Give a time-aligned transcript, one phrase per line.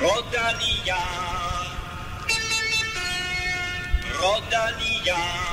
[0.00, 0.96] Rodalia.
[4.18, 5.50] Rodalia.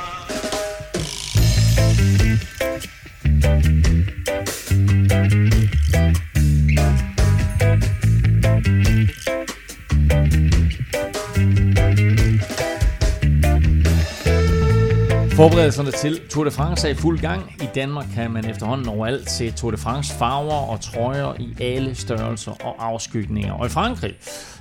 [15.37, 17.55] Forberedelserne til Tour de France er i fuld gang.
[17.61, 21.95] I Danmark kan man efterhånden overalt se Tour de France farver og trøjer i alle
[21.95, 23.53] størrelser og afskygninger.
[23.53, 24.13] Og i Frankrig,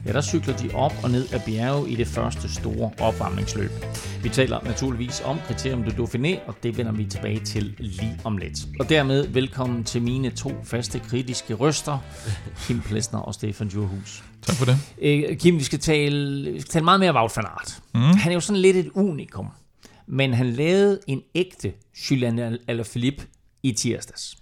[0.06, 3.70] ja, der cykler de op og ned af bjerge i det første store opvarmningsløb.
[4.22, 8.36] Vi taler naturligvis om kriterium de Dauphiné, og det vender vi tilbage til lige om
[8.36, 8.58] lidt.
[8.80, 11.98] Og dermed velkommen til mine to faste kritiske røster,
[12.66, 14.24] Kim Plesner og Stefan Djurhus.
[14.42, 14.78] Tak for det.
[15.02, 17.78] Øh, Kim, vi skal tale, vi skal tale meget mere om Wout van Aert.
[17.94, 18.00] Mm.
[18.00, 19.46] Han er jo sådan lidt et unikum
[20.06, 21.72] men han lavede en ægte
[22.10, 23.22] Julian Alaphilippe
[23.62, 24.36] i tirsdags.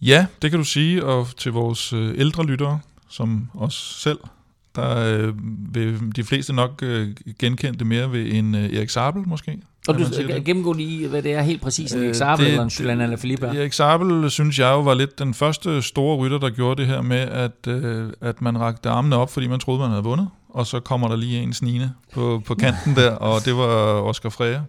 [0.00, 4.18] Ja, det kan du sige, og til vores øh, ældre lyttere, som os selv,
[4.74, 5.34] der øh,
[5.74, 9.58] vil de fleste nok øh, genkende det mere ved en øh, Erik Sabel måske.
[9.88, 10.04] Og du
[10.44, 13.46] gennemgå lige, hvad det er helt præcis, en Erik Sabel øh, eller en Julian Alaphilippe
[13.46, 13.52] er?
[13.52, 17.02] Erik Sabel, synes jeg jo, var lidt den første store rytter, der gjorde det her
[17.02, 20.66] med, at, øh, at man rakte armene op, fordi man troede, man havde vundet og
[20.66, 23.66] så kommer der lige en snigende på, på kanten der, og det var
[24.02, 24.60] Oscar Freja,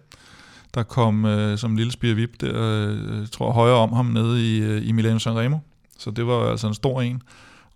[0.74, 4.88] der kom øh, som lille spirvip der, øh, tror højere om ham nede i, øh,
[4.88, 5.58] i Milano Sanremo.
[5.98, 7.22] Så det var altså en stor en.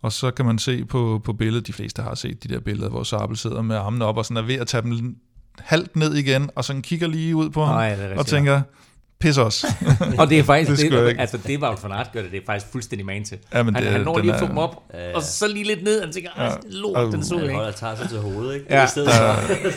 [0.02, 2.88] Og så kan man se på, på billedet, de fleste har set de der billeder,
[2.88, 5.16] hvor Sabel sidder med armene op og sådan er ved at tage dem
[5.58, 8.62] halvt ned igen, og sådan kigger lige ud på ham, Ej, og tænker,
[9.24, 9.64] Pis os.
[10.20, 12.46] og det er faktisk, det, det altså det var for Aert gør det, det er
[12.46, 13.38] faktisk fuldstændig man til.
[13.54, 15.16] Ja, men han, det, han når lige at få dem op, ja.
[15.16, 16.50] og så lige lidt ned, og han tænker, ja.
[16.70, 17.54] lort, den så ikke.
[17.54, 18.66] Han tager sig til hovedet, ikke?
[18.70, 19.10] Ja, der,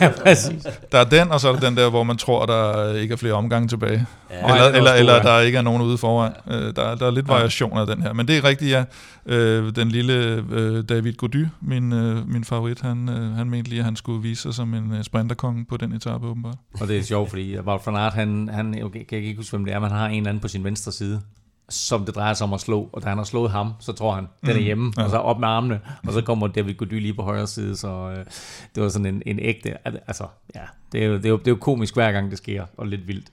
[0.00, 0.66] ja, præcis.
[0.92, 3.16] Der er den, og så er der den der, hvor man tror, der ikke er
[3.16, 4.06] flere omgange tilbage.
[4.30, 4.54] Ja.
[4.54, 6.32] Eller, eller, eller der ikke er nogen ude foran.
[6.46, 6.56] Ja.
[6.56, 8.12] Øh, der, der er lidt variation af den her.
[8.12, 8.84] Men det er rigtigt, ja.
[9.26, 13.78] Øh, den lille øh, David Gody, min, øh, min favorit, han, øh, han mente lige,
[13.78, 16.56] at han skulle vise sig som en sprinterkonge på den etape, åbenbart.
[16.80, 19.64] Og det er sjovt, fordi Wout van Aert, han, han okay, kan ikke huske, hvem
[19.64, 21.20] det er, man har en eller anden på sin venstre side,
[21.68, 24.14] som det drejer sig om at slå, og da han har slået ham, så tror
[24.14, 24.64] han, den er mm.
[24.64, 25.04] hjemme, mm, ja.
[25.04, 27.88] og så op med armene, og så kommer David Gody lige på højre side, så
[27.88, 28.26] øh,
[28.74, 30.62] det var sådan en, en ægte, altså, ja,
[30.92, 32.86] det er, jo, det, er jo, det er jo komisk hver gang det sker, og
[32.86, 33.30] lidt vildt.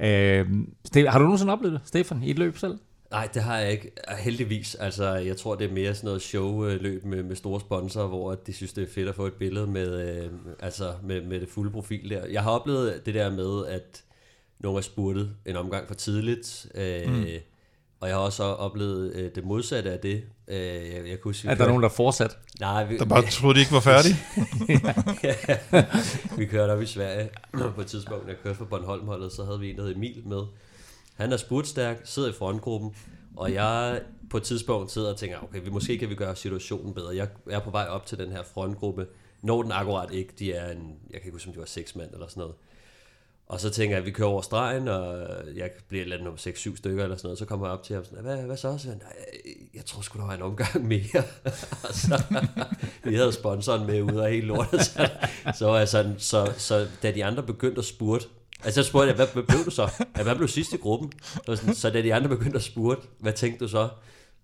[0.00, 0.46] Øh,
[1.08, 2.78] har du nogensinde oplevet det, Stefan, i et løb selv?
[3.10, 3.90] Nej, det har jeg ikke.
[4.18, 4.74] Heldigvis.
[4.74, 8.52] Altså, jeg tror, det er mere sådan noget showløb med, med store sponsorer, hvor de
[8.52, 10.30] synes, det er fedt at få et billede med, øh,
[10.60, 12.26] altså med, med det fulde profil der.
[12.26, 14.02] Jeg har oplevet det der med, at
[14.58, 16.66] nogen har spurtet en omgang for tidligt.
[16.74, 17.26] Øh, mm.
[18.00, 20.24] Og jeg har også oplevet øh, det modsatte af det.
[20.48, 22.38] Øh, jeg, jeg kunne huske, er der nogen, der fortsat?
[22.60, 24.16] Nej, vi, der bare troede, de ikke var færdige?
[25.24, 25.84] ja,
[26.36, 27.28] vi kørte op i Sverige
[27.74, 30.42] på et tidspunkt, jeg kørte for Bornholm-holdet, så havde vi en, der hed Emil med.
[31.14, 32.94] Han er spurtstærk, sidder i frontgruppen,
[33.36, 34.00] og jeg
[34.30, 37.16] på et tidspunkt sidder og tænker, okay, vi, måske kan vi gøre situationen bedre.
[37.16, 39.06] Jeg er på vej op til den her frontgruppe,
[39.42, 41.96] når den akkurat ikke, de er en, jeg kan ikke huske, om de var seks
[41.96, 42.54] mand eller sådan noget.
[43.48, 46.24] Og så tænker jeg, at vi kører over stregen, og jeg bliver et eller andet
[46.24, 47.38] nummer 6-7 stykker eller sådan noget.
[47.38, 48.78] Så kommer jeg op til ham sådan, hvad, hvad så?
[48.78, 48.96] Så jeg,
[49.74, 51.22] jeg tror sgu, der var en omgang mere.
[52.02, 52.22] så,
[53.04, 54.82] vi havde sponsoren med ude af hele lortet.
[54.84, 55.08] Så,
[55.54, 58.26] så, var jeg sådan, så, så da de andre begyndte at spurte,
[58.64, 59.90] Altså så spurgte jeg, hvad, hvad blev du så?
[60.18, 61.12] Ja, hvad blev sidst i gruppen?
[61.46, 63.88] Sådan, så da de andre begyndte at spurgte, hvad tænkte du så?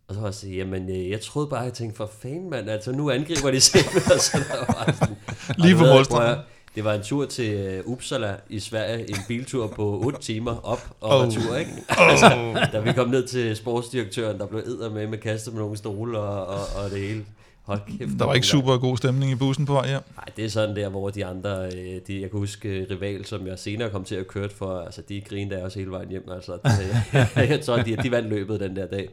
[0.09, 2.71] Og så var jeg sige, jamen øh, jeg troede bare, jeg tænkte, for fanden mand,
[2.71, 5.17] altså nu angriber de selv med, så der var sådan,
[5.59, 6.39] Lige på målstregen.
[6.75, 10.81] Det var en tur til uh, Uppsala i Sverige, en biltur på 8 timer op
[11.01, 11.27] og oh.
[11.27, 11.73] retur, ikke?
[11.89, 12.11] Oh.
[12.11, 15.77] Altså, da vi kom ned til sportsdirektøren, der blev æder med med kastet med nogle
[15.77, 17.25] stole og, og, og det hele.
[17.63, 20.01] Hold kæft, der var ikke super god stemning i bussen på vej hjem.
[20.17, 23.25] Nej, det er sådan der, hvor de andre, øh, de, jeg kan huske øh, rival,
[23.25, 26.09] som jeg senere kom til at køre for, altså de grinede af os hele vejen
[26.09, 26.29] hjem.
[26.31, 29.09] Altså, det, jeg, jeg tror, de, de vandt løbet den der dag.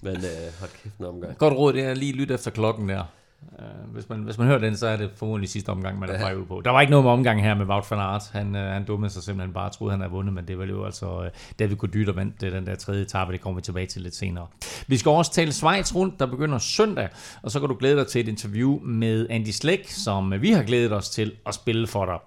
[0.00, 1.38] Men øh, hold kæft en omgang.
[1.38, 3.04] Godt råd, det er lige lytte efter klokken der.
[3.42, 6.28] Uh, hvis, man, hvis man hører den, så er det formodentlig sidste omgang, man er
[6.28, 6.44] ja.
[6.48, 6.62] på.
[6.64, 8.22] Der var ikke noget med omgang her med Wout van Aert.
[8.32, 10.84] Han, uh, han dummede sig simpelthen bare troede, han havde vundet, men det var jo
[10.84, 11.26] altså uh,
[11.58, 13.32] David Gody, der vandt den der tredje etape.
[13.32, 14.46] Det kommer vi tilbage til lidt senere.
[14.86, 17.08] Vi skal også tale Schweiz rundt, der begynder søndag,
[17.42, 20.62] og så kan du glæde dig til et interview med Andy Slæk, som vi har
[20.62, 22.18] glædet os til at spille for dig.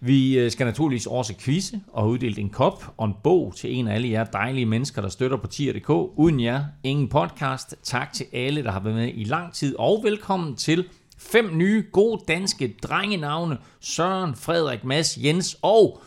[0.00, 3.88] Vi skal naturligvis også quizze og have uddelt en kop og en bog til en
[3.88, 5.90] af alle jer dejlige mennesker, der støtter på tier.dk.
[5.90, 7.74] Uden jer, ingen podcast.
[7.82, 11.84] Tak til alle, der har været med i lang tid, og velkommen til fem nye
[11.92, 13.58] gode danske drengenavne.
[13.80, 16.02] Søren, Frederik, Mads, Jens og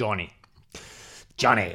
[0.00, 0.28] Johnny.
[1.42, 1.68] Johnny.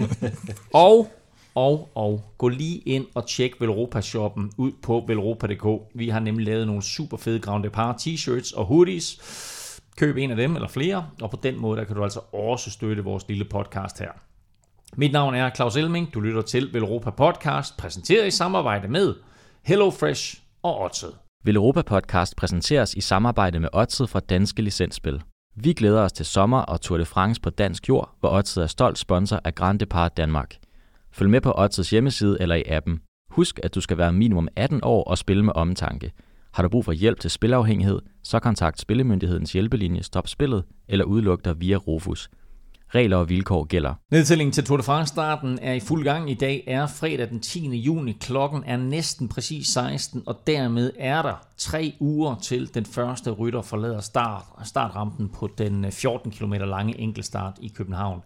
[0.72, 1.10] og,
[1.54, 5.92] og, og, gå lige ind og tjek Velropa-shoppen ud på velropa.dk.
[5.94, 9.18] Vi har nemlig lavet nogle super fede Grand Depart t-shirts og hoodies.
[9.96, 12.70] Køb en af dem eller flere, og på den måde der kan du altså også
[12.70, 14.10] støtte vores lille podcast her.
[14.96, 16.14] Mit navn er Claus Elming.
[16.14, 19.14] Du lytter til Velropa Podcast, præsenteret i samarbejde med
[19.62, 21.14] HelloFresh og Odset.
[21.44, 25.22] Vil Europa Podcast præsenteres i samarbejde med Odset fra Danske Licensspil.
[25.56, 28.66] Vi glæder os til sommer og Tour de France på dansk jord, hvor Odset er
[28.66, 30.56] stolt sponsor af Grand Depart Danmark.
[31.12, 33.00] Følg med på Odsets hjemmeside eller i appen.
[33.30, 36.12] Husk, at du skal være minimum 18 år og spille med omtanke.
[36.52, 41.44] Har du brug for hjælp til spilafhængighed, så kontakt Spillemyndighedens hjælpelinje Stop Spillet eller udluk
[41.44, 42.30] dig via Rufus.
[42.94, 43.94] Regler og vilkår gælder.
[44.10, 46.30] Nedtællingen til Tour de France-starten er i fuld gang.
[46.30, 47.76] I dag er fredag den 10.
[47.76, 48.16] juni.
[48.20, 53.62] Klokken er næsten præcis 16, og dermed er der tre uger til den første rytter
[53.62, 58.20] forlader start, startrampen på den øh, 14 km lange enkeltstart i København.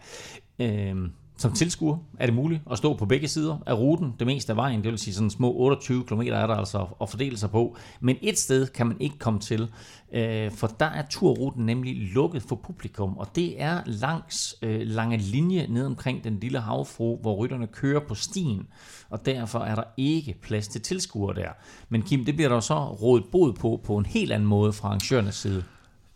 [0.58, 1.12] Øhm,
[1.42, 4.56] som tilskuer er det muligt at stå på begge sider af ruten, det meste af
[4.56, 7.76] vejen, det vil sige sådan små 28 km er der altså at fordele sig på.
[8.00, 9.70] Men et sted kan man ikke komme til,
[10.12, 15.16] øh, for der er turruten nemlig lukket for publikum, og det er langs øh, lange
[15.16, 18.66] linje ned omkring den lille havfru, hvor rytterne kører på stien,
[19.10, 21.50] og derfor er der ikke plads til tilskuere der.
[21.88, 24.88] Men Kim, det bliver der så rådet bod på på en helt anden måde fra
[24.88, 25.64] arrangørernes side.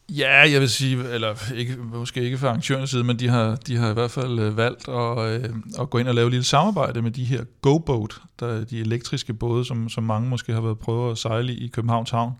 [0.08, 3.76] Ja, jeg vil sige, eller ikke, måske ikke fra arrangørens side, men de har, de
[3.76, 5.50] har i hvert fald øh, valgt at, øh,
[5.80, 8.80] at gå ind og lave et lille samarbejde med de her GoBoat, der er de
[8.80, 12.32] elektriske både, som, som mange måske har været prøvet at sejle i Københavns Havn.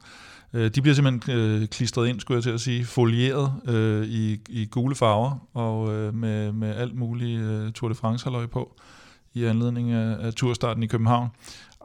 [0.53, 4.41] Øh, de bliver simpelthen øh, klistret ind, skulle jeg til at sige, folieret øh, i,
[4.49, 8.77] i gule farver og øh, med, med alt muligt øh, Tour de France-halløj på
[9.35, 11.29] i anledning af, af turstarten i København.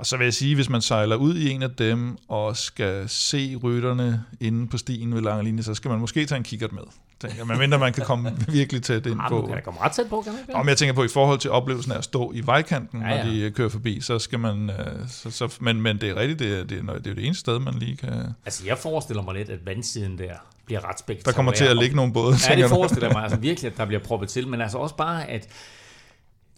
[0.01, 3.09] Og så vil jeg sige, hvis man sejler ud i en af dem og skal
[3.09, 6.71] se rytterne inde på stien ved lange linje, så skal man måske tage en kikkert
[6.71, 6.81] med.
[7.19, 9.49] Tænker, men mindre man kan komme virkelig tæt ind på.
[9.53, 10.55] Kan komme ret tæt på, kan man ikke?
[10.55, 13.23] Om jeg tænker på, i forhold til oplevelsen af at stå i vejkanten, ja, ja.
[13.23, 14.69] når de kører forbi, så skal man...
[14.69, 17.25] Øh, så, så, men, men det er rigtigt, det er, det, er, det er det
[17.25, 18.33] eneste sted, man lige kan...
[18.45, 20.33] Altså, jeg forestiller mig lidt, at vandsiden der
[20.65, 21.31] bliver ret spektakulær.
[21.31, 22.35] Der kommer til at ligge nogle både.
[22.49, 25.29] Ja, det forestiller mig altså virkelig, at der bliver proppet til, men altså også bare,
[25.29, 25.47] at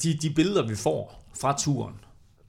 [0.03, 1.93] de, de billeder, vi får fra turen,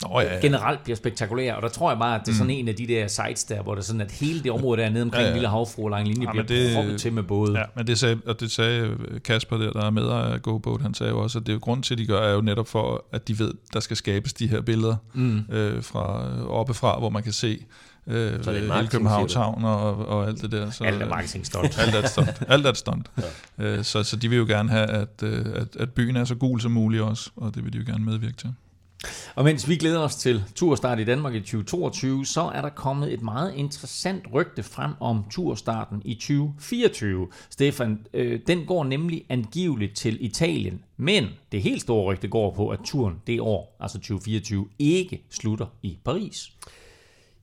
[0.09, 0.41] Nå, ja, ja.
[0.41, 2.59] generelt bliver spektakulære, og der tror jeg bare, at det er sådan mm.
[2.59, 4.89] en af de der sites der, hvor det er sådan, at hele det område der
[4.89, 5.35] nede omkring ja, ja.
[5.35, 7.59] Lille Havfru lang linje ja, bliver det, proppet til med både.
[7.59, 10.95] Ja, men det sagde, og det sagde Kasper der, der er med af GoBoat, han
[10.95, 12.69] sagde jo også, at det er jo grund til, at de gør, er jo netop
[12.69, 15.45] for, at de ved, der skal skabes de her billeder mm.
[15.53, 17.59] øh, fra oppefra, hvor man kan se
[18.07, 20.71] øh, hele Københavns Havn og, og alt det der.
[20.71, 21.79] Så, alt er marketing stunt.
[21.87, 22.43] alt er stunt.
[22.49, 23.11] Alt er stunt.
[23.59, 23.65] ja.
[23.65, 26.35] øh, så, så de vil jo gerne have, at, øh, at, at byen er så
[26.35, 28.55] gul som muligt også, og det vil de jo gerne medvirke til.
[29.35, 33.13] Og mens vi glæder os til turstart i Danmark i 2022, så er der kommet
[33.13, 37.29] et meget interessant rygte frem om turstarten i 2024.
[37.51, 42.69] Stefan, øh, den går nemlig angiveligt til Italien, men det helt store rygte går på,
[42.69, 46.51] at turen det år, altså 2024, ikke slutter i Paris.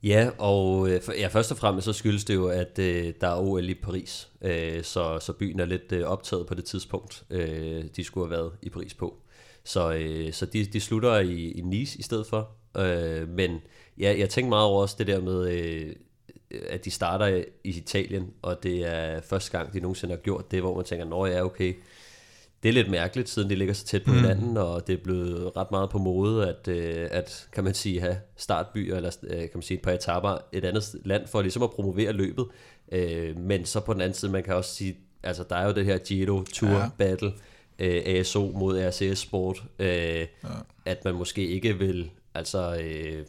[0.02, 3.40] Ja, og øh, ja, først og fremmest så skyldes det jo, at øh, der er
[3.40, 7.84] OL i Paris, øh, så, så byen er lidt øh, optaget på det tidspunkt, øh,
[7.96, 9.16] de skulle have været i Paris på.
[9.64, 12.50] Så, øh, så de, de slutter i, i Nice i stedet for.
[12.76, 13.60] Øh, men
[13.98, 15.94] ja, jeg tænker meget over også det der med, øh,
[16.68, 17.26] at de starter
[17.64, 21.04] i Italien, og det er første gang, de nogensinde har gjort det, hvor man tænker,
[21.04, 21.74] nå ja, okay,
[22.62, 24.16] det er lidt mærkeligt, siden de ligger så tæt på mm.
[24.16, 28.00] hinanden, og det er blevet ret meget på mode, at, øh, at kan man sige,
[28.00, 31.62] have startbyer, eller øh, kan man sige, et par etaper et andet land, for ligesom
[31.62, 32.46] at promovere løbet.
[32.92, 35.72] Øh, men så på den anden side, man kan også sige, altså der er jo
[35.72, 36.90] det her Giro Tour ja.
[36.98, 37.32] Battle,
[37.82, 40.26] øh, ASO mod RCS Sport, øh, ja.
[40.84, 42.76] at man måske ikke vil, altså...
[42.82, 43.24] Øh,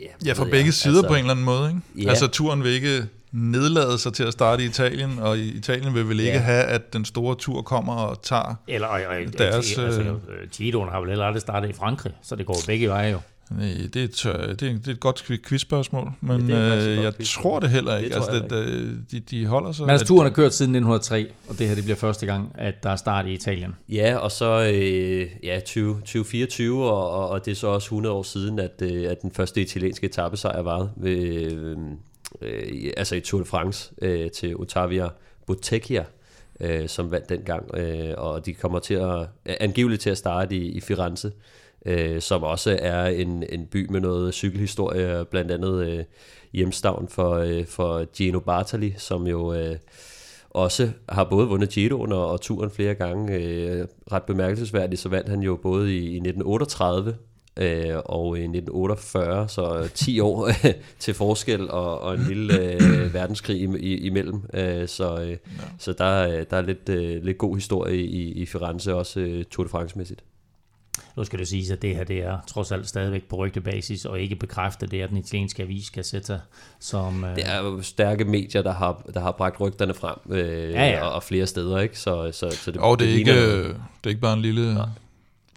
[0.00, 2.04] ja, ja, fra begge jeg, sider altså, på en eller anden måde, ikke?
[2.04, 2.10] Ja.
[2.10, 6.20] Altså turen vil ikke nedlade sig til at starte i Italien, og Italien vil vel
[6.20, 6.38] ikke ja.
[6.38, 9.78] have, at den store tur kommer og tager Eller, og, og, deres...
[9.78, 13.10] Altså, øh, Giroen har vel heller aldrig startet i Frankrig, så det går begge veje
[13.10, 13.20] jo.
[13.50, 14.22] Nej, det er, et,
[14.60, 17.96] det, er, det er et godt quizspørgsmål, men ja, øh, jeg quiz tror det heller
[17.96, 18.08] ikke.
[18.08, 19.86] Det altså, det, det, de, de holder sig...
[19.86, 22.82] Men altså, turen har kørt siden 1903, og det her det bliver første gang, at
[22.82, 23.74] der er start i Italien.
[23.88, 28.22] Ja, og så øh, ja, 20, 2024, og, og det er så også 100 år
[28.22, 31.18] siden, at, øh, at den første italienske etappesejr var ved,
[31.52, 31.76] øh,
[32.42, 35.08] øh, altså i Tour de France øh, til Ottavia
[35.46, 36.04] Bottecchia,
[36.60, 39.26] øh, som vandt dengang, øh, og de kommer til at,
[39.60, 41.32] angiveligt til at starte i, i Firenze
[41.86, 46.04] øh, som også er en, en by med noget cykelhistorie, blandt andet øh,
[46.52, 49.76] hjemstavn for, øh, for Gino Bartali, som jo øh,
[50.50, 53.34] også har både vundet Giroen og, og turen flere gange.
[53.36, 57.16] Øh, ret bemærkelsesværdigt, så vandt han jo både i, i 1938
[57.58, 60.50] øh, og i 1948, så 10 år
[60.98, 64.42] til forskel og, og en lille øh, verdenskrig i, imellem.
[64.54, 65.36] Øh, så øh, ja.
[65.78, 69.64] så der, der er lidt, øh, lidt god historie i, i Firenze, også øh, Tour
[69.64, 70.24] de France-mæssigt.
[71.18, 74.20] Nu skal det siges, at det her det er trods alt stadigvæk på rygtebasis, og
[74.20, 76.40] ikke bekræfte det, at den italienske avis sætte
[76.80, 77.24] som...
[77.24, 77.36] Øh...
[77.36, 81.04] Det er jo stærke medier, der har, der har bragt rygterne frem, øh, ja, ja.
[81.04, 81.98] Og, og flere steder, ikke?
[81.98, 84.74] Så, så, så det, og det, er det ikke, det er ikke bare en lille...
[84.74, 84.88] Nej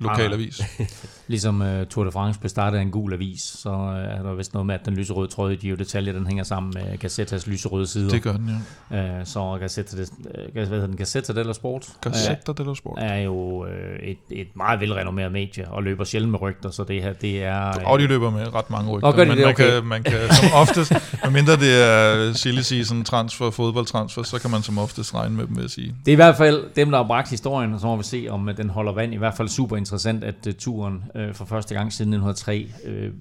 [0.01, 0.62] lokalavis.
[1.27, 4.34] Ligesom uh, Tour de France blev startet af en gul avis, så uh, er der
[4.34, 7.48] vist noget med, at den lyserøde tråd i de detaljer, den hænger sammen med Gazettas
[7.48, 8.10] lyserøde sider.
[8.10, 9.20] Det gør den, ja.
[9.20, 10.98] Uh, så Gazzetta, det, uh, hvad hedder den?
[10.98, 11.88] Gazzetta dello Sport?
[12.01, 12.98] Gazzetta dello Sport.
[13.01, 13.67] Er jo uh,
[14.03, 17.86] et, et meget velrenommeret medie, og løber sjældent med rygter, så det her, det er...
[17.86, 19.72] Og de løber med ret mange rygter, og gør de men det, man, okay.
[19.72, 20.93] kan, man kan som oftest,
[21.24, 25.55] medmindre det er silly season transfer, fodboldtransfer, så kan man som oftest regne med dem,
[25.55, 25.96] vil jeg sige.
[26.05, 28.27] Det er i hvert fald dem, der har bragt historien, og så må vi se,
[28.29, 29.13] om den holder vand.
[29.13, 29.91] I hvert fald super interessant,
[30.24, 33.12] at øh, turen øh, for første gang siden 1903 øh,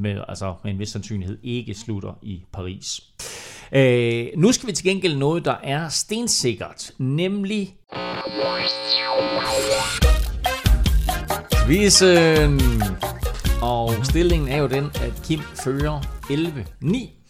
[0.00, 3.00] med, altså, med en vis sandsynlighed ikke slutter i Paris.
[3.72, 7.76] Øh, nu skal vi til gengæld noget, der er stensikkert, nemlig
[11.66, 12.60] quizzen.
[13.62, 17.23] Og stillingen er jo den, at Kim fører 11-9.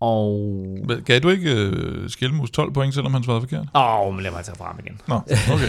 [0.00, 0.38] Og...
[0.88, 3.66] Men Gav du ikke uh, Skelmus 12 point, selvom han svarede forkert?
[3.74, 5.00] Åh, oh, men lad mig tage frem igen.
[5.08, 5.66] Nå, okay.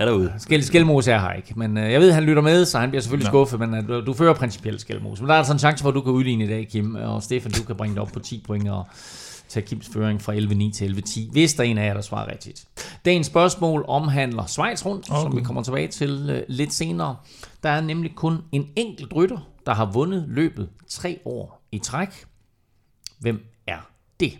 [0.06, 0.32] Er ude.
[0.38, 2.90] Skel, Skelmos er her ikke, men øh, jeg ved, at han lytter med, så han
[2.90, 3.30] bliver selvfølgelig Nå.
[3.30, 5.20] skuffet, men øh, du, du fører principielt Skelmos.
[5.20, 7.22] Men der er altså en chance for, at du kan udligne i dag, Kim, og
[7.22, 8.86] Stefan, du kan bringe det op på 10 point og
[9.48, 12.32] tage Kims føring fra 11-9 til 11-10, hvis der er en af jer, der svarer
[12.32, 12.64] rigtigt.
[13.04, 15.22] Dagens spørgsmål omhandler Schweiz rundt, Okay.
[15.22, 17.16] som vi kommer tilbage til øh, lidt senere.
[17.62, 22.08] Der er nemlig kun en enkelt rytter, der har vundet løbet tre år i træk.
[23.20, 23.44] Hvem
[24.20, 24.38] det?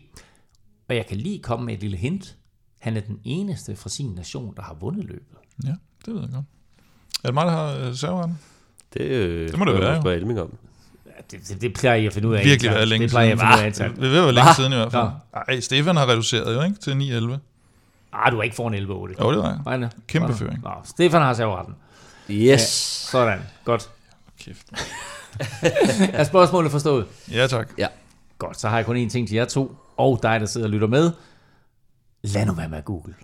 [0.88, 2.36] Og jeg kan lige komme med et lille hint.
[2.80, 5.36] Han er den eneste fra sin nation, der har vundet løbet.
[5.64, 5.74] Ja,
[6.06, 6.44] det ved jeg godt.
[7.24, 8.38] Er det mig, der har uh, serveretten?
[8.94, 10.00] Det, øh, Det må det være, jo.
[10.00, 10.54] spørge Elming om.
[11.06, 12.44] Ja, Det, det, det plejer jeg at finde ud af.
[12.44, 13.38] Virkelig været længe Det plejer jeg at
[13.76, 13.94] finde ud af.
[13.94, 15.08] Det vil være længe siden i hvert fald.
[15.48, 16.76] Nej, Stefan har reduceret jo, ikke?
[16.76, 16.90] Til
[17.34, 17.38] 9-11.
[18.12, 18.78] Ah, du er ikke foran 11-8.
[18.78, 19.58] Jo, det var jeg.
[19.64, 19.88] Nej, nej.
[20.06, 20.38] Kæmpe Sådan.
[20.38, 20.62] føring.
[20.62, 21.74] Nå, Stefan har serveretten.
[22.30, 22.60] Yes.
[23.10, 23.90] Sådan, godt.
[24.40, 24.66] Kæft.
[26.12, 27.06] Er spørgsmålet forstået?
[27.30, 27.68] Ja, tak.
[28.40, 30.70] Godt, så har jeg kun én ting til jer to, og dig, der sidder og
[30.70, 31.10] lytter med.
[32.22, 33.14] Lad nu være med at google.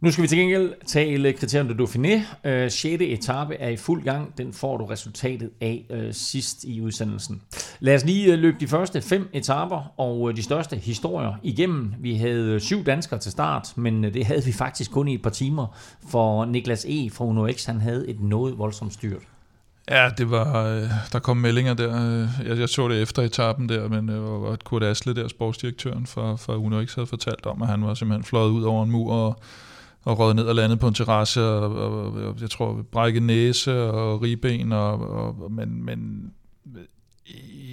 [0.00, 2.48] Nu skal vi til gengæld tale kriterium de Dauphiné.
[2.48, 3.02] Øh, 6.
[3.02, 4.38] etape er i fuld gang.
[4.38, 7.42] Den får du resultatet af øh, sidst i udsendelsen.
[7.80, 11.94] Lad os lige øh, løbe de første fem etaper og øh, de største historier igennem.
[11.98, 15.14] Vi havde øh, syv danskere til start, men øh, det havde vi faktisk kun i
[15.14, 15.66] et par timer,
[16.08, 17.10] for Niklas E.
[17.10, 19.22] fra Uno X, han havde et noget voldsomt styrt.
[19.90, 22.20] Ja, det var, øh, der kom meldinger der.
[22.22, 26.06] Øh, jeg, jeg så det efter etappen der, men øh, at Kurt Asle, der sportsdirektøren
[26.06, 29.12] for, for Unox, havde fortalt om, at han var simpelthen fløjet ud over en mur
[29.12, 29.40] og,
[30.04, 33.82] og røget ned og landet på en terrasse, og, og, og jeg tror, brækket næse
[33.82, 36.30] og ribben, og, og, men, men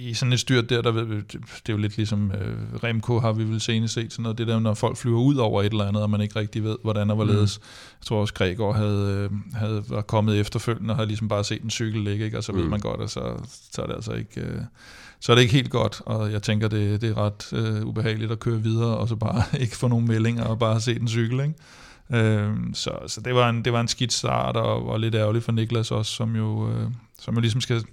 [0.06, 3.44] i sådan et styrt der, der det er jo lidt ligesom øh, Remco har vi
[3.44, 6.02] vel senest set sådan noget, det der, når folk flyver ud over et eller andet,
[6.02, 7.58] og man ikke rigtig ved, hvordan og hvorledes.
[7.58, 7.66] Mm.
[8.00, 11.62] Jeg tror også, Gregor havde, øh, havde var kommet efterfølgende, og havde ligesom bare set
[11.62, 12.38] en cykel ligge, ikke?
[12.38, 12.70] og så ved Mm.
[12.70, 13.22] man godt, at så,
[13.72, 14.40] så er det altså ikke...
[14.40, 14.60] Øh,
[15.20, 18.32] så er det ikke helt godt, og jeg tænker, det, det er ret øh, ubehageligt
[18.32, 21.40] at køre videre, og så bare ikke få nogen meldinger, og bare se en cykel,
[21.40, 21.54] ikke?
[22.10, 25.44] Øhm, så så det, var en, det var en skidt start, og, og lidt ærgerligt
[25.44, 27.84] for Niklas også, som jo, øh, som jo ligesom skal,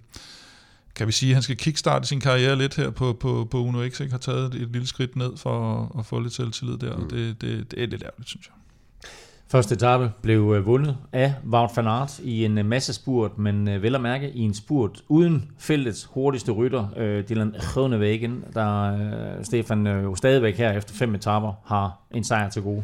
[0.95, 3.89] kan vi sige, at han skal kickstarte sin karriere lidt her på, på, på Uno
[3.89, 4.11] X, ikke?
[4.11, 7.03] har taget et, et lille skridt ned for at, at få lidt selvtillid der, mm.
[7.03, 8.53] og det, det, det er lidt ærgerligt, synes jeg.
[9.47, 13.67] Første etape blev øh, vundet af Wout van Aert i en øh, masse spurt, men
[13.67, 16.87] øh, vel at mærke i en spurt uden feltets hurtigste rytter,
[17.29, 22.83] Dylan Groenewegen, der Stefan jo stadigvæk her efter fem etaper har en sejr til gode.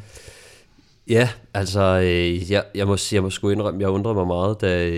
[1.07, 1.81] Ja, altså,
[2.49, 4.91] jeg, jeg, må, jeg må sgu indrømme, jeg undrede mig meget, da,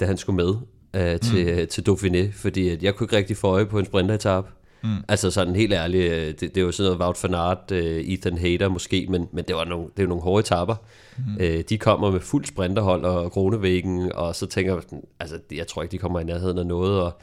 [0.00, 0.54] da han skulle med
[0.94, 1.66] øh, til, mm.
[1.66, 4.48] til Dauphiné, fordi at jeg kunne ikke rigtig få øje på en sprinteretap.
[4.82, 4.96] Mm.
[5.08, 8.00] Altså sådan helt ærligt, øh, det, det er jo sådan noget Wout van Aert, øh,
[8.00, 10.74] Ethan Hader måske, men, men det, var nogle, det er jo nogle hårde etapper.
[11.18, 11.24] Mm.
[11.40, 14.82] Øh, de kommer med fuld sprinterhold og kronevæggen, og så tænker jeg,
[15.20, 17.20] altså jeg tror ikke, de kommer i nærheden af noget, og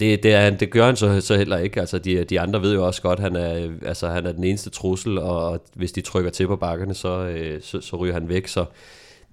[0.00, 1.80] det, det, er, det gør han så, så heller ikke.
[1.80, 4.44] Altså, de, de andre ved jo også godt, at han er, altså, han er den
[4.44, 8.48] eneste trussel, og hvis de trykker til på bakkerne, så, så, så ryger han væk.
[8.48, 8.64] Så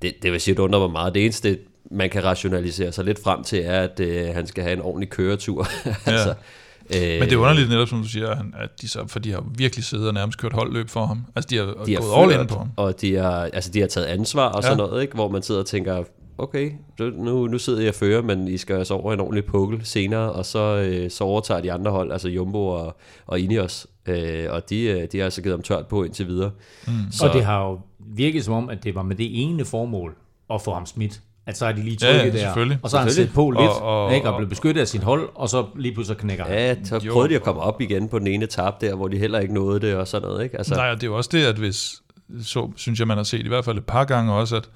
[0.02, 1.14] det, det vil sige, det undrer mig meget.
[1.14, 1.58] Det eneste,
[1.92, 5.10] man kan rationalisere sig lidt frem til, er, at øh, han skal have en ordentlig
[5.10, 5.68] køretur.
[6.06, 6.30] altså,
[6.96, 9.20] øh, Men det er underligt netop, som du siger, at han- at de så, for
[9.20, 11.22] de har virkelig siddet og nærmest kørt holdløb for ham.
[11.36, 12.70] Altså, de har, de har gået all in på ham.
[12.76, 14.62] og de har, altså, de har taget ansvar og Ja.
[14.62, 15.14] sådan noget, ikke?
[15.14, 16.04] hvor man sidder og tænker,
[16.38, 19.86] okay, nu, nu sidder jeg og fører, men I skal altså over en ordentlig pukkel
[19.86, 24.46] senere, og så, øh, så overtager de andre hold, altså Jumbo og, og Ineos, øh,
[24.50, 26.52] og de, øh, de har altså givet ham tørt på indtil videre.
[26.88, 26.94] Mm.
[27.12, 27.28] Så.
[27.28, 30.16] Og det har jo virket som om, at det var med det ene formål
[30.54, 31.22] at få ham smidt.
[31.50, 32.78] At så er de lige Ja, ja, der, selvfølgelig.
[32.84, 35.04] og så har han set på lidt, Og- og- ikke, og blevet beskyttet af sit
[35.04, 36.54] hold, og så lige pludselig knækker han.
[36.54, 37.14] Ja, så Jo.
[37.14, 39.54] prøvede de at komme op igen på den ene etape der, hvor de heller ikke
[39.54, 40.58] nåede det og sådan noget, ikke?
[40.58, 42.02] Altså, Nej, og det er jo også det, at hvis,
[42.44, 44.70] så synes jeg, man har set i hvert fald et par gange også, at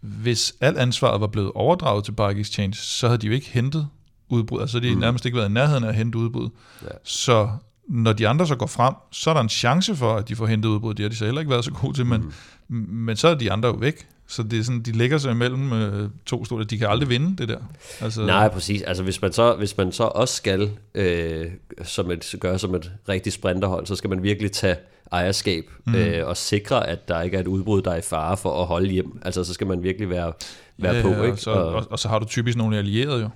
[0.00, 3.88] hvis alt ansvaret var blevet overdraget til Bike Exchange, så havde de jo ikke hentet
[4.28, 4.60] udbrud.
[4.60, 5.00] Altså, de har Mm.
[5.00, 6.48] nærmest ikke været i nærheden af at hente udbrud.
[6.82, 6.88] Ja.
[7.04, 7.48] Så
[7.88, 10.46] når de andre så går frem, så er der en chance for, at de får
[10.46, 10.94] hentet udbrud.
[10.94, 12.32] Det har de så heller ikke været så gode til, men,
[12.68, 12.76] Mm.
[12.90, 14.06] men så er de andre jo væk.
[14.30, 16.64] Så det er sådan, de lægger sig imellem øh, to store.
[16.64, 17.58] De kan aldrig vinde det der.
[18.00, 18.82] Altså, Nej, præcis.
[18.82, 21.46] Altså hvis man så, hvis man så også skal øh,
[21.82, 24.76] som et, gøre som et rigtigt sprinterhold, så skal man virkelig tage
[25.12, 25.94] ejerskab mm.
[25.94, 28.66] øh, og sikre, at der ikke er et udbrud, der er i fare for at
[28.66, 29.20] holde hjem.
[29.22, 30.32] Altså så skal man virkelig være,
[30.78, 31.08] være ja, på.
[31.08, 31.32] Ikke?
[31.32, 33.28] Og, så, og, og så har du typisk nogle allierede jo.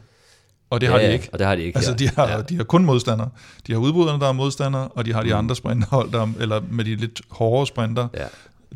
[0.70, 1.28] Og det har ja, de ikke.
[1.32, 1.76] og det har de ikke.
[1.76, 2.42] Altså, de har, ja.
[2.42, 3.28] de har kun modstandere.
[3.66, 5.38] De har udbryderne, der er modstandere, og de har de mm.
[5.38, 8.26] andre sprinterhold, der, eller med de lidt hårdere sprinter, ja.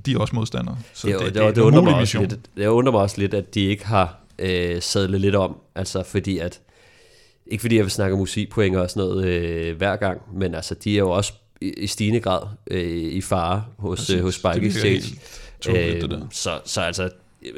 [0.06, 0.78] De er også modstandere.
[0.92, 3.18] Så det, det, det, det, det, det, undrer mig også lidt, det undrer mig også
[3.18, 5.56] lidt, at de ikke har øh, sadlet lidt om.
[5.74, 6.60] Altså fordi at,
[7.46, 10.94] ikke fordi jeg vil snakke musikpoint og sådan noget øh, hver gang, men altså de
[10.94, 15.04] er jo også i, i stigende grad øh, i fare hos, øh, hos Bike Exchange.
[15.68, 17.10] Øh, så, så altså,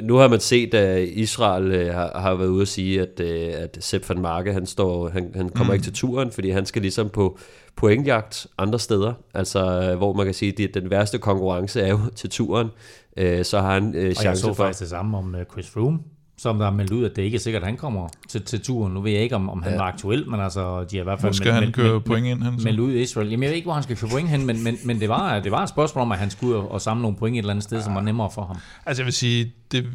[0.03, 3.53] nu har man set, at Israel øh, har, har været ude at sige, at, øh,
[3.63, 5.75] at Sepp van Marke, han, står, han, han kommer mm.
[5.75, 7.39] ikke til turen, fordi han skal ligesom på
[7.77, 12.31] pointjagt andre steder, altså hvor man kan sige, at den værste konkurrence er jo til
[12.31, 12.69] turen,
[13.17, 14.29] øh, så har han øh, chance for...
[14.29, 15.99] Og jeg så faktisk det samme om øh, Chris Froome,
[16.43, 18.61] som der har meldt ud, at det ikke er sikkert, at han kommer til, til
[18.61, 18.95] turen.
[18.95, 19.79] Nu ved jeg ikke, om, om han ja.
[19.79, 21.33] var aktuel, men altså, de har i hvert fald...
[21.33, 22.61] Hvor skal meldt, han køre point ind hen?
[22.65, 23.29] Meldt ud i Israel.
[23.31, 25.41] Jamen, jeg ved ikke, hvor han skal køre point hen, men, men, men det, var,
[25.41, 27.65] det var et spørgsmål om, at han skulle og samle nogle point et eller andet
[27.65, 27.85] sted, ja.
[27.85, 28.57] som var nemmere for ham.
[28.87, 29.87] Altså, jeg vil sige, det,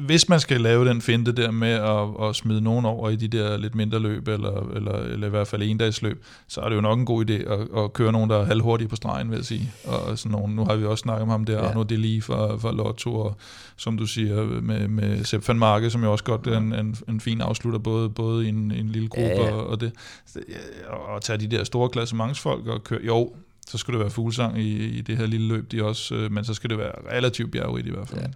[0.00, 3.28] hvis man skal lave den finte der med at, at smide nogen over i de
[3.28, 6.80] der lidt mindre løb, eller, eller, eller i hvert fald endagsløb, så er det jo
[6.80, 9.44] nok en god idé at, at køre nogen, der er halvhurtige på stregen, vil jeg
[9.44, 9.72] sige.
[9.84, 11.68] Og sådan nogen, nu har vi også snakket om ham der, ja.
[11.68, 13.36] Arno Deli fra, fra Lotto, og
[13.76, 16.96] som du siger, med, med Sepp van Marke, som jo også godt er en, en,
[17.08, 19.52] en fin afslutter, både, både i en, en lille gruppe ja, ja.
[19.52, 19.92] Og, og det.
[20.88, 23.32] Og tage de der store klassementsfolk og køre, jo,
[23.66, 26.44] så skulle det være fuglsang i, i det her lille løb, de også, øh, men
[26.44, 28.20] så skal det være relativt bjergrigt i hvert fald.
[28.20, 28.26] Ja.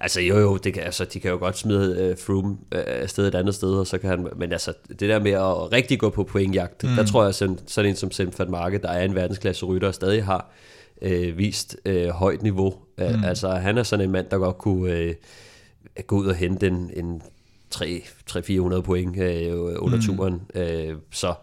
[0.00, 3.28] Altså jo jo, det kan, altså, de kan jo godt smide uh, Froome uh, afsted
[3.28, 6.10] et andet sted, og så kan han, men altså det der med at rigtig gå
[6.10, 6.90] på pointjagt, mm.
[6.90, 9.88] der tror jeg sådan, sådan en som Sam van Marke, der er en verdensklasse rytter
[9.88, 10.50] og stadig har
[11.02, 12.74] uh, vist uh, højt niveau.
[13.02, 13.24] Uh, mm.
[13.24, 15.14] Altså han er sådan en mand, der godt kunne uh,
[16.06, 17.22] gå ud og hente en, en
[17.74, 19.22] 300-400 point uh,
[19.84, 20.02] under mm.
[20.02, 20.42] turen.
[20.54, 21.34] Uh, så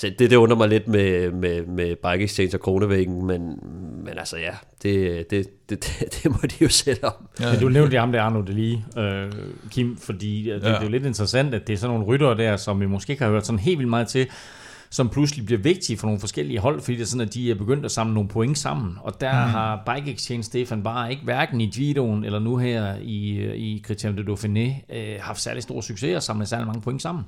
[0.00, 3.58] så det, det undrer mig lidt med, med, med Bike Exchange og Kronevæggen, men,
[4.04, 7.12] men altså ja, det, det, det, det, det må de jo sætte om.
[7.40, 7.60] Ja, ja.
[7.60, 9.32] Du nævnte ham der Arno lige, øh,
[9.70, 10.54] Kim, fordi det, ja.
[10.54, 13.10] det er jo lidt interessant, at det er sådan nogle ryttere der, som vi måske
[13.10, 14.26] ikke har hørt sådan helt vildt meget til,
[14.90, 17.54] som pludselig bliver vigtige for nogle forskellige hold, fordi det er sådan, at de er
[17.54, 18.98] begyndt at samle nogle point sammen.
[19.02, 19.50] Og der mm.
[19.50, 24.16] har Bike Exchange Stefan bare ikke, hverken i Giroen eller nu her i, i Criterium
[24.16, 27.24] de Dauphiné, øh, haft særlig stor succes og samlet særlig mange point sammen.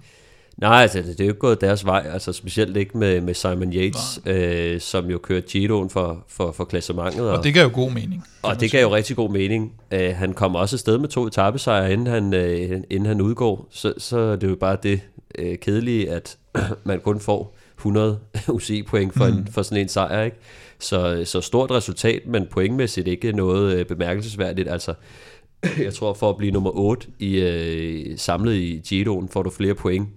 [0.56, 3.72] Nej, altså, det er jo ikke gået deres vej, altså specielt ikke med, med Simon
[3.72, 7.30] Yates, øh, som jo kører Giroen for, for, for klassementet.
[7.30, 8.24] Og, og det gav jo god mening.
[8.42, 9.72] Og det gav jo rigtig god mening.
[9.90, 13.94] Øh, han kommer også afsted med to etappesejre, inden han, øh, inden han udgår, så,
[13.98, 15.00] så det er jo bare det
[15.38, 16.38] øh, kedelige, at
[16.84, 19.38] man kun får 100 UCI-point for, mm.
[19.38, 20.36] en, for sådan en sejr, ikke?
[20.78, 24.68] Så, så stort resultat, men pointmæssigt ikke noget øh, bemærkelsesværdigt.
[24.68, 24.94] Altså,
[25.84, 29.74] jeg tror, for at blive nummer 8 i, øh, samlet i Giroen, får du flere
[29.74, 30.08] point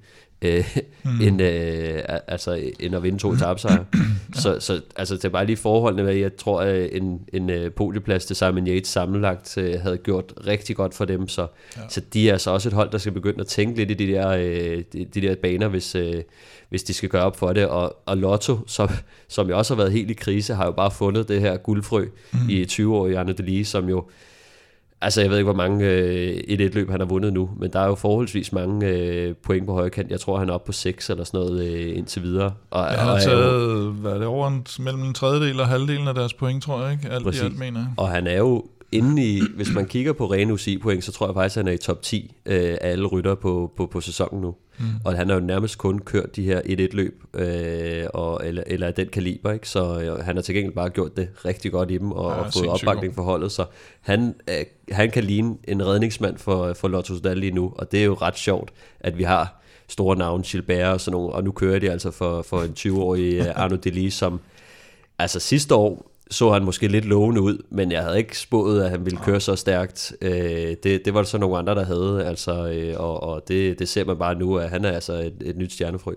[0.45, 1.21] øh, mm.
[1.21, 3.85] end, øh, altså, end at vinde to etappesejre.
[3.95, 4.41] ja.
[4.41, 7.71] så, så altså, det er bare lige forholdene med, jeg tror, at en, en uh,
[7.75, 11.81] podieplads til Simon Yates sammenlagt uh, havde gjort rigtig godt for dem, så, ja.
[11.89, 14.13] så de er altså også et hold, der skal begynde at tænke lidt i de
[14.13, 16.21] der, uh, de, de der baner, hvis, uh,
[16.69, 18.89] hvis de skal gøre op for det, og, og Lotto, som,
[19.27, 22.05] som jo også har været helt i krise, har jo bare fundet det her guldfrø
[22.33, 22.49] mm.
[22.49, 24.05] i 20 år i Arne Delis, som jo
[25.05, 27.73] Altså, jeg ved ikke, hvor mange øh, et et løb han har vundet nu, men
[27.73, 30.11] der er jo forholdsvis mange øh, point på højre kant.
[30.11, 32.51] Jeg tror, han er oppe på 6 eller sådan noget øh, indtil videre.
[32.71, 36.07] Og, ja, han har taget, hvad er det, over en, mellem en tredjedel og halvdelen
[36.07, 37.09] af deres point, tror jeg, ikke?
[37.09, 37.41] Alt Præcis.
[37.41, 37.87] i alt, mener jeg.
[37.97, 41.33] Og han er jo inde i, hvis man kigger på rene UCI-point, så tror jeg
[41.33, 44.41] faktisk, at han er i top 10 øh, af alle rytter på, på, på sæsonen
[44.41, 44.55] nu.
[44.79, 44.85] Mm.
[45.05, 49.07] Og han har jo nærmest kun kørt de her 1-1-løb, øh, og, eller, eller den
[49.07, 49.69] kaliber, ikke?
[49.69, 52.37] så øh, han har til gengæld bare gjort det rigtig godt i dem, og, ja,
[52.37, 53.65] og fået opbakning for holdet, så
[54.01, 57.99] han, øh, han kan ligne en redningsmand for, for Lotto Sudal lige nu, og det
[57.99, 61.51] er jo ret sjovt, at vi har store navne, Gilbert og sådan nogle, og nu
[61.51, 64.39] kører de altså for, for en 20-årig øh, Arno Delis, som
[65.19, 68.89] altså sidste år så han måske lidt lovende ud, men jeg havde ikke spået, at
[68.89, 70.13] han ville køre så stærkt.
[70.21, 73.79] Øh, det, det var det så nogle andre, der havde, altså, øh, og, og det,
[73.79, 76.13] det ser man bare nu, at han er altså et, et nyt stjernefrø.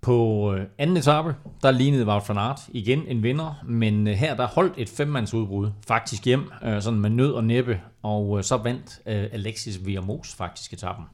[0.00, 4.36] På øh, anden etape, der lignede Wout van Aert igen en vinder, men øh, her
[4.36, 9.00] der holdt et femmandsudbrud faktisk hjem, øh, sådan med nød og næppe, og så vandt
[9.06, 11.04] Alexis Viamos faktisk etappen.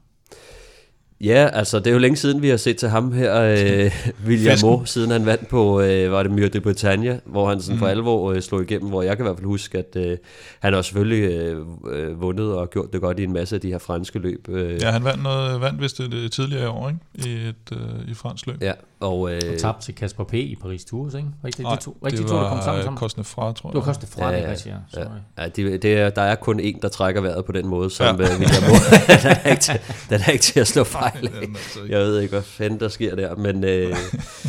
[1.20, 3.92] Ja, altså det er jo længe siden, vi har set til ham her, øh,
[4.26, 7.74] William Mo, siden han vandt på, øh, var det Mure de Bretagne, hvor han sådan
[7.74, 7.78] mm.
[7.78, 10.16] for alvor øh, slog igennem, hvor jeg kan i hvert fald huske, at øh,
[10.60, 11.56] han har selvfølgelig øh,
[11.92, 14.48] øh, vundet og gjort det godt i en masse af de her franske løb.
[14.48, 14.82] Øh.
[14.82, 17.00] Ja, han vandt, noget, vandt vist det, det tidligere år, ikke?
[17.30, 18.62] I et øh, i fransk løb.
[18.62, 20.34] Ja, Og, øh, Og tabte til Kasper P.
[20.34, 21.28] i Paris Tours, ikke?
[21.44, 22.78] Det, Nej, de to, ikke det de to, der kom var sammen?
[22.78, 22.98] øh, sammen?
[22.98, 23.72] Kostende fra, tror jeg.
[23.72, 25.00] Det var Koste fra, Ja, det ja, rigtigt, ja.
[25.02, 25.06] Sorry.
[25.38, 28.04] Ja, det, det er, der er kun en, der trækker vejret på den måde, som
[28.20, 28.24] Ja.
[28.24, 28.30] ja.
[28.30, 28.80] William Moore.
[29.22, 29.78] den, er ikke til,
[30.10, 31.30] den er ikke til at slå fejl.
[31.42, 33.96] Altså Jeg ved ikke, hvad fanden der sker der, men, øh,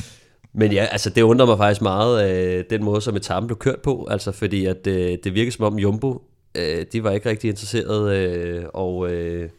[0.59, 3.79] men ja, altså det undrer mig faktisk meget, øh, den måde, som etappen blev kørt
[3.79, 6.21] på, altså fordi at øh, det virker som om Jumbo,
[6.55, 9.49] øh, de var ikke rigtig interesseret, øh, og øh,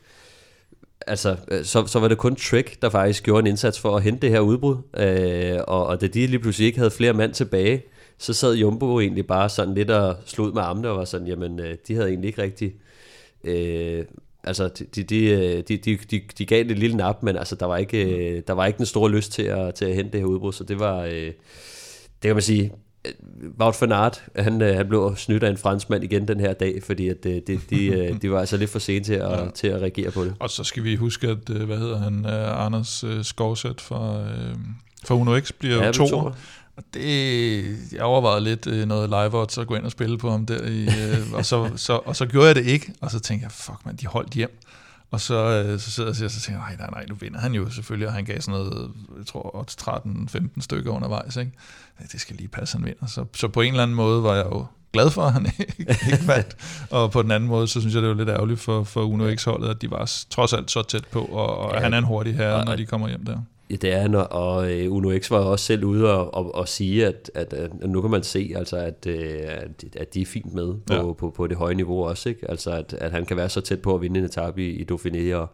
[1.07, 4.03] altså, øh, så, så var det kun Trek, der faktisk gjorde en indsats for at
[4.03, 7.35] hente det her udbrud, øh, og, og da de lige pludselig ikke havde flere mand
[7.35, 7.83] tilbage,
[8.19, 11.61] så sad Jumbo egentlig bare sådan lidt og slog med armene og var sådan, jamen,
[11.61, 12.75] øh, de havde egentlig ikke rigtig...
[13.45, 14.05] Øh,
[14.45, 15.03] altså, de, de,
[15.69, 18.43] de, de, de, de, gav det et lille nap, men altså, der var ikke, øh,
[18.47, 20.65] der var ikke den store lyst til at, til at hente det her udbrud, så
[20.65, 21.03] det var...
[21.03, 21.33] Øh,
[22.23, 22.73] det kan man sige,
[23.05, 23.13] øh,
[23.61, 27.09] Wout van Aert, han, han blev snydt af en franskmand igen den her dag, fordi
[27.09, 29.51] at, de, de, de var altså lidt for sent til at, ja.
[29.55, 30.35] til at reagere på det.
[30.41, 32.27] Og så skal vi huske, at, hvad hedder han,
[32.67, 34.25] Anders Skovsæt fra,
[35.05, 36.31] fra Uno X bliver Ja, to.
[36.79, 40.31] Og det, jeg overvejede lidt øh, noget live odds at gå ind og spille på
[40.31, 43.21] ham der, i, øh, og, så, så, og så gjorde jeg det ikke, og så
[43.21, 44.59] tænkte jeg, fuck man, de holdt hjem.
[45.11, 47.41] Og så, øh, så sidder jeg og så tænker, jeg, nej, nej, nej, nu vinder
[47.41, 49.77] han jo selvfølgelig, og han gav sådan noget, jeg tror, odds
[50.37, 51.53] 13-15 stykker undervejs, ikke?
[52.13, 53.07] Det skal lige passe, han vinder.
[53.07, 55.97] Så, så på en eller anden måde var jeg jo glad for, at han ikke,
[56.13, 56.57] ikke vandt.
[56.91, 59.35] Og på den anden måde, så synes jeg, det var lidt ærgerligt for, for Uno
[59.37, 61.81] X-holdet, at de var trods alt så tæt på, og, og Ja.
[61.81, 63.39] han er en hurtig herre, når de kommer hjem der.
[63.71, 66.69] Ja, det er han, og- øh, Uno X var også selv ude og, og, og
[66.69, 70.27] sige, at, at, at nu kan man se, altså, at, øh, at, at de er
[70.27, 71.07] fint med på, Ja.
[71.07, 71.13] ja.
[71.13, 72.29] på, på det høje niveau også.
[72.29, 72.51] Ikke?
[72.51, 74.87] Altså, at, at han kan være så tæt på at vinde en etape i, i
[74.93, 75.49] Dauphiné, og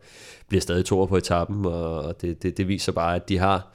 [0.48, 3.72] bliver stadig toer på etappen, og, og det, det, det viser bare, at de har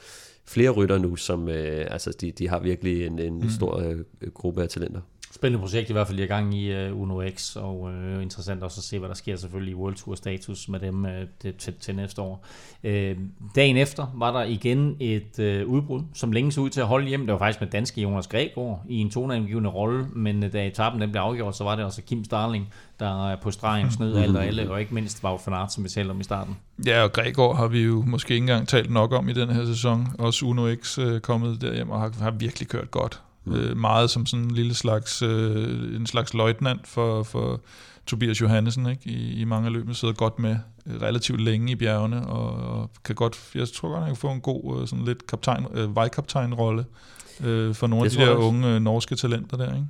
[0.47, 3.49] flere rytter nu, som øh, altså, de, de har virkelig en, en mm.
[3.49, 3.97] stor øh,
[4.33, 5.01] gruppe af talenter.
[5.39, 8.21] Spændende projekt i hvert fald, de er i gang i uh, Uno X, og uh,
[8.21, 11.11] interessant også at se, hvad der sker selvfølgelig i World Tour status med dem uh,
[11.43, 12.45] det, til, til næste år.
[12.83, 12.91] Uh,
[13.55, 17.07] dagen efter var der igen et uh, udbrud, som længe så ud til at holde
[17.07, 17.19] hjem.
[17.19, 21.01] Det var faktisk med danske Jonas Gregor i en toneangivende rolle, men uh, da etappen
[21.01, 24.37] den blev afgjort, så var det også Kim Starling, der uh, på stregen snød alt
[24.37, 26.57] og alle, og ikke mindst Wout van Aert, som vi talte om i starten.
[26.85, 29.65] Ja, og Gregor har vi jo måske ikke engang talt nok om i den her
[29.65, 30.07] sæson.
[30.19, 33.21] Også Uno X øh, kommet derhjem og har, har virkelig kørt godt.
[33.45, 33.53] Mm.
[33.53, 37.61] Øh, meget som sådan en lille slags, øh, en slags løjtnant for, for
[38.05, 39.09] Tobias Johannesen ikke?
[39.09, 39.95] I, i mange af løbene.
[39.95, 43.99] Sidder godt med øh, relativt længe i bjergene og, og kan godt, jeg tror godt,
[43.99, 46.85] han kan få en god øh, sådan lidt kaptajn, øh, vejkaptajnrolle
[47.43, 48.47] øh, for nogle Det af de der også.
[48.47, 49.73] unge øh, norske talenter der.
[49.75, 49.87] Ikke?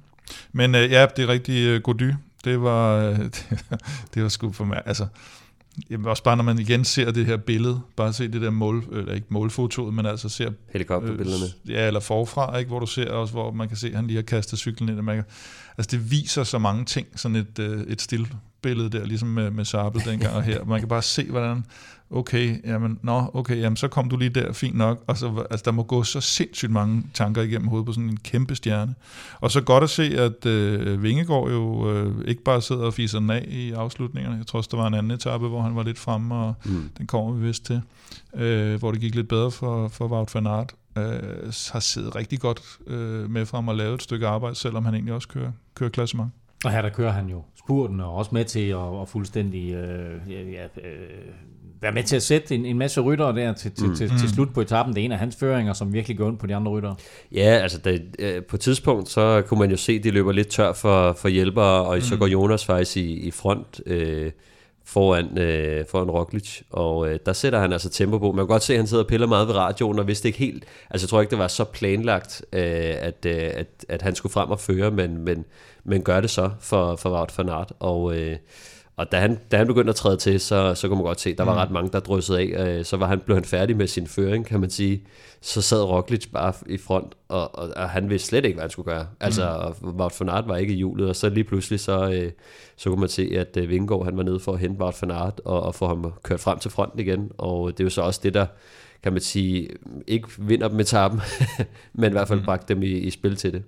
[0.51, 2.13] Men øh, ja, det er rigtig øh, Gody.
[2.43, 3.19] Det var, øh,
[4.13, 4.81] det var sgu for mig.
[4.85, 5.07] Altså,
[5.89, 8.83] Jamen også bare når man igen ser det her billede, bare se det der mål,
[8.91, 11.45] eller ikke målfotoet, men altså ser Helikopterbillederne.
[11.65, 14.07] Øh, ja, eller forfra, ikke, hvor du ser også, hvor man kan se, at han
[14.07, 14.97] lige har kastet cyklen ind.
[14.97, 15.25] og Man kan,
[15.79, 19.65] altså det viser så mange ting, sådan et, øh, et stillbillede der, ligesom med, med
[19.65, 20.65] Sabel dengang og her.
[20.65, 21.65] Man kan bare se, hvordan,
[22.11, 25.03] okay, jamen, nå, okay, jamen, så kom du lige der, fint nok.
[25.07, 28.17] Og så, altså, der må gå så sindssygt mange tanker igennem hovedet på sådan en
[28.17, 28.95] kæmpe stjerne.
[29.39, 33.19] Og så godt at se, at øh, Vingegaard jo øh, ikke bare sidder og fiser
[33.19, 34.37] den af i afslutningerne.
[34.37, 36.89] Jeg tror også, der var en anden etape, hvor han var lidt fremme, og Mm.
[36.97, 37.81] den kommer vi vist til,
[38.35, 42.39] øh, hvor det gik lidt bedre for, for Wout van Aert, øh, har siddet rigtig
[42.39, 45.89] godt øh, med frem og lavet et stykke arbejde, selvom han egentlig også kører, kører
[45.89, 46.31] klassement.
[46.65, 50.31] Og her der kører han jo spurten og også med til at, at fuldstændig øh,
[50.31, 51.25] ja, øh,
[51.81, 53.89] være med til at sætte en, en masse ryttere der til, til, Mm.
[53.89, 53.95] mm.
[53.95, 54.95] til, til slut på etappen.
[54.95, 56.95] Det er en af hans føringer, som virkelig går ondt på de andre ryttere.
[57.31, 60.31] Ja, altså det, øh, på et tidspunkt, så kunne man jo se, at de løber
[60.31, 62.01] lidt tør for, for hjælpere, og mm.
[62.01, 64.31] så går Jonas faktisk i, i front øh,
[64.89, 68.31] foran, øh, foran Roglic, og øh, der sætter han altså tempo på.
[68.31, 70.39] Man kan godt se, at han sidder og piller meget ved radioen, og vidste ikke
[70.39, 74.15] helt, altså jeg tror ikke, det var så planlagt, øh, at, øh, at, at han
[74.15, 75.45] skulle frem og føre, men, men,
[75.83, 78.15] men gør det så for, for Wout van Aert, og...
[78.17, 78.37] Øh,
[78.99, 81.29] og da han, da han begyndte at træde til, så, så kunne man godt se,
[81.29, 82.67] at der var ret mange, der dryssede af.
[82.67, 85.03] Øh, Så var han, blev han færdig med sin føring, kan man sige.
[85.41, 88.69] Så sad Roglic bare i front, og, og, og han vidste slet ikke, hvad han
[88.69, 89.07] skulle gøre.
[89.19, 89.89] Altså, mm.
[89.89, 92.31] Wout van Aert var ikke i hjulet, og så lige pludselig, så, øh,
[92.77, 95.11] så kunne man se, at øh, Vingegaard, han var nede for at hente Wout van
[95.11, 97.31] Aert, og, og få ham kørt frem til fronten igen.
[97.37, 98.45] Og det er jo så også det, der
[99.03, 99.69] kan man sige,
[100.07, 101.21] ikke vinder dem etappen,
[101.93, 103.63] men i hvert fald bragte dem i, i spil til det.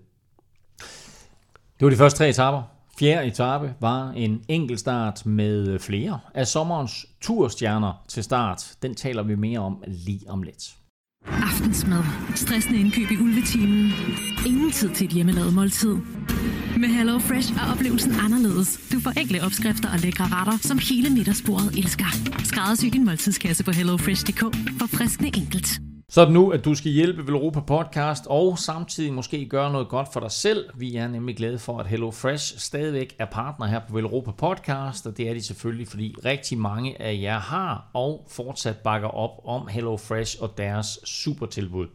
[1.79, 2.80] Det var de første tre etaper.
[2.99, 8.73] Fjerde etape var en enkeltstart med flere af sommerens turstjerner til start.
[8.82, 10.75] Den taler vi mere om lige om lidt.
[11.25, 12.04] Aftensmad.
[12.36, 13.91] Stressende indkøb i ulvetimen.
[14.47, 15.95] Ingen tid til et hjemmelavet måltid.
[16.77, 18.80] Med Hello Fresh er oplevelsen anderledes.
[18.93, 22.10] Du får enkle opskrifter og lækre retter, som hele middagsbordet elsker.
[22.43, 24.41] Skræddersy din måltidskasse på hellofresh.dk
[24.80, 25.67] for friskende enkelt.
[26.13, 29.89] Så er det nu, at du skal hjælpe Velropa Podcast og samtidig måske gøre noget
[29.89, 30.69] godt for dig selv.
[30.76, 35.08] Vi er nemlig glade for, at Hello Fresh stadigvæk er partner her på Velropa Podcast,
[35.08, 39.32] og det er de selvfølgelig, fordi rigtig mange af jer har og fortsat bakker op
[39.45, 41.88] om Hello Fresh og deres supertilbud.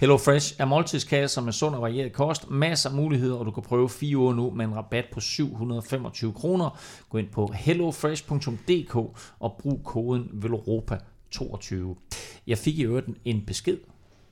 [0.00, 3.88] HelloFresh er måltidskasser med sund og varieret kost, masser af muligheder, og du kan prøve
[3.88, 6.78] fire uger nu med en rabat på 725 kroner.
[7.08, 8.96] Gå ind på hellofresh.dk
[9.40, 10.98] og brug koden VELOROPA
[11.30, 11.96] 22.
[12.46, 13.78] Jeg fik i øvrigt en besked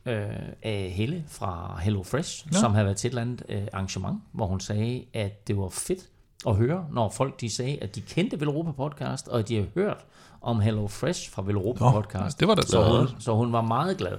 [0.07, 0.27] øh,
[0.63, 2.59] af Helle fra HelloFresh, ja.
[2.59, 5.69] som havde været til et eller andet øh, arrangement, hvor hun sagde, at det var
[5.69, 6.01] fedt
[6.47, 9.65] at høre, når folk de sagde, at de kendte Velropa Podcast, og at de har
[9.75, 10.05] hørt
[10.43, 12.41] om HelloFresh fra Velropa Podcast.
[12.41, 14.17] det var da så, så hun, så hun var meget glad.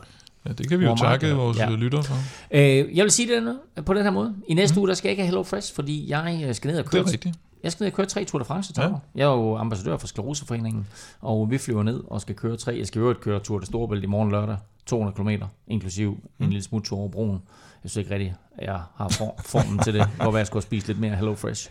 [0.48, 1.36] Ja, det kan vi jo takke glad.
[1.36, 1.70] vores Ja.
[1.70, 1.76] ja.
[1.76, 2.16] lytter for.
[2.52, 4.36] Øh, jeg vil sige det på den her måde.
[4.48, 4.80] I næste mm.
[4.80, 7.02] uge, der skal jeg ikke have HelloFresh, fordi jeg øh, skal ned og Det køre
[7.02, 7.36] er rigtigt.
[7.64, 8.84] Jeg skal ned og køre tre Tour de France Ja.
[8.84, 8.90] ja.
[9.16, 10.88] Jeg er jo ambassadør for Skleroseforeningen,
[11.22, 12.76] og vi flyver ned og skal køre tre.
[12.78, 16.46] Jeg skal øvrigt køre Tour de Storebælt i morgen lørdag, 200 km, inklusiv mm.
[16.46, 17.42] en lille smut tur over broen.
[17.84, 20.02] Jeg synes ikke rigtigt, at jeg har for, formen til det.
[20.20, 21.70] At jeg skulle spise lidt mere Hello Fresh.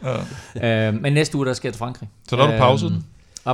[0.55, 0.89] Ja.
[0.89, 2.09] Øh, men næste uge, der skal jeg til Frankrig.
[2.29, 3.05] Så der har du pauset den?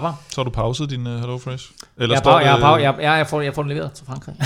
[0.01, 0.11] Hvad?
[0.29, 1.73] Så har du pauset din uh, HelloFresh?
[1.97, 4.35] Eller Jeg, står jeg, pau- jeg, jeg, jeg, får, jeg får den leveret til Frankrig.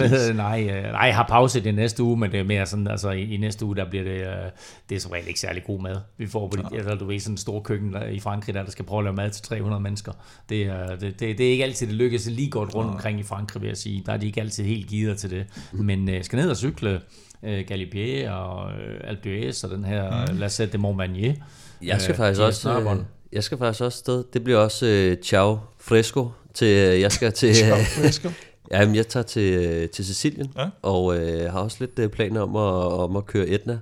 [0.00, 2.88] ja, nej, øh, nej, jeg har pause det næste uge, men det er mere sådan,
[2.88, 4.50] altså i, i næste uge, der bliver det, øh,
[4.88, 5.96] det er som regel ikke særlig god mad.
[6.18, 8.62] Vi får på de, altså, du ved, sådan en stor køkken der, i Frankrig, der,
[8.62, 10.12] der skal prøve at lave mad til 300 mennesker.
[10.48, 13.22] Det, er, det, det, det er ikke altid, det lykkes lige godt rundt omkring i
[13.22, 14.02] Frankrig, vil jeg sige.
[14.06, 15.46] Der er de ikke altid helt givet til det.
[15.72, 17.00] Men øh, skal ned og cykle
[17.42, 20.38] øh, Galibier og øh, Alpe d'Huez og den her mm.
[20.38, 21.34] La Sette de Montmagny.
[21.82, 22.80] Jeg skal Øh, faktisk også...
[22.80, 22.96] Øh,
[23.32, 24.24] jeg skal faktisk også sted.
[24.32, 28.28] Det bliver også øh, ciao fresco til øh, jeg skal til Ciao fresco.
[28.72, 30.66] Jamen, jeg tager til, øh, til Sicilien, Ja.
[30.82, 33.78] og øh, har også lidt øh, planer om at, om at køre Etna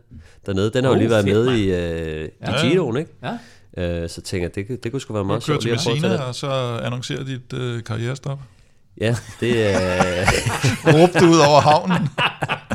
[0.47, 0.71] dernede.
[0.71, 2.65] Den har jo Oh, lige været fedt, med i, øh, Ja.
[2.65, 3.11] i Giroen, ikke?
[3.77, 4.03] Ja.
[4.03, 5.97] Øh, så tænker jeg, det, det kunne sgu være Du meget kører sjovt til prøve
[5.97, 8.39] at tage Messina, og så annoncerer dit uh, karrierestop.
[9.01, 10.27] Ja, det er...
[10.95, 12.09] Råb det ud over havnen.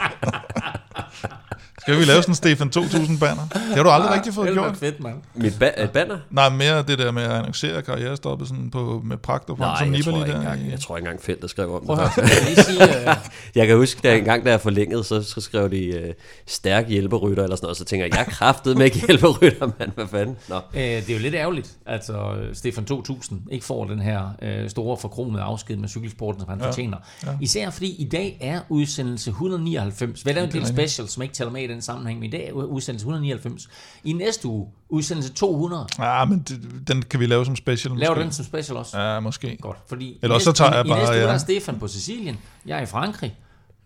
[1.84, 3.42] Skal vi lave sådan en Stefan 2000 banner?
[3.54, 4.78] Det har du aldrig rigtig fået Det er gjort.
[4.78, 5.16] fedt, mand.
[5.36, 6.18] mit ba- banner?
[6.30, 9.88] Nej, mere det der med at annoncere karrierestoppet sådan på, med pragt og frem, som
[9.88, 10.52] Nej, jeg tror, Nibali ikke der.
[10.52, 12.10] engang, jeg tror ikke engang Feltet skrev om Prøv det.
[12.48, 13.16] lige sige, øh,
[13.56, 16.14] Jeg kan huske, da en gang, da jeg forlængede, så, så skrev de øh,
[16.48, 19.92] stærk hjælperytter eller sådan noget, så tænker jeg, jeg er kraftet med ikke hjælperytter, mand,
[19.96, 20.36] hvad fanden?
[20.50, 20.56] Nå.
[20.56, 24.70] Øh, det er jo lidt ærgerligt, at altså, Stefan 2000 ikke får den her øh,
[24.70, 26.68] store forkromede afsked med cykelsporten, som han ja.
[26.68, 26.98] fortjener.
[27.26, 27.30] Ja.
[27.42, 30.26] Især fordi i dag er udsendelse 199.
[30.26, 32.32] Vi har lavet en del special, som ikke tæller med i den sammenhæng, men i
[32.32, 33.70] dag er udsendelse 199.
[34.04, 35.88] I næste uge, udsendelse 200.
[36.00, 37.98] Ja, men det, den kan vi lave som special.
[37.98, 38.24] Laver måske.
[38.24, 39.00] den som special også?
[39.00, 39.58] Ja, måske.
[39.62, 41.34] Godt, fordi Eller i også så tager jeg bare, I næste uge ja.
[41.34, 43.36] er Stefan på Sicilien, jeg er i Frankrig.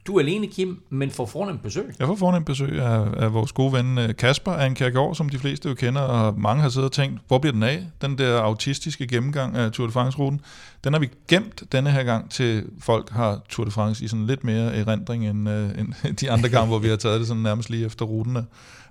[0.07, 1.95] Du er alene, Kim, men får fornemt besøg.
[1.99, 5.69] Jeg får fornemt besøg af, af vores gode ven øh, Kasper Ankergaard, som de fleste
[5.69, 7.87] jo kender, og mange har siddet og tænkt, hvor bliver den af?
[8.01, 10.41] Den der autistiske gennemgang af Tour de France-ruten,
[10.83, 14.27] den har vi gemt denne her gang til folk har Tour de France i sådan
[14.27, 17.43] lidt mere erindring end, øh, end de andre gange, hvor vi har taget det sådan
[17.43, 18.43] nærmest lige efter ruten er,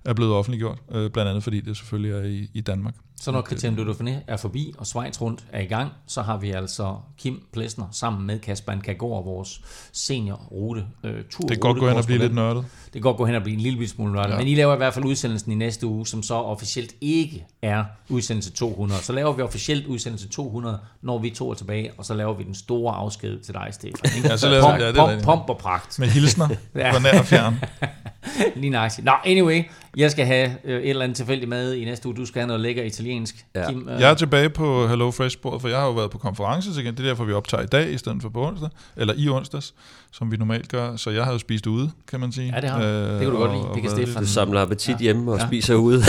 [0.04, 0.78] er blevet offentliggjort.
[0.92, 2.94] Øh, blandt andet fordi det selvfølgelig er i, i Danmark.
[3.20, 6.50] Så når Christian Dauphiné er forbi, og Schweiz rundt er i gang, så har vi
[6.50, 9.60] altså Kim Plesner sammen med Kasper Nkagor, vores
[9.92, 11.40] seniorrute øh, tur.
[11.40, 12.64] Det kan godt gå hen og blive lidt nørdet.
[12.84, 14.30] Det kan godt gå hen og blive en lille smule nørdet.
[14.32, 14.38] Ja.
[14.38, 17.84] Men I laver i hvert fald udsendelsen i næste uge, som så officielt ikke er
[18.08, 19.02] udsendelse 200.
[19.02, 22.44] Så laver vi officielt udsendelse 200, når vi to er tilbage, og så laver vi
[22.44, 24.10] den store afsked til dig, Stefan.
[24.24, 25.98] Ja, så laver pomp, vi- ja, det er pomp, og pragt.
[25.98, 26.92] Med hilsner Ja.
[26.92, 27.54] fra nær og fjern.
[28.56, 29.04] Lige nøjagtigt.
[29.04, 29.62] Nå, anyway,
[29.96, 32.16] jeg skal have øh, et eller andet tilfældigt mad i næste uge.
[32.16, 33.05] Du skal have noget lækker italiensk.
[33.54, 33.68] Ja.
[33.70, 36.74] Kim, øh, Jeg er tilbage på Hello Fresh-bordet, for jeg har jo været på konference
[36.74, 36.94] så igen.
[36.96, 39.74] Det er derfor, vi optager i dag, i stedet for på onsdag, eller i onsdags,
[40.12, 40.96] som vi normalt gør.
[40.96, 42.52] Så jeg har jo spist ude, kan man sige.
[42.54, 42.86] Ja, det har du.
[42.86, 43.64] Det kan du godt lide.
[43.74, 44.22] Det kan Stefan.
[44.22, 45.46] Du samler appetit hjemme og Ja.
[45.46, 46.02] spiser ude.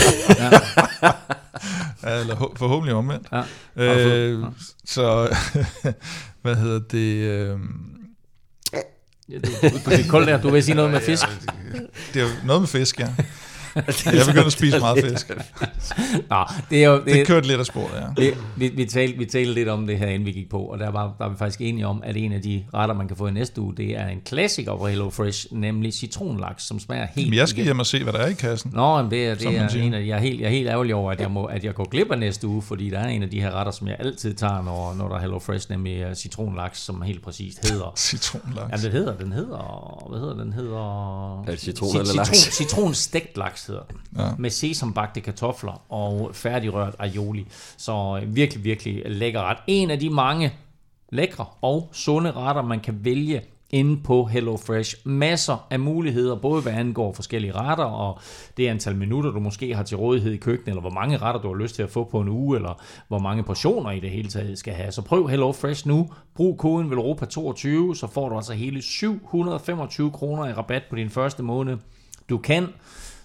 [2.02, 3.26] Ja, eller forhåbentlig omvendt.
[3.76, 3.84] Ja.
[3.84, 4.44] Øh,
[4.86, 5.36] så,
[6.42, 7.14] hvad hedder det?
[7.14, 7.58] Øh,
[9.30, 10.40] Ja, du, du, du, det er koldt der.
[10.40, 11.24] Du vil sige noget med fisk.
[12.14, 13.08] det er jo noget med fisk, ja.
[14.16, 15.30] Jeg begynder at spise meget fisk.
[16.30, 16.94] Nå, det er jo...
[16.94, 18.22] Det Det, kørte lidt af sporet, ja.
[18.22, 20.78] det, vi, vi, talte, vi talte lidt om det her, inden vi gik på, og
[20.78, 23.26] der var, var vi faktisk enige om, at en af de retter, man kan få
[23.26, 27.28] i næste uge, det er en klassiker fra Hello Fresh, nemlig citronlaks, som smager helt...
[27.28, 27.66] Men jeg skal igen.
[27.66, 28.70] hjem og se, hvad der er i kassen.
[28.74, 30.94] Nå, men det er, det er en af, jeg, er helt, jeg er helt ærgerlig
[30.94, 33.22] over, at jeg, må, at jeg går glip af næste uge, fordi der er en
[33.22, 36.06] af de her retter, som jeg altid tager, når, når der er Hello Fresh, nemlig
[36.06, 37.92] uh, citronlaks, som helt præcist hedder...
[38.08, 38.70] Citronlaks.
[38.72, 40.52] Jamen, det hedder, den hedder, hvad hedder den?
[40.52, 41.40] hedder...
[41.40, 42.38] Er det citron Cit- eller laks?
[42.38, 44.00] Citron, citronstegt laks hedder den.
[44.18, 44.30] Ja.
[44.38, 47.46] Med sesambagte kartofler og færdigrørt aioli.
[47.76, 49.58] Så øh, virkelig, virkelig lækker ret.
[49.66, 50.52] En af de mange
[51.12, 54.96] lækre og sunde retter, man kan vælge inde på HelloFresh.
[55.04, 58.18] Masser af muligheder, både hvad angår forskellige retter, og
[58.56, 61.48] det antal minutter, du måske har til rådighed i køkkenet, eller hvor mange retter, du
[61.48, 64.28] har lyst til at få på en uge, eller hvor mange portioner i det hele
[64.28, 64.92] taget skal have.
[64.92, 66.10] Så prøv HelloFresh nu.
[66.34, 71.42] Brug koden VELOROPA22, så får du altså hele 725 kroner i rabat på din første
[71.42, 71.76] måned.
[72.28, 72.68] Du kan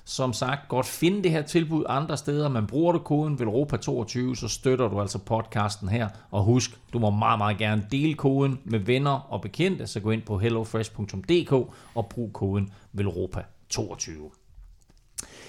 [0.06, 4.48] som sagt godt finde det her tilbud andre steder, Man bruger du koden VELROPA22, så
[4.48, 6.08] støtter du altså podcasten her.
[6.32, 10.12] Og husk, du må meget, meget gerne dele koden med venner og bekendte, så gå
[10.12, 11.52] ind på hellofresh.dk
[11.96, 14.43] og brug koden VELROPA22.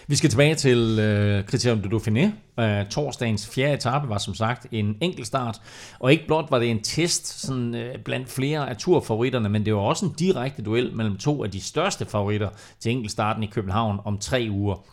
[0.07, 2.31] Vi skal tilbage til øh, Criterium de Dauphiné.
[2.63, 5.61] Øh, torsdagens fjerde etape var som sagt en enkeltstart,
[5.99, 9.75] og ikke blot var det en test sådan, øh, blandt flere af turfavoritterne, men det
[9.75, 12.49] var også en direkte duel mellem to af de største favoritter
[12.81, 14.87] til enkeltstarten i København om tre uger.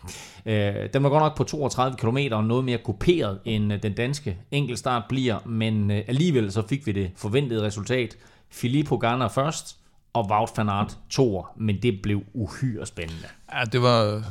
[0.45, 3.93] Øh, den var godt nok på 32 km og noget mere kuperet end øh, den
[3.93, 8.17] danske enkeltstart bliver, men øh, alligevel så fik vi det forventede resultat.
[8.49, 9.77] Filippo Ganna først,
[10.13, 13.27] og Wout van Aert to, men det blev uhyre spændende.
[13.53, 14.23] Ja, det var,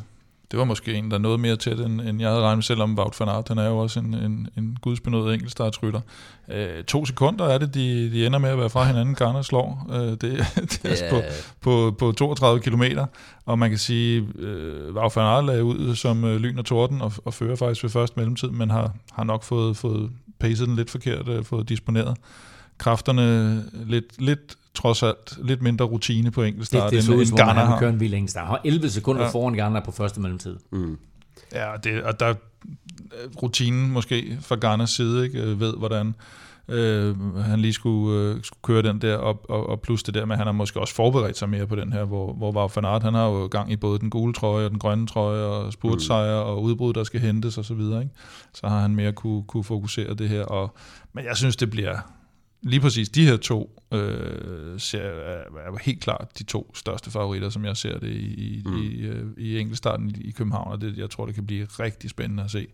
[0.51, 2.99] det var måske en, der noget mere tæt, end, end jeg havde regnet selv om
[2.99, 3.49] Wout van Aert.
[3.49, 6.01] Han er jo også en, en, en gudsbenået enkeltstartsrytter.
[6.49, 9.15] Øh, to sekunder er det, de, de ender med at være fra hinanden.
[9.15, 9.87] Garner slår.
[9.93, 10.21] Øh, det,
[10.71, 11.11] det er yeah.
[11.11, 11.23] på,
[11.61, 12.83] på, på 32 km.
[13.45, 17.03] Og man kan sige, øh, Wout van Aert lagde ud som øh, lyn og torden
[17.03, 20.11] og, og fører faktisk ved første mellemtid, men har, har nok fået, fået
[20.41, 22.17] pacet den lidt forkert, øh, fået disponeret
[22.79, 27.65] kræfterne lidt, lidt trods alt lidt mindre rutine på enkeltstart, det, det end, end Garner
[27.65, 27.79] har.
[27.79, 28.47] kører en vild enkeltstart.
[28.47, 29.29] Har 11 sekunder ja.
[29.29, 30.57] foran Garner på første mellemtid.
[30.73, 30.99] Mm.
[31.53, 32.35] Ja, det, og der
[33.43, 36.15] rutinen måske fra Garners side ikke, øh, ved, hvordan
[36.69, 40.25] øh, han lige skulle, øh, skulle køre den der, og, og, og plus det der
[40.25, 42.77] med, at han har måske også forberedt sig mere på den her, hvor, hvor Wout
[42.77, 45.43] van Aert, han har jo gang i både den gule trøje og den grønne trøje,
[45.43, 46.51] og spurtsejre mm.
[46.51, 48.03] og udbrud, der skal hentes og så videre.
[48.03, 48.15] Ikke?
[48.55, 50.43] Så har han mere kunne, kunne fokusere det her.
[50.43, 50.75] Og,
[51.13, 51.99] men jeg synes, det bliver,
[52.63, 57.49] lige præcis de her to øh, ser, er, er helt klart de to største favoritter,
[57.49, 58.77] som jeg ser det i, mm.
[58.77, 62.11] i, øh, i enkeltstarten i, i København, og det, jeg tror, det kan blive rigtig
[62.11, 62.67] spændende at se,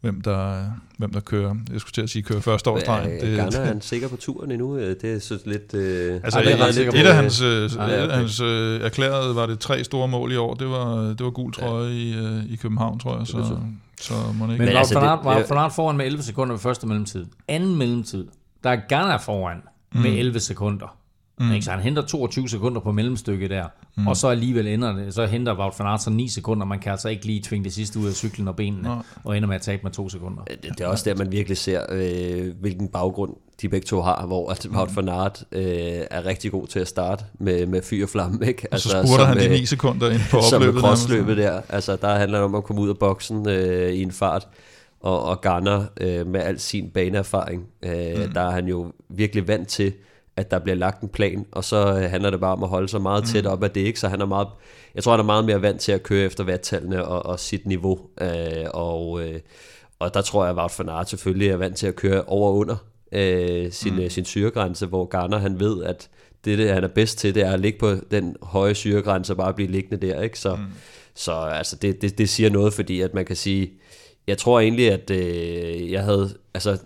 [0.00, 0.64] hvem der,
[0.98, 1.54] hvem der kører.
[1.72, 3.10] Jeg skulle til at sige, kører første årsdreng.
[3.20, 4.78] Det, Garner, er han sikker på turen endnu?
[4.78, 5.74] Det er så lidt...
[5.74, 8.10] Øh, altså, det er et, et, et af hans, øh, okay.
[8.10, 11.52] hans øh, erklærede, var det tre store mål i år, det var, det var gul
[11.52, 11.94] trøje ja.
[11.94, 13.56] i, øh, i København, tror jeg, så...
[14.00, 14.58] Så må ikke.
[14.58, 17.26] Men, Men altså, var Fanart foran med 11 sekunder ved første mellemtid.
[17.48, 18.26] Anden mellemtid,
[18.64, 19.62] der er Ghana foran
[19.94, 20.00] mm.
[20.00, 20.96] med 11 sekunder.
[21.40, 21.52] Mm.
[21.52, 21.64] Ikke?
[21.64, 23.64] Så han henter 22 sekunder på mellemstykket der,
[23.96, 24.06] mm.
[24.06, 26.66] og så alligevel ender det, så henter Wout van Aert så 9 sekunder.
[26.66, 28.96] Man kan altså ikke lige tvinge det sidste ud af cyklen og benene, Nå.
[29.24, 30.42] og ender med at tabe med 2 sekunder.
[30.44, 34.26] Det, det er også der, man virkelig ser, øh, hvilken baggrund de begge to har,
[34.26, 35.62] hvor at Wout van Aert øh,
[36.10, 38.46] er rigtig god til at starte med, med fyr og flamme.
[38.46, 38.66] Ikke?
[38.72, 40.80] Altså, og så altså, spurgte han de 9 sekunder ind på opløbet.
[40.98, 41.60] Som der.
[41.68, 44.48] Altså, der handler det om at komme ud af boksen øh, i en fart
[45.00, 48.32] og, og Garner øh, med al sin baneerfaring, øh, mm.
[48.32, 49.92] der er han jo virkelig vant til,
[50.36, 52.88] at der bliver lagt en plan, og så øh, handler det bare om at holde
[52.88, 53.50] sig meget tæt mm.
[53.50, 54.00] op af det, ikke?
[54.00, 54.48] så han er meget,
[54.94, 57.66] jeg tror han er meget mere vant til at køre efter vattallene og, og sit
[57.66, 59.40] niveau, øh, og, øh,
[59.98, 62.48] og der tror jeg, at Wout van Aert selvfølgelig er vant til at køre over
[62.48, 62.76] og under
[63.12, 64.10] øh, sin, mm.
[64.10, 66.08] sin syregrænse, hvor Garner han ved, at
[66.44, 69.36] det, det han er bedst til, det er at ligge på den høje syregrænse og
[69.36, 70.38] bare blive liggende der, ikke?
[70.38, 70.62] Så, mm.
[71.14, 73.72] så altså, det, det, det siger noget, fordi at man kan sige,
[74.26, 76.78] jeg tror egentlig, at øh, jeg havde, altså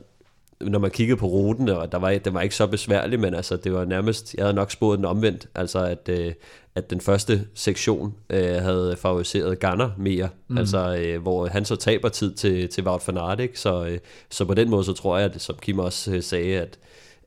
[0.60, 3.56] når man kiggede på ruten, og der var, det var ikke så besværligt, men altså,
[3.56, 6.32] det var nærmest, jeg havde nok spået den omvendt, altså at, øh,
[6.74, 10.58] at den første sektion øh, havde favoriseret Ganner mere, mm.
[10.58, 13.60] altså øh, hvor han så taber tid til, til Wout van Aert, ikke?
[13.60, 13.98] Så, øh,
[14.30, 16.78] så på den måde, så tror jeg, at, som Kim også øh, sagde, at,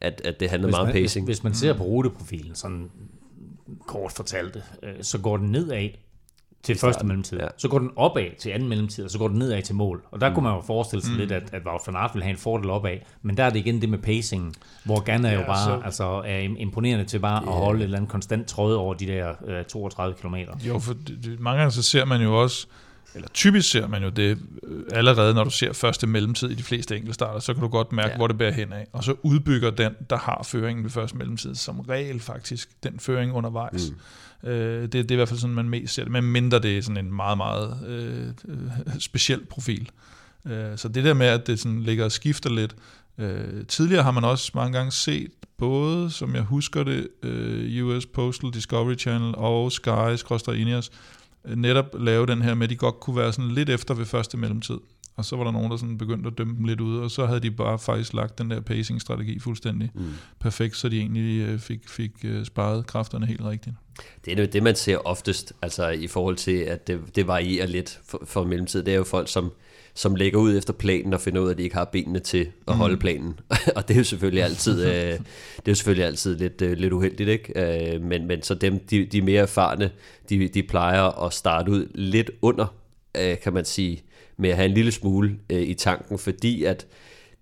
[0.01, 1.25] at, at det handlede hvis meget om pacing.
[1.25, 2.89] Hvis, hvis man ser på ruteprofilen, sådan
[3.87, 5.89] kort fortalt, øh, så går den nedad
[6.67, 7.39] til første mellemtid.
[7.39, 7.47] Ja.
[7.57, 10.03] Så går den opad til anden mellemtid, og så går den nedad til mål.
[10.11, 10.35] Og der mm.
[10.35, 11.17] kunne man jo forestille sig mm.
[11.17, 12.97] lidt, at, at Wout van Aert ville have en fordel opad.
[13.21, 14.53] Men der er det igen det med pacingen,
[14.83, 15.81] hvor Ganna ja, jo bare så...
[15.85, 17.55] altså, er imponerende til bare yeah.
[17.55, 20.35] at holde et eller andet konstant tråd over de der øh, 32 km.
[20.67, 20.95] Jo, for
[21.39, 22.67] mange gange så ser man jo også,
[23.15, 26.63] eller typisk ser man jo det øh, allerede, når du ser første mellemtid i de
[26.63, 28.15] fleste enkeltstarter, så kan du godt mærke, ja.
[28.17, 28.87] hvor det bærer hen af.
[28.93, 33.33] Og så udbygger den, der har føringen ved første mellemtid, som regel faktisk den føring
[33.33, 33.89] undervejs.
[33.89, 33.97] Mm.
[34.43, 36.77] Øh, det, det er i hvert fald sådan, man mest ser det, men mindre det
[36.77, 39.89] er sådan en meget, meget øh, øh, speciel profil.
[40.45, 42.75] Øh, så det der med, at det sådan ligger og skifter lidt.
[43.17, 48.05] Øh, tidligere har man også mange gange set både, som jeg husker det, øh, US
[48.05, 50.91] Postal Discovery Channel og Sky, Ineos,
[51.45, 54.05] øh, netop lave den her med, at de godt kunne være sådan lidt efter ved
[54.05, 54.77] første mellemtid.
[55.17, 57.25] Og så var der nogen, der sådan begyndte at dømme dem lidt ud, og så
[57.25, 60.03] havde de bare faktisk lagt den der pacing-strategi fuldstændig mm.
[60.39, 63.75] perfekt, så de egentlig øh, fik, fik øh, sparet kræfterne helt rigtigt.
[64.25, 67.99] Det er det, man ser oftest, altså i forhold til, at det, det varierer lidt
[68.05, 68.83] for, for mellemtid.
[68.83, 69.51] Det er jo folk, som,
[69.93, 72.47] som lægger ud efter planen og finder ud af, at de ikke har benene til
[72.67, 72.99] at holde mm.
[72.99, 73.39] planen.
[73.75, 76.93] og det er jo selvfølgelig altid, øh, det er jo selvfølgelig altid lidt, øh, lidt
[76.93, 77.93] uheldigt, ikke?
[77.95, 79.91] Øh, men, men så dem, de, de mere erfarne,
[80.29, 82.75] de, de plejer at starte ud lidt under,
[83.17, 84.03] øh, kan man sige,
[84.37, 86.87] med at have en lille smule øh, i tanken, fordi at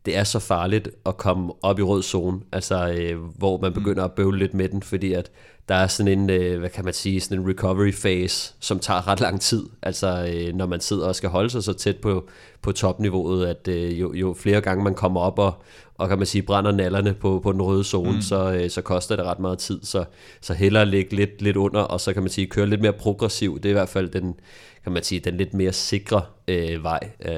[0.05, 4.03] det er så farligt at komme op i rød zone, altså øh, hvor man begynder
[4.03, 5.31] at bøvle lidt med den, fordi at
[5.69, 9.07] der er sådan en, øh, hvad kan man sige, sådan en recovery phase, som tager
[9.07, 12.27] ret lang tid, altså øh, når man sidder og skal holde sig så tæt på,
[12.61, 15.63] på topniveauet, at øh, jo, jo flere gange man kommer op og,
[15.97, 18.21] og kan man sige, brænder nallerne på, på den røde zone, mm.
[18.21, 20.05] så, øh, så koster det ret meget tid, så,
[20.41, 23.57] så hellere ligge lidt, lidt under, og så kan man sige, køre lidt mere progressiv,
[23.57, 24.35] det er i hvert fald den,
[24.83, 27.35] kan man sige, den lidt mere sikre øh, vej øh,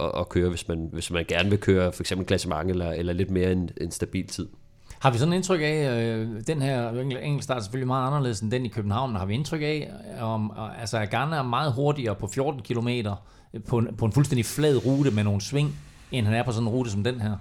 [0.00, 3.12] at, at køre, hvis man, hvis man gerne vil køre for eksempel klassement eller, eller
[3.12, 4.48] lidt mere en, en stabil tid.
[4.98, 8.50] Har vi sådan en indtryk af, øh, den her enkeltstart er selvfølgelig meget anderledes end
[8.50, 12.14] den i København, men har vi indtryk af, om, altså at Garner er meget hurtigere
[12.14, 12.88] på 14 km
[13.68, 15.76] på en, på en fuldstændig flad rute med nogle sving,
[16.12, 17.36] end han er på sådan en rute som den her?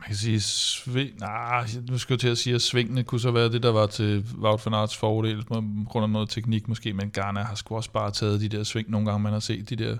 [0.00, 3.30] Man kan sige, sving, nah, nu skal jeg til at sige, at svingene kunne så
[3.30, 6.92] være det, der var til Wout van Aerts fordel, på grund af noget teknik måske,
[6.92, 9.70] men Garner har sgu også bare taget de der sving, nogle gange man har set
[9.70, 9.96] de der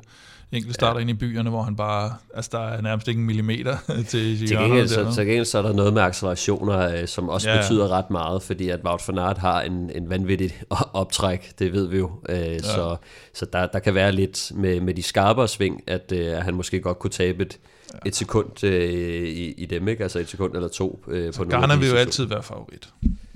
[0.52, 1.00] enkelt starter ja.
[1.00, 3.76] ind i byerne, hvor han bare, altså der er nærmest ikke en millimeter
[4.08, 7.50] til til gengæld, så, til gengæld så er der noget med accelerationer, øh, som også
[7.50, 7.60] ja.
[7.60, 11.86] betyder ret meget, fordi at Wout van Aert har en, en vanvittig optræk, det ved
[11.86, 12.10] vi jo.
[12.28, 12.58] Øh, ja.
[12.58, 12.96] Så,
[13.34, 16.80] så der, der kan være lidt med, med de skarpere sving, at, øh, han måske
[16.80, 17.58] godt kunne tabe et,
[17.94, 17.98] ja.
[18.06, 18.92] et sekund øh,
[19.28, 20.02] i, i dem, ikke?
[20.02, 21.04] altså et sekund eller to.
[21.08, 22.88] Øh, så på Garner vil jo altid være favorit,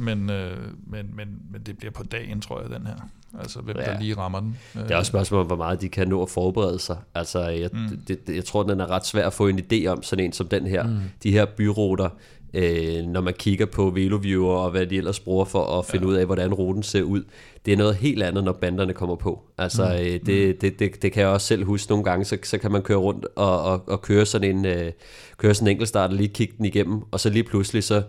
[0.02, 2.94] men, øh, men, men, men det bliver på dagen, tror jeg, den her.
[3.40, 3.84] Altså hvem ja.
[3.84, 4.56] der lige rammer den.
[4.74, 6.96] Det er også et spørgsmål om, hvor meget de kan nå at forberede sig.
[7.14, 7.98] Altså jeg, mm.
[8.08, 10.32] det, det, jeg tror, den er ret svær at få en idé om, sådan en
[10.32, 10.86] som den her.
[10.86, 10.98] Mm.
[11.22, 12.08] De her byruter,
[12.54, 16.10] øh, når man kigger på VeloViewer og hvad de ellers bruger for at finde ja.
[16.10, 17.22] ud af, hvordan ruten ser ud.
[17.66, 19.42] Det er noget helt andet, når banderne kommer på.
[19.58, 20.04] Altså, mm.
[20.04, 20.58] øh, det, mm.
[20.60, 22.98] det, det, det kan jeg også selv huske nogle gange, så, så kan man køre
[22.98, 24.92] rundt og, og, og køre sådan en, øh,
[25.36, 28.02] køre sådan en enkeltstart og lige kigge den igennem, og så lige pludselig så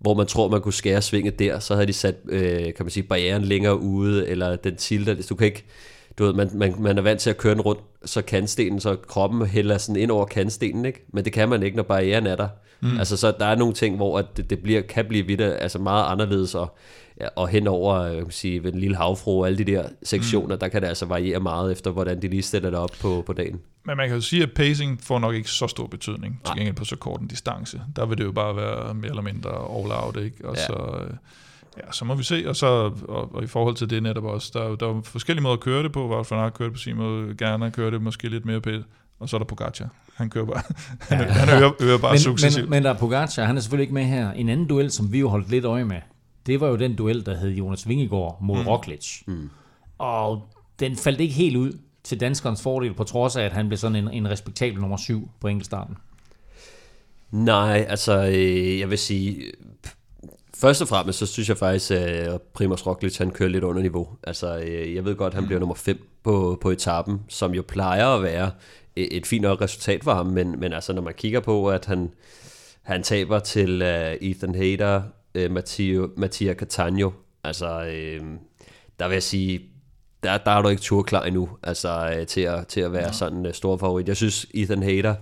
[0.00, 2.90] hvor man tror, man kunne skære svinget der, så havde de sat, øh, kan man
[2.90, 5.64] sige, barrieren længere ude, eller den tilter, du kan ikke,
[6.18, 8.96] du ved, man, man, man er vant til at køre den rundt, så kantstenen, så
[8.96, 11.04] kroppen hælder sådan ind over kantstenen, ikke?
[11.12, 12.48] Men det kan man ikke, når barrieren er der.
[12.80, 12.98] Mm.
[12.98, 15.78] Altså, så der er nogle ting, hvor at det, det bliver, kan blive vidt, altså
[15.78, 16.76] meget anderledes, og,
[17.36, 20.54] og hen over, jeg kan sige, ved den lille havfru og alle de der sektioner,
[20.54, 20.60] mm.
[20.60, 23.32] der kan det altså variere meget efter, hvordan de lige stiller det op på, på
[23.32, 23.60] dagen.
[23.84, 26.74] Men man kan jo sige, at pacing får nok ikke så stor betydning, til gengæld
[26.74, 27.80] på så kort en distance.
[27.96, 30.48] Der vil det jo bare være mere eller mindre all out, ikke?
[30.48, 30.66] Og ja.
[30.66, 31.10] så, øh,
[31.76, 32.66] ja, så må vi se, og, så,
[33.08, 35.82] og, og i forhold til det netop også, der, der er forskellige måder at køre
[35.82, 38.44] det på, Wout van Aert kører det på sin måde, gerne kører det måske lidt
[38.44, 38.82] mere pæt,
[39.20, 39.88] og så er der Pogacar.
[40.14, 40.62] Han kører bare,
[41.10, 41.16] ja.
[41.16, 42.64] han, han øger, øger bare men, successivt.
[42.64, 44.32] Men, men der er Pogacar, han er selvfølgelig ikke med her.
[44.32, 46.00] En anden duel, som vi jo holdt lidt øje med,
[46.46, 48.66] det var jo den duel, der hed Jonas Vingegaard mod mm.
[48.68, 49.22] Roglic.
[49.26, 49.50] Mm.
[49.98, 50.42] Og
[50.80, 51.72] den faldt ikke helt ud
[52.04, 55.28] til danskernes fordel, på trods af, at han blev sådan en, en respektabel nummer syv
[55.40, 55.96] på enkeltstarten.
[57.30, 59.52] Nej, altså øh, jeg vil sige,
[60.54, 63.82] først og fremmest så synes jeg faktisk, at øh, Primoz Roglic han kører lidt under
[63.82, 64.08] niveau.
[64.22, 65.46] Altså øh, jeg ved godt, at han mm.
[65.46, 68.50] bliver nummer 5 på, på etappen, som jo plejer at være
[68.96, 71.86] et, et fint nok resultat for ham, men, men altså når man kigger på, at
[71.86, 72.10] han,
[72.82, 74.96] han taber til uh, Ethan Hayter,
[75.34, 77.06] uh, øh, Matteo, Mattia Catania,
[77.44, 78.20] altså øh,
[78.98, 79.69] der vil jeg sige,
[80.22, 83.06] der, der er du ikke tur klar endnu, altså øh, til, at, til at være
[83.06, 83.12] ja.
[83.12, 84.08] sådan uh, stor favorit.
[84.08, 85.14] Jeg synes, Ethan Hayter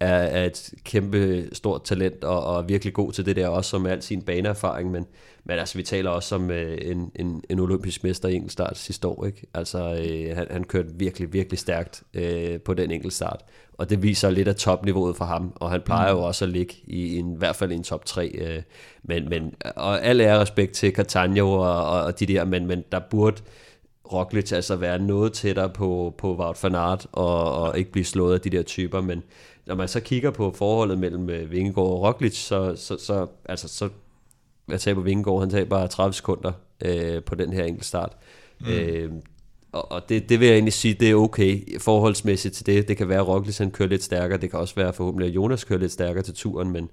[0.00, 3.70] er, er et kæmpe stort talent, og, og er virkelig god til det der, også
[3.70, 5.06] som al sin baneerfaring, men,
[5.44, 9.08] men altså, vi taler også om uh, en, en, en olympisk mester i enkeltstart sidste
[9.08, 9.46] år, ikke?
[9.54, 9.78] Altså,
[10.34, 13.40] han, han kørte virkelig, virkelig stærkt uh, på den enkeltstart,
[13.78, 16.18] og det viser lidt af topniveauet for ham, og han plejer mm.
[16.18, 18.62] jo også at ligge i, en, i hvert fald i en top 3, uh,
[19.02, 22.84] men, men, og al ære respekt til Catania og, og, og de der, men, men
[22.92, 23.42] der burde
[24.12, 28.34] Roglic altså være noget tættere på, på Wout van Aert og, og ikke blive slået
[28.34, 29.22] af de der typer, men
[29.66, 33.68] når man så kigger på forholdet mellem øh, Vingegaard og Roglic, så, så, så, altså,
[33.68, 33.88] så
[34.68, 36.52] jeg taber Vingegaard, han tager bare 30 sekunder
[36.84, 38.16] øh, på den her enkelt start.
[38.60, 38.66] Mm.
[38.68, 39.12] Øh,
[39.72, 42.88] og, og det, det vil jeg egentlig sige, det er okay forholdsmæssigt til det.
[42.88, 45.34] Det kan være, at Roglic han kører lidt stærkere, det kan også være forhåbentlig, at
[45.34, 46.88] Jonas kører lidt stærkere til turen, men,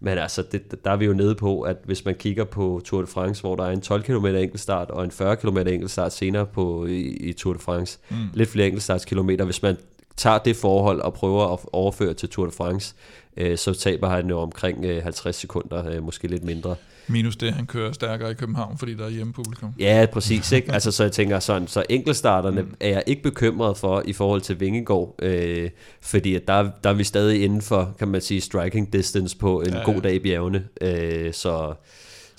[0.00, 3.00] men altså, det, der er vi jo nede på, at hvis man kigger på Tour
[3.00, 6.46] de France, hvor der er en 12 km enkeltstart og en 40 km enkeltstart senere
[6.46, 8.16] på, i, i Tour de France, mm.
[8.34, 9.76] lidt flere enkeltstartskilometer, hvis man
[10.16, 12.94] tager det forhold og prøver at overføre til Tour de France,
[13.36, 16.76] øh, så taber han jo omkring øh, 50 sekunder, øh, måske lidt mindre.
[17.08, 19.74] Minus det, han kører stærkere i København, fordi der er hjemmepublikum.
[19.78, 20.52] Ja, præcis.
[20.52, 20.72] Ikke?
[20.80, 22.74] Altså, så jeg tænker sådan, så enkeltstarterne mm.
[22.80, 25.70] er jeg ikke bekymret for i forhold til Vingegaard, øh,
[26.00, 29.60] fordi at der, der er vi stadig inden for, kan man sige, striking distance på
[29.60, 30.64] en ja, god dag i bjergene.
[30.80, 31.74] Øh, så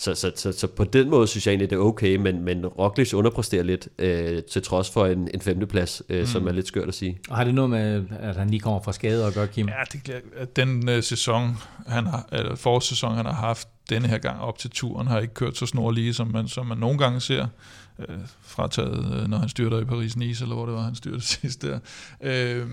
[0.02, 2.66] Så, så, så, så på den måde synes jeg egentlig, det er okay, men, men
[2.66, 6.26] Roglic underpresterer lidt, øh, til trods for en, en femteplads, øh, mm.
[6.26, 7.20] som er lidt skørt at sige.
[7.30, 9.70] Og har det noget med, at han lige kommer fra skade og gør, Kim?
[9.70, 14.39] Ja, det den øh, sæson, han har, eller forårssæson, han har haft denne her gang
[14.41, 17.47] op til turen, har ikke kørt så snorlige, som man, som man nogle gange ser
[17.99, 21.62] øh, frataget, øh, når han styrter i Paris-Nice, eller hvor det var, han styrte sidst
[21.62, 21.80] der.
[22.24, 22.68] Øh,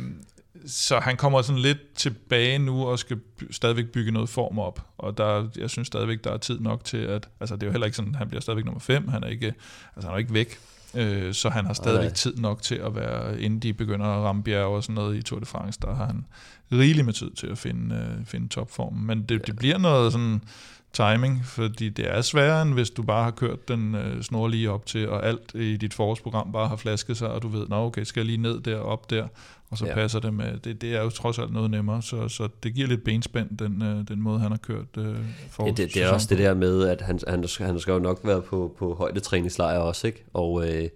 [0.66, 4.86] så han kommer sådan lidt tilbage nu og skal by- stadigvæk bygge noget form op.
[4.98, 7.28] Og der, jeg synes stadigvæk, der er tid nok til, at...
[7.40, 9.08] Altså, det er jo heller ikke sådan, han bliver stadigvæk nummer 5.
[9.08, 9.54] Han er ikke,
[9.96, 10.58] altså, han er ikke væk.
[10.94, 12.14] Øh, så han har stadigvæk Nej.
[12.14, 15.22] tid nok til at være, inden de begynder at ramme bjerge og sådan noget i
[15.22, 16.24] Tour de France, der har han
[16.72, 19.06] rigeligt med tid til at finde, øh, finde topformen.
[19.06, 20.40] Men det, det bliver noget sådan
[20.92, 24.70] timing, fordi det er sværere, end hvis du bare har kørt den øh, snor lige
[24.70, 27.76] op til, og alt i dit forårsprogram bare har flasket sig, og du ved, nå
[27.76, 29.28] okay, skal jeg lige ned der op der,
[29.70, 29.94] og så Ja.
[29.94, 32.88] passer det med, det, det er jo trods alt noget nemmere, så, så det giver
[32.88, 35.16] lidt benspænd, den, øh, den måde, han har kørt øh,
[35.58, 38.20] Ja, det, det er også det der med, at han, han, han skal jo nok
[38.24, 40.24] være på, på højdetræningslejr også, ikke?
[40.34, 40.88] Og øh,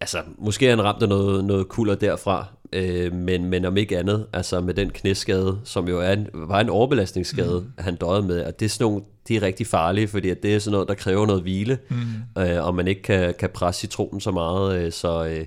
[0.00, 4.26] altså, måske han ramt af noget, noget kulder derfra, øh, men, men om ikke andet,
[4.32, 7.82] altså med den knæskade, som jo er en, var en overbelastningsskade, mm.
[7.82, 10.54] han døjede med, og det er sådan nogle, de er rigtig farlige, fordi at det
[10.54, 12.42] er sådan noget, der kræver noget hvile, mm.
[12.42, 15.46] øh, og man ikke kan, kan presse citronen så meget, øh, så, øh,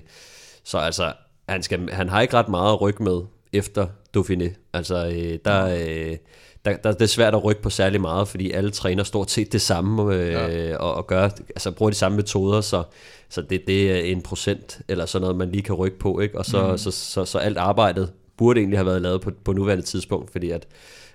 [0.64, 1.12] så altså,
[1.48, 3.20] han, skal, han har ikke ret meget at rykke med
[3.52, 3.86] efter
[4.16, 4.70] Dauphiné.
[4.72, 6.16] Altså, øh, der, øh,
[6.64, 9.52] der, der, det er svært at rykke på særlig meget, fordi alle træner stort set
[9.52, 10.76] det samme øh, ja.
[10.76, 12.82] og, og gør, altså bruger de samme metoder, så,
[13.28, 16.38] så det, det er en procent eller sådan noget, man lige kan rykke på, ikke?
[16.38, 16.78] og så, mm.
[16.78, 20.32] så, så, så, så alt arbejdet burde egentlig have været lavet på, på nuværende tidspunkt,
[20.32, 20.66] fordi at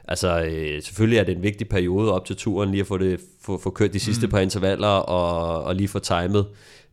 [0.08, 3.20] Altså, øh, selvfølgelig er det en vigtig periode op til turen, lige at få, det,
[3.42, 4.32] få, få kørt de sidste mm.
[4.32, 6.46] par intervaller, og, og lige få timet,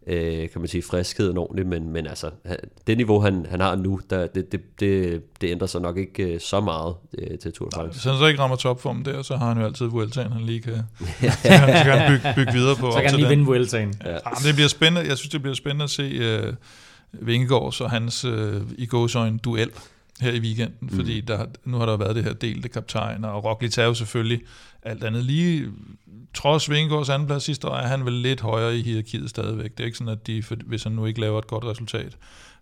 [0.07, 2.31] øh, kan man sige, friskheden ordentligt, men, men altså,
[2.87, 6.23] det niveau, han, han har nu, der, det, det, det, det ændrer sig nok ikke
[6.23, 7.93] øh, så meget øh, til Tour de France.
[7.93, 10.61] Hvis han så ikke rammer topform der, så har han jo altid Vueltaen, han lige
[10.61, 10.73] kan,
[11.21, 12.91] så kan han, så kan han bygge, bygge videre på.
[12.91, 13.31] Så kan han lige den.
[13.31, 13.95] vinde Vueltaen.
[14.05, 14.11] Ja.
[14.11, 15.09] Men det bliver spændende.
[15.09, 16.55] Jeg synes, det bliver spændende at se uh,
[17.13, 19.71] Vingegaard og hans uh, i gåsøjne duel
[20.21, 20.89] her i weekenden, mm.
[20.89, 24.41] fordi der, nu har der været det her delte kaptajner, og Roglic er jo selvfølgelig
[24.83, 25.69] alt andet lige,
[26.35, 29.71] trods Vingegaards andenplads sidste år, er han vel lidt højere i hierarkiet stadigvæk.
[29.71, 32.17] Det er ikke sådan, at de, hvis han nu ikke laver et godt resultat,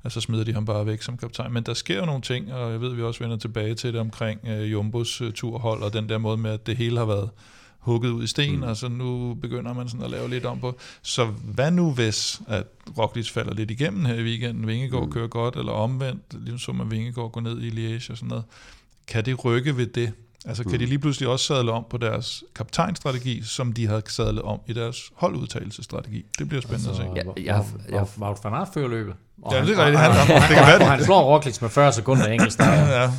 [0.05, 1.53] at så smider de ham bare væk som kaptajn.
[1.53, 4.01] Men der sker jo nogle ting, og jeg ved, vi også vender tilbage til det
[4.01, 7.31] omkring uh, Jumbos uh, turhold, og den der måde med, at det hele har været
[7.79, 8.63] hugget ud i sten, mm.
[8.63, 10.79] og så nu begynder man sådan at lave lidt om på.
[11.03, 12.65] Så hvad nu hvis, at
[12.99, 15.13] Roglic falder lidt igennem her i weekenden, Vingegaard mm.
[15.13, 18.45] kører godt, eller omvendt, ligesom så man Vingegaard gå ned i Liège og sådan noget.
[19.07, 20.13] Kan det rykke ved det?
[20.49, 20.79] Altså kan mm.
[20.79, 24.73] de lige pludselig også sadle om på deres kaptajnstrategi, som de har sadlet om i
[24.73, 26.25] deres holdudtagelsesstrategi?
[26.39, 27.43] Det bliver spændende altså, at se.
[27.43, 29.15] Ja, jeg- jeg- Wout van Aert fører løbet.
[29.43, 29.97] Og Ja, han- det er rigtigt.
[29.97, 32.89] og Han, han- det kan være, han slår Roglic med 40 sekunder enkelt start.
[32.89, 33.11] ja.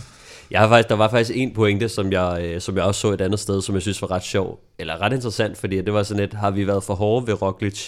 [0.51, 3.11] Jeg har faktisk, der var faktisk en pointe, som jeg, øh, som jeg også så
[3.11, 6.03] et andet sted, som jeg synes var ret sjov, eller ret interessant, fordi det var
[6.03, 7.87] sådan et, har vi været for hårde ved Roglic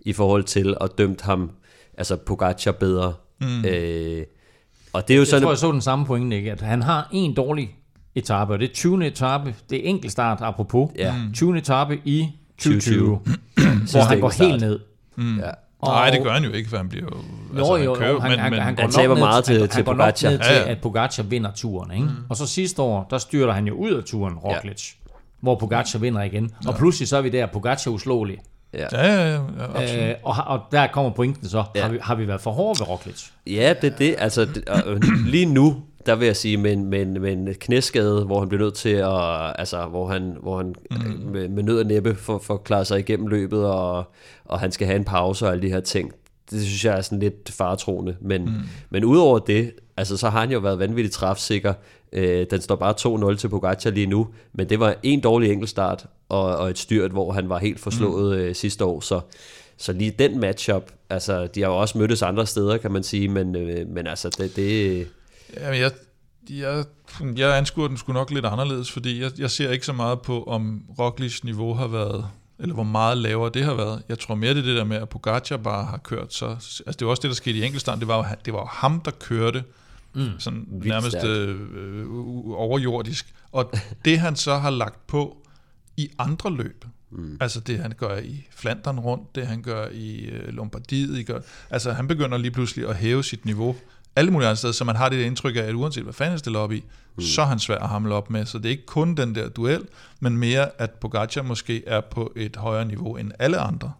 [0.00, 1.50] i forhold til at dømt ham,
[1.98, 3.14] altså Pogacar bedre.
[3.40, 3.64] Mm.
[3.64, 4.22] Øh,
[4.92, 6.52] og det er jo Jeg sådan, tror, jeg så den samme pointe, ikke?
[6.52, 7.74] At han har en dårlig
[8.18, 9.06] etape, og det er 20.
[9.06, 10.90] etape, det er enkeltstart, apropos.
[10.96, 11.14] Ja.
[11.34, 11.58] 20.
[11.58, 12.26] etape i
[12.58, 13.20] 2020, 2020.
[13.92, 14.80] hvor han går helt ned.
[15.18, 15.50] ja.
[15.80, 17.16] Og- Nej, det gør han jo ikke, for han bliver jo...
[17.58, 19.74] Jo, jo, jo, kører, han, han, han, går Han nok taber meget til- han, til
[19.76, 20.70] han går nok ned til, Ja, ja.
[20.70, 21.90] at Pogacar vinder turen.
[21.90, 22.04] Ikke?
[22.04, 22.10] Mm.
[22.28, 24.92] Og så sidste år, der styrter han jo ud af turen, Roglic.
[25.40, 26.50] Hvor Pogacar vinder igen.
[26.66, 28.38] Og pludselig så er vi der, Pogacar uslåelig.
[28.74, 29.40] Ja, ja, ja,
[29.80, 30.08] ja.
[30.10, 31.64] Øh, og, og der kommer pointen så.
[31.74, 31.82] Ja.
[31.82, 33.24] Har, vi, har vi været for hårde ved Roglic?
[33.46, 34.14] Ja, det er det.
[34.18, 35.76] Altså, det, øh, lige nu,
[36.08, 38.74] der vil jeg sige, med en, med, en, med en knæskade, hvor han bliver nødt
[38.74, 41.30] til at, altså, hvor han, hvor han mm.
[41.32, 44.04] med, med nød og næppe får, får klaret sig igennem løbet, og,
[44.44, 46.12] og han skal have en pause og alle de her ting.
[46.50, 48.16] Det synes jeg er sådan lidt faretroende.
[48.20, 48.52] Men, mm.
[48.90, 51.74] men udover det, altså, så har han jo været vanvittigt træfsikker.
[52.12, 56.06] Øh, den står bare 2-0 til Pogacar lige nu, men det var en dårlig enkeltstart,
[56.28, 58.44] og, og et styrt, hvor han var helt forslået mm.
[58.44, 59.20] øh, sidste år, så
[59.80, 63.28] så lige den matchup, altså de har jo også mødtes andre steder, kan man sige,
[63.28, 65.06] men, øh, men altså det, det
[65.56, 65.90] Jamen, jeg,
[66.50, 66.84] jeg,
[67.36, 70.42] jeg anskuer den sgu nok lidt anderledes, fordi jeg, jeg ser ikke så meget på,
[70.42, 72.28] om Roglics niveau har været,
[72.58, 74.02] eller hvor meget lavere det har været.
[74.08, 76.46] Jeg tror mere, det er det der med, at Pogacar bare har kørt så...
[76.46, 78.00] Altså, det var også det, der skete i enkeltstand.
[78.00, 79.64] Det var jo, det var jo ham, der kørte
[80.14, 82.06] mm, sådan nærmest øh, øh,
[82.52, 83.34] overjordisk.
[83.52, 83.72] Og
[84.04, 85.36] det, han så har lagt på
[85.96, 87.36] i andre løb, Mm.
[87.40, 91.26] Altså det, han gør i Flandern rundt, det han gør i øh, Lombardiet.
[91.26, 91.40] Gør,
[91.70, 93.76] altså han begynder lige pludselig at hæve sit niveau
[94.18, 96.38] alle mulige andre steder, så man har det indtryk af, at uanset hvad fanden han
[96.38, 96.84] stiller op i,
[97.16, 97.22] mm.
[97.22, 98.46] så er han svær at hamle op med.
[98.46, 99.86] Så det er ikke kun den der duel,
[100.20, 103.92] men mere, at Pogacar måske er på et højere niveau end alle andre,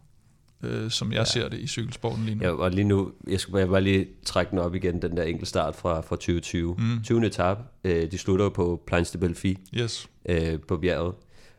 [0.63, 1.23] øh, som jeg ja.
[1.25, 2.43] ser det i cykelsporten lige nu.
[2.43, 5.75] Ja, og lige nu, jeg skal bare lige trække den op igen, den der enkeltstart
[5.75, 6.75] fra, fra 2020.
[6.77, 7.03] Mm.
[7.03, 7.25] 20.
[7.25, 10.07] etape, øh, de slutter jo på Plains de Belfi Yes.
[10.29, 11.13] øh, på bjerget.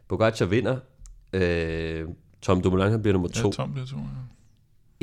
[0.09, 0.77] Pogacar vinder,
[1.33, 2.05] Øh,
[2.43, 3.53] Tom Dumoulin han bliver nummer Ja, 2.
[3.53, 3.97] Tom bliver to.
[3.97, 4.03] Ja.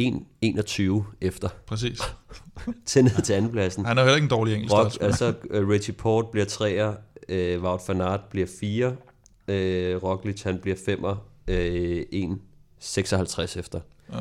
[0.02, 1.50] 1.21 efter.
[1.68, 2.00] Præcis.
[2.86, 3.86] Til ned til andenpladsen.
[3.86, 6.98] Han er heller ikke en dårlig engelsk Rock, altså uh, Richie Port bliver 3'er,
[7.34, 8.92] uh, Wout van Aert bliver 4'er,
[9.48, 11.16] uh, Roglic han bliver 5'er,
[11.52, 12.36] uh,
[12.82, 13.80] 1.56 efter.
[14.14, 14.20] Ja.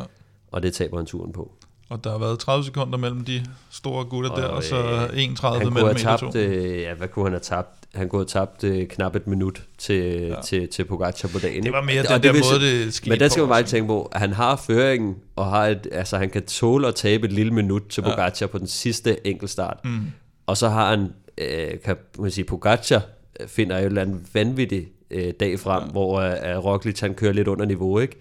[0.52, 1.52] Og det taber han turen på.
[1.88, 5.22] Og der har været 30 sekunder mellem de store gutter Og, der, og så øh,
[5.22, 6.30] 31 Han kunne mellem have en og to.
[6.30, 7.85] tabt, øh, ja, hvad kunne han have tabt?
[7.96, 10.40] Han kunne have tabt øh, knap et minut til, ja.
[10.40, 11.62] til, til Pogacar på dagen.
[11.62, 13.58] Det var mere Og den der vil måde, det skete Men der skal man bare
[13.58, 13.76] altså.
[13.76, 17.26] tænke på, at han har føringen, og har et, altså, han kan tåle at tabe
[17.26, 19.80] et lille minut til Pogacar på den sidste enkeltstart.
[19.84, 20.00] Mm.
[20.46, 23.02] Og så har han, øh, kan man sige, Pogacar
[23.46, 25.90] finder jo et eller andet vanvittigt øh, dag frem, ja.
[25.90, 28.16] hvor øh, Roglic han kører lidt under niveau, ikke?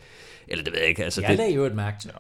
[0.47, 2.11] Eller det ved jeg ikke, altså Jeg det, lagde jo et mærke til,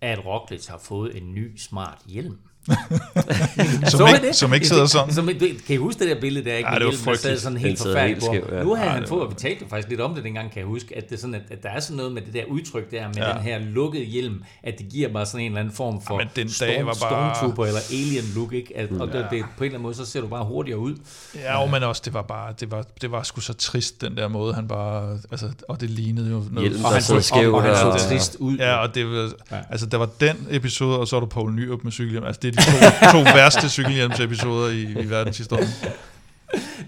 [0.00, 2.38] at Roglic har fået en ny smart hjelm.
[3.90, 5.14] Som Så ikke- som ikke sidder sådan.
[5.14, 6.56] Som, kan I huske det der billede der?
[6.56, 6.68] Ikke?
[6.68, 7.40] Ja, Med det var der sad frygteligt.
[7.40, 8.46] sådan helt forfærdeligt helt på.
[8.48, 8.64] skæv, ja.
[8.64, 10.58] Nu har Ja, han det fået, og vi talte faktisk lidt om det dengang, kan
[10.58, 12.42] jeg huske, at, det er sådan, at, at der er sådan noget med det der
[12.48, 13.32] udtryk der, med Ja.
[13.32, 16.26] den her lukkede hjelm, at det giver bare sådan en eller anden form for Ja,
[16.36, 18.72] den storm, dag var bare- stormtrooper eller alien look, ikke?
[18.76, 20.94] At, og det, det, på en eller anden måde, så ser du bare hurtigere ud.
[21.34, 24.16] Ja, jo, men også, det var bare, det var, det var sgu så trist, den
[24.16, 26.68] der måde, han bare, altså, og det lignede jo noget.
[26.68, 27.54] Hjelmen, Og han så, skævt.
[27.54, 28.56] og han og- så trist ud.
[28.56, 29.12] Ja, og det var,
[29.50, 29.56] Ja.
[29.56, 29.62] ja.
[29.70, 32.26] altså, der var den episode, og så er du Poul Nyrup med cykelhjelm.
[32.26, 35.68] Altså, det er de to, to værste cykelhjelmsepisoder i, i verdenshistorien.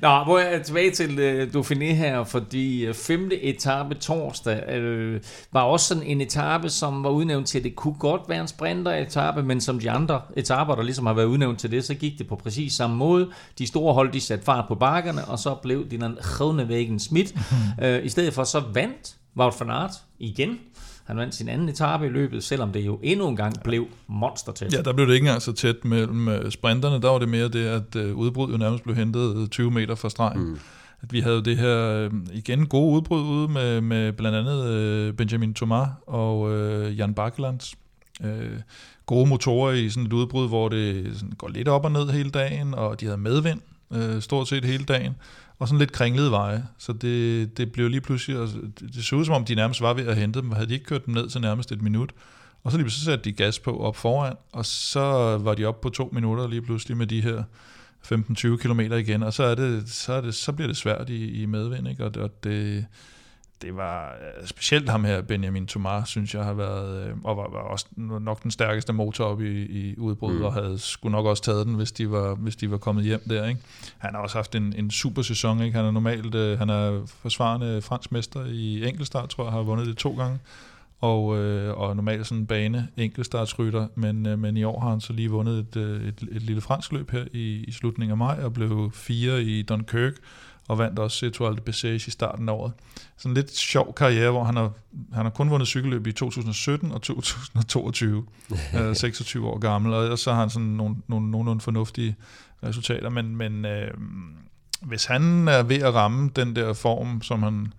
[0.01, 5.21] Nå, hvor jeg er tilbage til uh, Dauphiné her, fordi uh, femte etape torsdag uh,
[5.53, 8.49] var også sådan en etape, som var udnævnt til, at det kunne godt være en
[8.49, 12.19] sprinter-etape, men som de andre etaper, der ligesom har været udnævnt til det, så gik
[12.19, 13.29] det på præcis samme måde.
[13.59, 17.35] De store hold, de satte fart på bakkerne, og så blev de den Groenewegen Schmidt.
[17.83, 20.59] uh, I stedet for så vandt Wout van Aert igen.
[21.13, 24.73] Han vandt sin anden etape i løbet, selvom det jo endnu en gang blev monstertæt.
[24.73, 27.03] Ja, der blev det ikke engang så tæt mellem øh, sprinterne.
[27.03, 29.95] Der var det mere det, at øh, udbruddet jo nærmest blev hentet øh, 20 meter
[29.95, 30.45] fra stregen.
[30.45, 30.59] Mm.
[31.03, 34.67] At vi havde jo det her, øh, igen, gode udbrud ude med, med blandt andet
[34.67, 37.75] øh, Benjamin Thomas og øh, Jan Bakkelands.
[38.25, 38.61] Øh,
[39.07, 42.31] gode motorer i sådan et udbrud, hvor det sådan går lidt op og ned hele
[42.31, 43.61] dagen, og de havde medvind
[43.93, 45.15] øh, stort set hele dagen,
[45.63, 46.65] og sådan lidt kringlede veje.
[46.79, 49.81] Så det, det blev lige pludselig, altså, det, det så ud som om, de nærmest
[49.81, 52.13] var ved at hente dem, havde de ikke kørt dem ned til nærmest et minut.
[52.63, 55.01] Og så lige pludselig satte de gas på op foran, og så
[55.43, 57.43] var de op på to minutter lige pludselig med de her
[58.13, 61.43] 15-20 km igen, og så, er det, så, er det, så bliver det svært i,
[61.43, 62.05] i medvind, ikke?
[62.05, 62.87] Og, og det,
[63.63, 67.51] det var øh, specielt ham her, Benjamin Thomas, synes jeg har været, øh, og var,
[67.51, 70.45] var også nok den stærkeste motor op i, i udbruddet, mm.
[70.45, 73.21] og havde skulle nok også taget den, hvis de var, hvis de var kommet hjem
[73.29, 73.49] der.
[73.49, 73.61] Ikke?
[73.99, 75.63] Han har også haft en, en super sæson.
[75.63, 75.77] Ikke?
[75.77, 79.87] Han er normalt øh, han er forsvarende fransk mester i enkeltstart, tror jeg, har vundet
[79.87, 80.39] det to gange
[81.03, 85.01] og, øh, og normalt sådan en bane enkeltstartsrytter, men, øh, men i år har han
[85.01, 88.17] så lige vundet et, øh, et, et lille fransk løb her i, i slutningen af
[88.17, 90.15] maj, og blev fire i Dunkirk,
[90.73, 92.73] og vandt også Etoile de Bessage i starten af året.
[93.17, 94.73] Sådan en lidt sjov karriere, hvor han har,
[95.13, 98.25] han har kun vundet cykelløb i 2017 og 2022,
[98.81, 102.17] øh, 26 år gammel, og så har han sådan nogle, nogle nogenlunde fornuftige
[102.63, 103.91] resultater, men, men øh,
[104.83, 107.73] hvis han er ved at ramme den der form, som han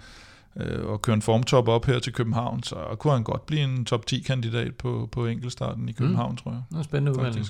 [0.58, 3.86] øh, og køre en formtop op her til København, så kunne han godt blive en
[3.86, 6.38] top 10-kandidat på, på enkeltstarten i København, mm.
[6.38, 6.62] tror jeg.
[6.70, 7.46] Det er spændende udmelding.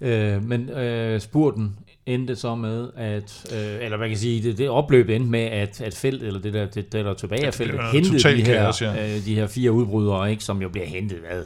[0.00, 1.76] Øh, men øh, spurten
[2.06, 5.80] endte så med, at, øh, eller man kan sige, det, det opløb endte med, at,
[5.80, 8.82] at feltet, eller det der, det, det der tilbage af feltet, hentede de her, kaos,
[8.82, 9.14] ja.
[9.16, 11.42] øh, de her fire udbrydere, ikke, som jo bliver hentet hvad,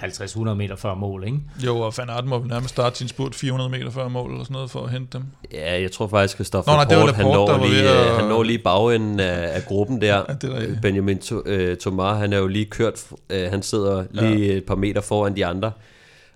[0.00, 1.24] ja, 50-100 meter før mål.
[1.26, 1.38] Ikke?
[1.66, 4.54] Jo, og Van Aert må nærmest starte sin spurt 400 meter før mål, eller sådan
[4.54, 5.24] noget, for at hente dem.
[5.52, 8.24] Ja, jeg tror faktisk, Christoffer Nå, nej, Laporte, han, der når lige, at- øh, han
[8.28, 10.16] når lige bagenden af, af gruppen der.
[10.28, 10.82] Ja, det er rigtigt.
[10.82, 14.74] Benjamin to, øh, Thomas, han er jo lige kørt, øh, han sidder lige et par
[14.74, 15.72] meter foran de andre.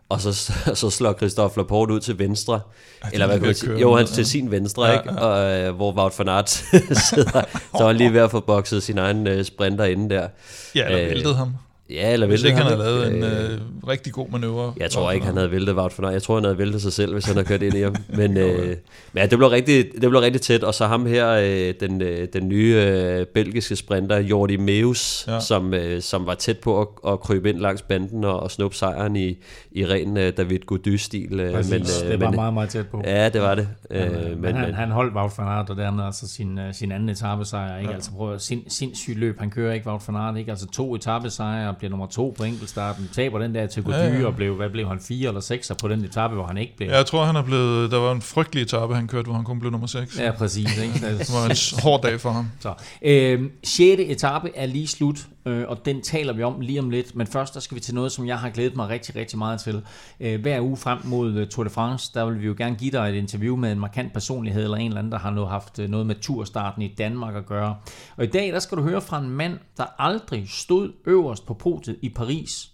[0.09, 2.61] Og så, så slår Christophe Laporte ud til venstre.
[3.03, 3.79] er Eller hvad kan man sige?
[3.79, 4.13] Jo, han ja.
[4.13, 5.11] til sin venstre, Ja, ikke?
[5.11, 6.51] Og, øh, hvor Wout van Aert
[7.11, 7.43] sidder.
[7.53, 10.29] Så var han lige ved at få bokset sin egen øh, sprinter inde der.
[10.75, 11.55] Ja, eller Øh, væltede ham.
[11.91, 13.59] Ja, eller Hvis ikke han havde lavet en Øh, øh,
[13.89, 14.73] rigtig god manøvre.
[14.81, 16.13] jeg tror ikke, han havde væltet Wout van Aert.
[16.15, 17.95] Jeg tror, han havde væltet sig selv, hvis han havde kørt ind i ham.
[18.19, 18.77] Men, øh, men
[19.15, 20.65] ja, det blev, rigtig, det blev rigtig tæt.
[20.65, 25.33] Og så ham her, øh, den, øh, den nye øh, belgiske sprinter, Jordi Meus, ja.
[25.33, 25.41] Ja.
[25.41, 28.77] som, øh, som var tæt på at, at krybe ind langs banden og, og snuppe
[28.77, 29.37] sejren i,
[29.73, 31.41] i ren øh, David Gaudu-stil.
[31.41, 33.03] Øh, Præcis, men, det var meget, meget tæt på.
[33.05, 33.69] Ja, det var det.
[33.91, 36.65] Men, Øh, men, men han, han holdt Wout van Aert, og dermed altså sin, uh,
[36.73, 37.79] sin anden etappesejr.
[37.79, 37.91] Ikke?
[37.91, 37.95] Ja.
[37.95, 40.51] Altså prøv at sin, sindssygt løb, han kører ikke Wout van Aert, ikke?
[40.51, 44.27] Altså to etappesejre, bliver nummer to på enkeltstarten, taber den der til Gody, Ja, ja,
[44.27, 46.89] og blev, hvad blev han, fire eller sekser på den etape, hvor han ikke blev.
[46.89, 47.91] Ja, jeg tror, han er blevet...
[47.91, 50.19] Der var en frygtelig etape, han kørte, hvor han kun blev nummer 6.
[50.19, 50.79] Ja, præcis.
[50.79, 50.95] Ikke?
[51.19, 52.51] Det var en hård dag for ham.
[52.61, 54.03] Så, øh, 6.
[54.03, 55.19] etape er lige slut
[55.49, 57.17] øh, og den taler vi om lige om lidt.
[57.17, 59.61] Men først der skal vi til noget, som jeg har glædet mig rigtig, rigtig meget
[59.61, 59.83] til.
[60.21, 62.91] Øh, hver uge frem mod øh, Tour de France, der vil vi jo gerne give
[62.91, 65.79] dig et interview med en markant personlighed, eller en eller anden, der har noget, haft
[65.79, 67.77] øh, noget med turstarten i Danmark at gøre.
[68.17, 71.55] Og i dag, der skal du høre fra en mand, der aldrig stod øverst på
[71.55, 72.71] podiet i Paris,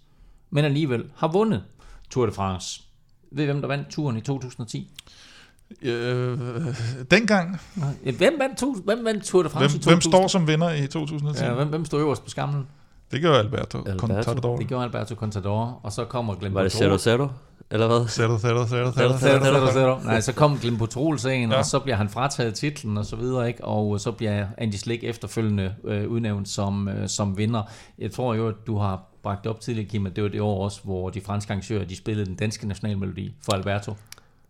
[0.51, 1.63] men alligevel har vundet
[2.11, 2.83] Tour de France.
[3.31, 4.91] Ved hvem der vandt turen i 2010?
[5.83, 6.39] Øh,
[7.11, 7.61] dengang.
[8.03, 9.89] Hvem vandt, to, hvem vandt Tour de France Hvem, i 2010?
[9.91, 11.45] hvem står som vinder i 2010?
[11.45, 12.67] Ja, hvem, hvem står øverst på skamlen?
[13.13, 13.99] Det gør Alberto, Alberto.
[14.23, 14.57] Contador.
[14.57, 17.29] Det gjorde Alberto Contador, og så kommer Glenn Var det Zero Zero?
[17.71, 18.09] Eller hvad?
[18.09, 19.67] Zero, zero, zero, Zero, zero, zero, zero.
[19.67, 19.99] Zero, zero.
[20.05, 21.55] Nej, så kom Glenn Potrol-sagen, Ja.
[21.55, 21.59] ja.
[21.59, 23.65] og så bliver han frataget titlen og så videre, ikke?
[23.65, 27.63] og så bliver Andy Slick efterfølgende øh, udnævnt som, øh, som vinder.
[27.99, 30.41] Jeg tror jo, at du har bragt det op tidligere, Kim, at det var det
[30.41, 33.95] år også, hvor de franske arrangører, de spillede den danske nationalmelodi for Alberto.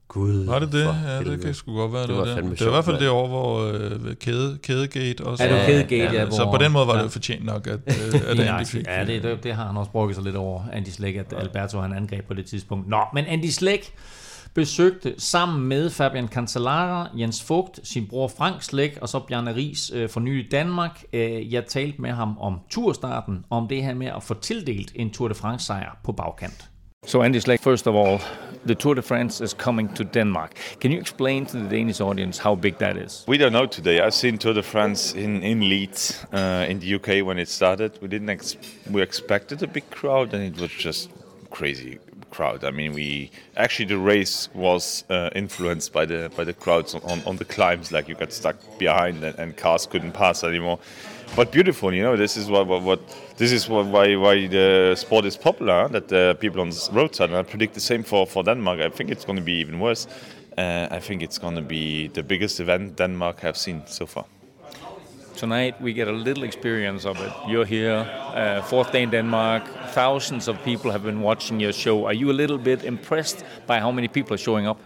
[0.08, 0.96] Gud, Var det det?
[1.06, 2.02] Ja, det kan sgu godt være.
[2.02, 2.58] Det Det, var det.
[2.58, 5.66] det var i hvert fald det år, hvor øh, kæde, Kædegate også Ja, det var
[5.66, 6.36] Kædegate, ja, ja, hvor...
[6.36, 7.04] Så på den måde var det ja.
[7.04, 8.86] jo fortjent nok, at, øh, at Andy fik.
[8.86, 11.80] Ja, det, det, det har han også brugt sig lidt over, Andy Slæk, at Alberto
[11.80, 12.88] han angreb på det tidspunkt.
[12.88, 13.94] Nå, men Andy Slæk
[14.54, 19.92] besøgte sammen med Fabian Cancellara, Jens Fugt, sin bror Frank Slæk og så Bjarne Ries
[19.94, 21.02] øh, for ny Danmark.
[21.12, 25.10] Øh, jeg talte med ham om turstarten, om det her med at få tildelt en
[25.10, 26.70] Tour de France sejr på bagkant.
[27.06, 28.20] So, Andy Slick, first of all,
[28.64, 30.54] the Tour de France is coming to Denmark.
[30.80, 33.24] Can you explain to the Danish audience how big that is?
[33.26, 34.00] We don't know today.
[34.00, 37.98] I've seen Tour de France in, in Leeds uh, in the UK when it started.
[38.00, 38.56] We didn't ex-
[38.90, 41.10] we expected a big crowd, and it was just
[41.50, 41.98] crazy
[42.30, 42.64] crowd.
[42.64, 47.22] I mean, we actually the race was uh, influenced by the by the crowds on,
[47.26, 47.92] on the climbs.
[47.92, 50.78] Like you got stuck behind, and, and cars couldn't pass anymore.
[51.36, 52.16] But beautiful, you know.
[52.16, 53.00] This is what, what, what
[53.36, 55.88] this is what, why why the sport is popular.
[55.88, 58.80] That uh, people on the roadside, and I predict the same for for Denmark.
[58.80, 60.06] I think it's going to be even worse.
[60.56, 64.24] Uh, I think it's going to be the biggest event Denmark have seen so far.
[65.36, 67.32] Tonight, we get a little experience of it.
[67.48, 69.64] You're here, uh, fourth day in Denmark.
[69.92, 72.06] Thousands of people have been watching your show.
[72.06, 74.78] Are you a little bit impressed by how many people are showing up?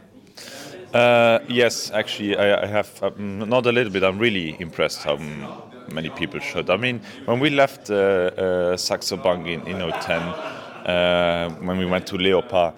[0.95, 4.03] Uh, yes, actually, I, I have um, not a little bit.
[4.03, 5.45] I'm really impressed how m-
[5.93, 6.71] many people should.
[6.71, 11.87] I mean, when we left uh, uh, Saxo Bank in, in 010, uh, when we
[11.87, 12.75] went to Leopard,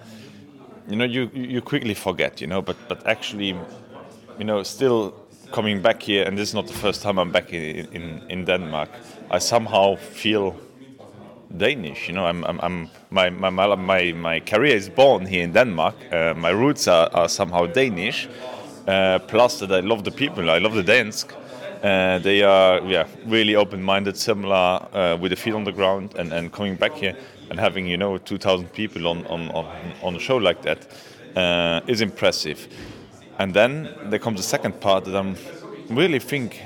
[0.87, 2.61] you know, you you quickly forget, you know.
[2.61, 3.55] But but actually,
[4.37, 5.13] you know, still
[5.51, 8.45] coming back here, and this is not the first time I'm back in in, in
[8.45, 8.89] Denmark.
[9.29, 10.55] I somehow feel
[11.57, 12.07] Danish.
[12.07, 15.53] You know, I'm, I'm, I'm my, my my my my career is born here in
[15.53, 15.95] Denmark.
[16.11, 18.27] Uh, my roots are, are somehow Danish.
[18.87, 20.49] Uh, plus that I love the people.
[20.49, 21.33] I love the Dansk.
[21.81, 26.31] Uh, they are yeah really open-minded, similar uh, with the feet on the ground, and,
[26.31, 27.15] and coming back here
[27.49, 29.65] and having you know 2,000 people on on, on
[30.03, 30.87] on a show like that
[31.35, 32.67] uh, is impressive.
[33.39, 35.35] And then there comes the second part that I'm
[35.89, 36.61] really think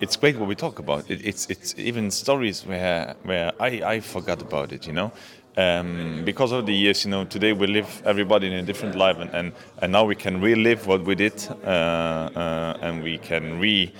[0.00, 1.10] it's great what we talk about.
[1.10, 5.12] It, it's it's even stories where where I, I forgot about it, you know.
[5.54, 9.18] Um, because of the years, you know, today we live everybody in a different life,
[9.18, 9.52] and, and,
[9.82, 13.92] and now we can relive what we did, uh, uh, and we can re,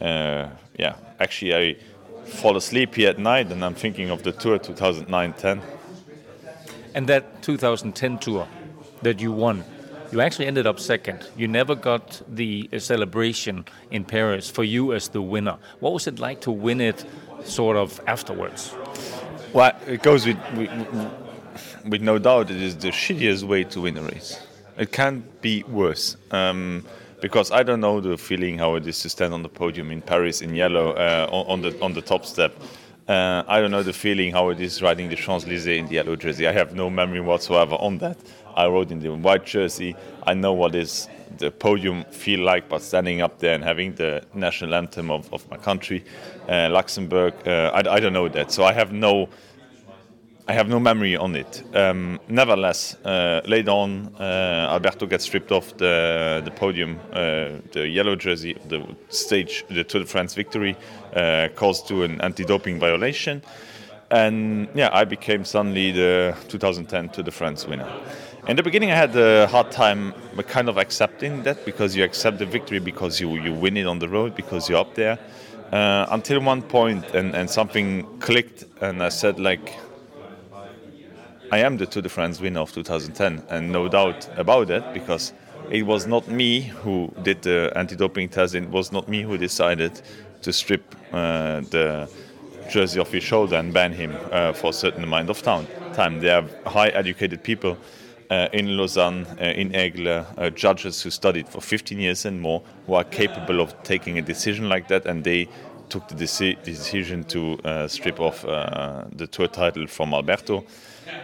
[0.00, 0.96] yeah.
[1.18, 1.76] Actually, I
[2.24, 5.60] fall asleep here at night, and I'm thinking of the tour 2009-10.
[6.94, 8.48] And that 2010 tour
[9.02, 9.64] that you won,
[10.12, 11.28] you actually ended up second.
[11.36, 15.56] You never got the uh, celebration in Paris for you as the winner.
[15.78, 17.04] What was it like to win it
[17.44, 18.74] sort of afterwards?
[19.52, 20.70] Well, it goes with, with,
[21.86, 22.50] with no doubt.
[22.50, 24.40] It is the shittiest way to win a race.
[24.76, 26.16] It can't be worse.
[26.30, 26.84] Um,
[27.20, 30.02] because I don't know the feeling how it is to stand on the podium in
[30.02, 32.54] Paris in yellow uh, on, the on the top step.
[33.08, 35.94] Uh, I don't know the feeling how it is riding the Champs Elysees in the
[35.94, 36.46] yellow jersey.
[36.46, 38.16] I have no memory whatsoever on that.
[38.54, 39.96] I rode in the white jersey.
[40.26, 41.08] I know what is
[41.38, 45.48] the podium feel like, but standing up there and having the national anthem of, of
[45.50, 46.04] my country,
[46.48, 48.52] uh, Luxembourg, uh, I, I don't know that.
[48.52, 49.28] So I have no
[50.50, 51.62] I have no memory on it.
[51.76, 57.86] Um, nevertheless, uh, later on, uh, Alberto gets stripped off the the podium, uh, the
[57.86, 60.76] yellow jersey, the stage, the Tour de France victory,
[61.14, 63.42] uh, caused to an anti-doping violation,
[64.10, 67.88] and yeah, I became suddenly the 2010 Tour de France winner.
[68.48, 70.12] In the beginning, I had a hard time
[70.48, 74.00] kind of accepting that because you accept the victory because you, you win it on
[74.00, 75.16] the road because you're up there.
[75.70, 79.78] Uh, until one point, and, and something clicked, and I said like,
[81.52, 85.32] I am the Tour de France winner of 2010, and no doubt about it, because
[85.68, 88.54] it was not me who did the anti-doping test.
[88.54, 90.00] It was not me who decided
[90.42, 92.08] to strip uh, the
[92.70, 95.66] jersey off his shoulder and ban him uh, for a certain amount of time.
[95.92, 96.20] Time.
[96.20, 97.76] They are high-educated people
[98.30, 102.62] uh, in Lausanne, uh, in Aigle, uh, judges who studied for 15 years and more,
[102.86, 105.48] who are capable of taking a decision like that, and they
[105.88, 110.64] took the deci- decision to uh, strip off the tour title from Alberto.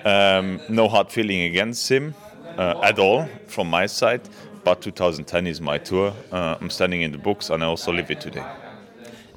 [0.05, 2.15] Um, no hard feeling against him
[2.57, 4.23] uh, at all from my side,
[4.65, 6.13] but 2010 is my tour.
[6.33, 8.45] Uh, I'm standing in the books and I also live it today.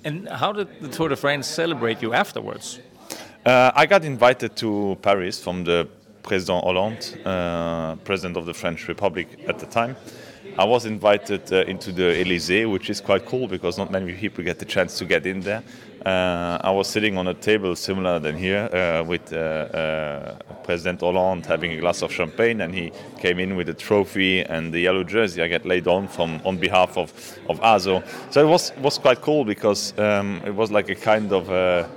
[0.04, 2.80] And how did the Tour de France celebrate you afterwards?
[3.46, 5.88] Uh, I got invited to Paris from the
[6.24, 9.96] President Hollande, uh, President of the French Republic at the time.
[10.58, 14.44] I was invited uh, into the Elysee, which is quite cool because not many people
[14.44, 15.64] get the chance to get in there.
[16.06, 21.02] Uh, I was sitting on a table similar than here uh, with uh, uh, President
[21.02, 24.80] Hollande having a glass of champagne, and he came in with a trophy and the
[24.80, 27.12] yellow jersey I get laid on from on behalf of
[27.50, 28.02] of Azo.
[28.30, 31.88] So it was was quite cool because um, it was like a kind of uh,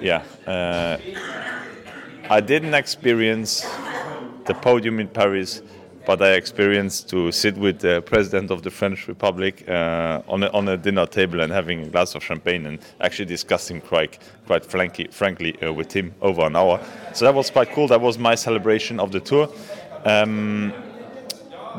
[0.00, 0.22] yeah.
[0.46, 0.98] Uh,
[2.30, 3.66] I didn't experience
[4.46, 5.62] the podium in Paris,
[6.06, 10.48] but I experienced to sit with the president of the French Republic uh, on, a,
[10.48, 14.64] on a dinner table and having a glass of champagne and actually discussing quite, quite
[14.64, 16.80] frankly, frankly uh, with him over an hour.
[17.12, 17.86] So that was quite cool.
[17.88, 19.48] That was my celebration of the tour.
[20.04, 20.72] Um,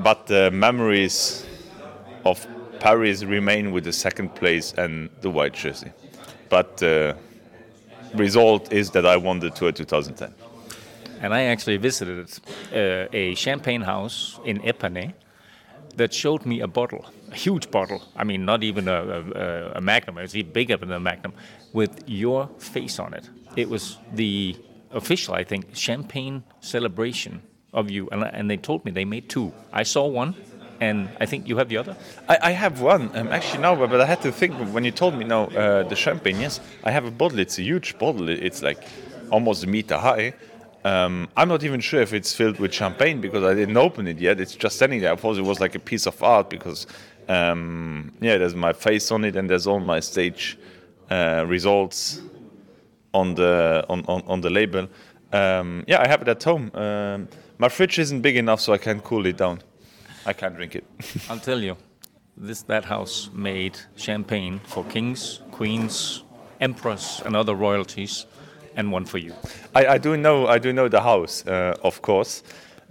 [0.04, 1.46] but the memories
[2.26, 2.46] of
[2.80, 5.92] Paris remain with the second place and the white jersey.
[6.50, 7.18] But the
[8.14, 10.34] result is that I won the tour 2010.
[11.22, 12.30] And I actually visited
[12.74, 15.14] uh, a champagne house in Epernay
[15.96, 18.02] that showed me a bottle, a huge bottle.
[18.16, 21.34] I mean, not even a, a, a magnum, it's even bigger than a magnum,
[21.74, 23.30] with your face on it.
[23.56, 24.56] It was the
[24.92, 27.42] official, I think, champagne celebration
[27.74, 28.10] of you.
[28.12, 29.54] And, and they told me they made two.
[29.72, 30.34] I saw one,
[30.80, 31.96] and I think you have the other.
[32.28, 34.92] I, I have one, um, actually, no, but, but I had to think when you
[34.92, 37.40] told me, no, uh, the champagne, yes, I have a bottle.
[37.40, 38.30] It's a huge bottle.
[38.30, 38.80] It's like
[39.30, 40.34] almost a meter high.
[40.84, 44.20] Um, I'm not even sure if it's filled with champagne because I didn't open it
[44.20, 44.40] yet.
[44.40, 45.14] It's just standing there.
[45.14, 46.88] I thought it was like a piece of art because,
[47.28, 50.58] um, yeah, there's my face on it and there's all my stage
[51.10, 52.22] uh, results
[53.14, 54.88] on the on, on, on the label.
[55.32, 56.72] Um, yeah, I have it at home.
[56.74, 57.28] Um,
[57.58, 59.62] my fridge isn't big enough, so I can't cool it down.
[60.26, 60.84] I can't drink it.
[61.30, 61.78] I'll tell you,
[62.36, 66.24] this that house made champagne for kings, queens,
[66.60, 68.26] emperors, and other royalties,
[68.82, 69.34] and one for you.
[69.74, 72.44] I, I do know I do know the house, uh, of course.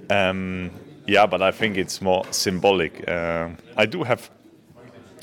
[0.09, 0.71] Um,
[1.07, 2.93] yeah, but I think it's more symbolic.
[3.07, 4.31] Uh, I do have.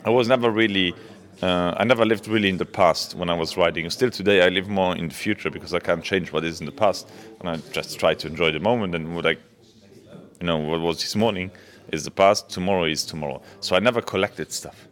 [0.05, 0.93] I was never really.
[1.41, 3.89] Uh, I never lived really in the past when I was writing.
[3.89, 6.65] Still today, I live more in the future because I can't change what is in
[6.65, 7.09] the past,
[7.39, 8.95] and I just try to enjoy the moment.
[8.95, 9.35] And what I,
[10.41, 11.51] you know, what was this morning
[11.91, 12.49] is the past.
[12.49, 13.41] Tomorrow is tomorrow.
[13.59, 14.87] So I never collected stuff.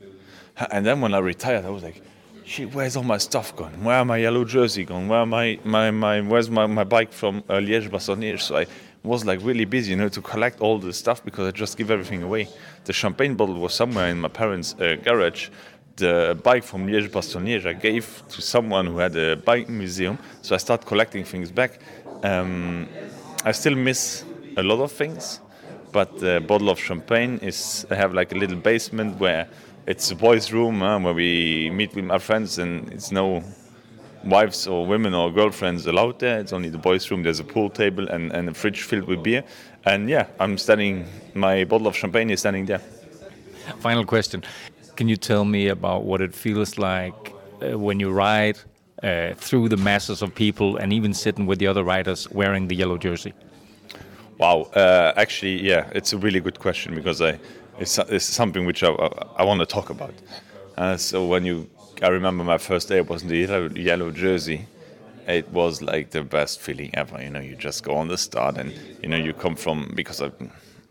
[0.72, 2.02] And then when I retired, I was like,
[2.46, 3.84] shit, where's all my stuff gone?
[3.84, 5.08] Where my yellow jersey gone?
[5.08, 8.40] Where my, my, my where's my, my bike from uh, Liège Bastogne?
[8.40, 8.68] So I
[9.04, 11.92] was like really busy, you know, to collect all the stuff because I just give
[11.92, 12.48] everything away.
[12.86, 15.50] The champagne bottle was somewhere in my parents' uh, garage.
[15.96, 20.20] The bike from Liège Bastogne I gave to someone who had a bike museum.
[20.42, 21.80] So I started collecting things back.
[22.24, 22.88] Um,
[23.44, 24.24] I still miss
[24.58, 25.40] a lot of things,
[25.92, 29.48] but the bottle of champagne is I have like a little basement where
[29.88, 33.44] it's a boys' room uh, where we meet with our friends, and it's no
[34.24, 36.40] wives or women or girlfriends allowed there.
[36.40, 37.24] It's only the boys' room.
[37.24, 39.44] There's a pool table and, and a fridge filled with beer.
[39.86, 41.06] And yeah, I'm standing.
[41.34, 42.82] My bottle of champagne is standing there.
[43.80, 44.44] Final question:
[44.96, 48.58] Can you tell me about what it feels like uh, when you ride
[49.04, 52.76] uh, through the masses of people, and even sitting with the other riders wearing the
[52.76, 53.34] yellow jersey?
[54.38, 54.64] Wow.
[54.74, 57.40] Uh, actually, yeah, it's a really good question because I
[57.80, 59.08] it's, it's something which I, I,
[59.38, 60.14] I want to talk about.
[60.78, 61.70] Uh, so when you,
[62.02, 64.68] I remember my first day it was in the yellow, yellow jersey.
[65.28, 67.22] It was like the best feeling ever.
[67.22, 68.72] You know, you just go on the start, and
[69.02, 70.30] you know you come from because I,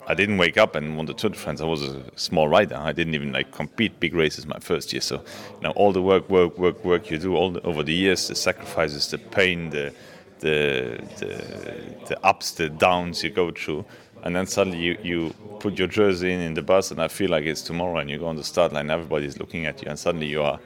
[0.08, 1.60] I didn't wake up and won the Tour de France.
[1.60, 2.74] I was a small rider.
[2.74, 5.00] I didn't even like compete big races my first year.
[5.02, 7.94] So, you know, all the work, work, work, work you do all the, over the
[7.94, 9.94] years, the sacrifices, the pain, the
[10.40, 13.84] the, the the ups, the downs you go through
[14.24, 17.30] and then suddenly you, you put your jersey in in the bus and I feel
[17.30, 19.98] like it's tomorrow and you go on the start line everybody's looking at you and
[19.98, 20.58] suddenly you are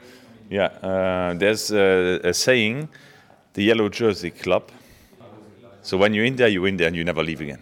[0.49, 2.89] yeah uh, there's a, a, saying
[3.53, 4.71] the yellow jersey club.
[5.81, 7.59] So when you're in there you're in there and you never leave again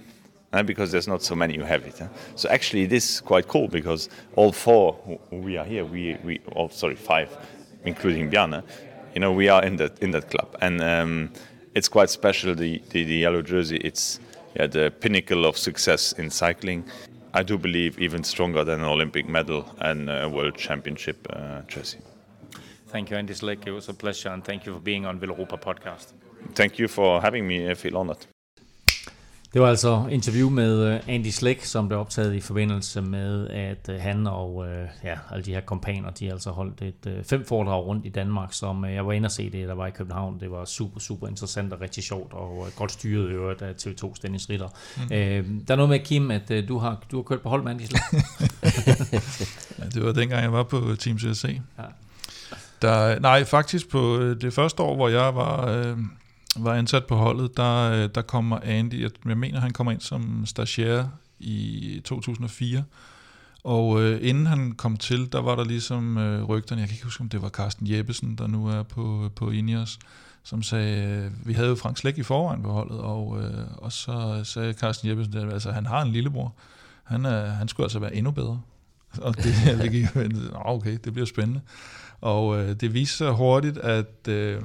[0.53, 2.07] and because there's not so many who have it huh?
[2.35, 4.93] so actually it is quite cool because all four
[5.29, 7.35] who we are here we, we all sorry five
[7.83, 8.63] including Bjarne
[9.17, 10.55] you know we are in that in that club.
[10.61, 11.31] And um,
[11.73, 13.77] it's quite special the, the, the yellow jersey.
[13.77, 14.19] It's
[14.57, 16.83] yeah, the pinnacle of success in cycling.
[17.33, 21.99] I do believe even stronger than an Olympic medal and a world championship uh, jersey.
[22.87, 23.67] Thank you, Andy Slick.
[23.67, 26.13] It was a pleasure, and thank you for being on Villeuropa podcast.
[26.55, 27.69] Thank you for having me.
[27.69, 28.25] I feel honored.
[29.53, 33.89] Det var altså interview med øh, Andy Slick, som blev optaget i forbindelse med, at
[33.89, 37.85] øh, han og øh, ja, alle de her kompaner, de altså holdt et fem foredrag
[37.85, 40.39] rundt i Danmark, som jeg var inde og se det, der var i København.
[40.39, 44.49] Det var super, super interessant og rigtig sjovt, og godt styret øvrigt af TV2's Dennis
[44.49, 44.67] Ritter.
[44.97, 45.15] Mm.
[45.15, 47.71] Øh, der er noget med, Kim, at du har, du har kørt på hold med
[47.71, 48.03] Andy Slick.
[49.79, 51.59] ja, det var dengang, jeg var på Team CSC.
[51.77, 51.83] Ja.
[52.81, 55.67] Der, nej, faktisk på det første år, hvor jeg var...
[55.69, 55.97] Øh,
[56.59, 60.01] var ansat på holdet, der, øh, der kommer Andy, jeg, jeg mener han kommer ind
[60.01, 62.83] som stagiaire i 2004,
[63.63, 67.05] og øh, inden han kom til, der var der ligesom øh, rygterne, jeg kan ikke
[67.05, 69.99] huske, om det var Carsten Jeppesen, der nu er på, på Ineos,
[70.43, 73.91] som sagde, øh, vi havde jo Frank Slæk i forvejen på holdet, og, øh, og
[73.91, 76.55] så sagde Carsten Jeppesen, at altså, han har en lillebror,
[77.03, 78.61] han, er, han skulle altså være endnu bedre.
[79.21, 80.05] Og det, det gik
[80.55, 81.61] okay, det bliver spændende.
[82.21, 84.61] Og øh, det viste sig hurtigt, at øh,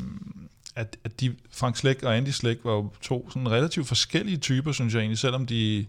[0.77, 4.73] at, at de, Frank Slæk og Andy Slæk var jo to sådan relativt forskellige typer,
[4.73, 5.87] synes jeg egentlig, selvom de,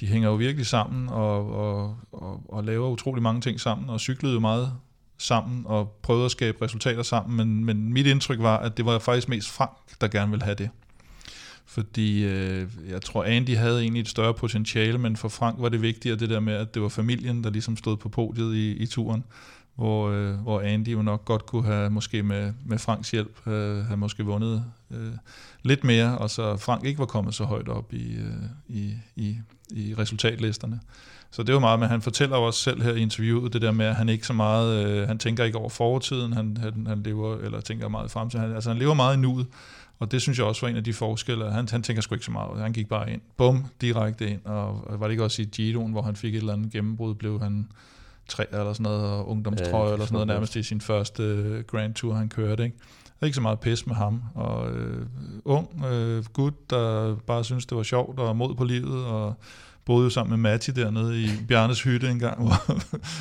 [0.00, 4.00] de hænger jo virkelig sammen og, og, og, og laver utrolig mange ting sammen, og
[4.00, 4.72] cyklede jo meget
[5.18, 8.98] sammen og prøvede at skabe resultater sammen, men, men mit indtryk var, at det var
[8.98, 10.70] faktisk mest Frank, der gerne ville have det.
[11.66, 15.82] Fordi øh, jeg tror, Andy havde egentlig et større potentiale, men for Frank var det
[15.82, 18.86] vigtigere det der med, at det var familien, der ligesom stod på podiet i, i
[18.86, 19.24] turen
[19.76, 23.84] hvor, øh, hvor Andy jo nok godt kunne have, måske med, med Franks hjælp, øh,
[23.84, 25.12] have måske vundet øh,
[25.62, 28.32] lidt mere, og så Frank ikke var kommet så højt op i, øh,
[28.68, 29.36] i, i,
[29.70, 30.80] i resultatlisterne.
[31.30, 33.86] Så det var meget med, han fortæller også selv her i interviewet, det der med,
[33.86, 37.36] at han ikke så meget, øh, han tænker ikke over fortiden, han, han, han lever,
[37.36, 39.46] eller tænker meget frem til, han, altså han lever meget i nuet,
[39.98, 41.50] og det synes jeg også var en af de forskelle.
[41.50, 42.60] Han, han tænker sgu ikke så meget.
[42.60, 43.20] Han gik bare ind.
[43.36, 44.40] Bum, direkte ind.
[44.44, 47.40] Og var det ikke også i Giroen, hvor han fik et eller andet gennembrud, blev
[47.40, 47.68] han
[48.28, 51.64] tre eller sådan noget, og ungdomstrøje ja, eller sådan noget, nærmest i sin første øh,
[51.64, 52.64] Grand Tour, han kørte.
[52.64, 52.76] Ikke?
[53.04, 54.22] Der er ikke så meget pis med ham.
[54.34, 55.06] Og øh,
[55.44, 59.34] ung øh, gut, der bare synes det var sjovt og mod på livet, og
[59.84, 62.78] boede jo sammen med Matti dernede i Bjarnes hytte en gang, hvor,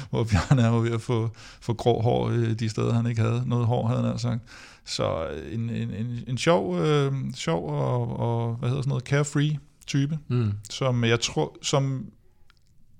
[0.09, 1.29] hvor Bjarne er ved at få,
[1.61, 2.29] få grå hår
[2.59, 4.41] de steder, han ikke havde noget hår, havde han sagt.
[4.85, 9.57] Så en, en, en, en sjov, øh, sjov og, og, hvad hedder sådan noget, carefree
[9.87, 10.51] type, mm.
[10.69, 12.05] som jeg tror, som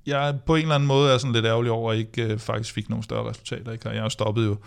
[0.07, 2.39] jeg på en eller anden måde er sådan lidt ærgerlig over, at jeg ikke øh,
[2.39, 4.03] faktisk fik nogle større resultater i karrieren.
[4.03, 4.57] Jeg stoppede jo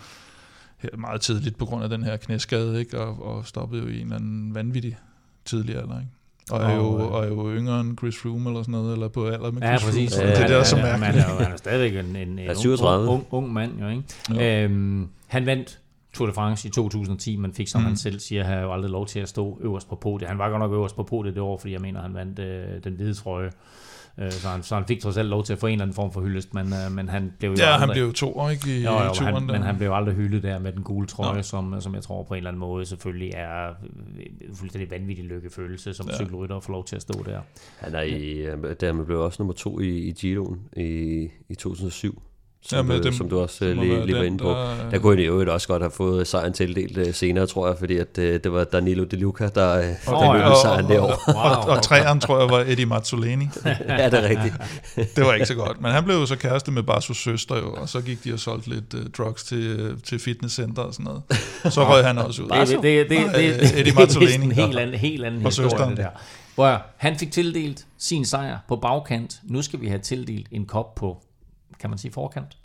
[0.77, 2.99] her meget tidligt på grund af den her knæskade, ikke?
[2.99, 4.97] Og, og stoppede jo i en eller anden vanvittig
[5.45, 5.99] tidlig alder.
[5.99, 6.11] Ikke?
[6.51, 9.27] Og er, jo, og er jo yngre end Chris Froome eller sådan noget, eller på
[9.27, 10.15] alder med Chris ja, præcis.
[10.15, 10.29] Froome.
[10.29, 10.99] Ja, det er der så mærkeligt.
[10.99, 12.49] Man er, jo, han er stadigvæk en, en, en
[12.81, 14.03] ung, ung, ung mand, jo, ikke?
[14.35, 14.63] Ja.
[14.63, 15.79] Øhm, han vandt
[16.13, 17.87] Tour de France i 2010, men fik, som mm.
[17.87, 20.29] han selv siger, har jo aldrig lov til at stå øverst på podiet.
[20.29, 22.83] Han var godt nok øverst på podiet det år, fordi jeg mener, han vandt øh,
[22.83, 23.51] den hvide trøje.
[24.19, 25.95] Øh, så, han, så han fik trods alt lov til at få en eller anden
[25.95, 28.37] form for hyldest, men, øh, men han blev jo Ja, aldrig, han blev jo to
[28.37, 29.45] år, ikke, i, jo, jo, i turen han.
[29.45, 32.33] Men han blev aldrig hyldet der med den gule trøje, som, som jeg tror på
[32.33, 36.15] en eller anden måde selvfølgelig er øh, fuldstændig vanvittig lykkefølelse, som ja.
[36.15, 37.39] cykelrytter at få lov til at stå der.
[37.79, 38.45] Han er i,
[38.81, 42.21] der blev også nummer to i, i Giroen i, i 2007
[42.61, 44.49] som, ja, med dem, som du også uh, lige, lige var inde på.
[44.49, 47.77] Der, der kunne han jo også godt have fået sejren tildelt uh, senere, tror jeg,
[47.79, 50.99] fordi at, uh, det var Danilo De Luca, der, uh, oh, der løb sejren det
[50.99, 51.23] år.
[51.27, 51.35] Wow.
[51.35, 53.47] og, og træeren, tror jeg, var Eddie Mazzolini.
[53.65, 54.55] ja, det er rigtigt.
[55.15, 57.73] det var ikke så godt, men han blev jo så kæreste med Barsos søster, jo,
[57.73, 61.03] og så gik de og solgte lidt uh, drugs til, uh, til fitnesscenter og sådan
[61.03, 61.21] noget.
[61.73, 62.49] Så røg han også ud.
[62.49, 64.31] Det, det, det, det, Eddie Mazzolini.
[64.31, 66.09] Det er en helt anden, helt anden historie, det der.
[66.55, 69.39] Hvor han fik tildelt sin sejr på bagkant.
[69.43, 71.23] Nu skal vi have tildelt en kop på,
[71.79, 72.57] kan man sige forkant?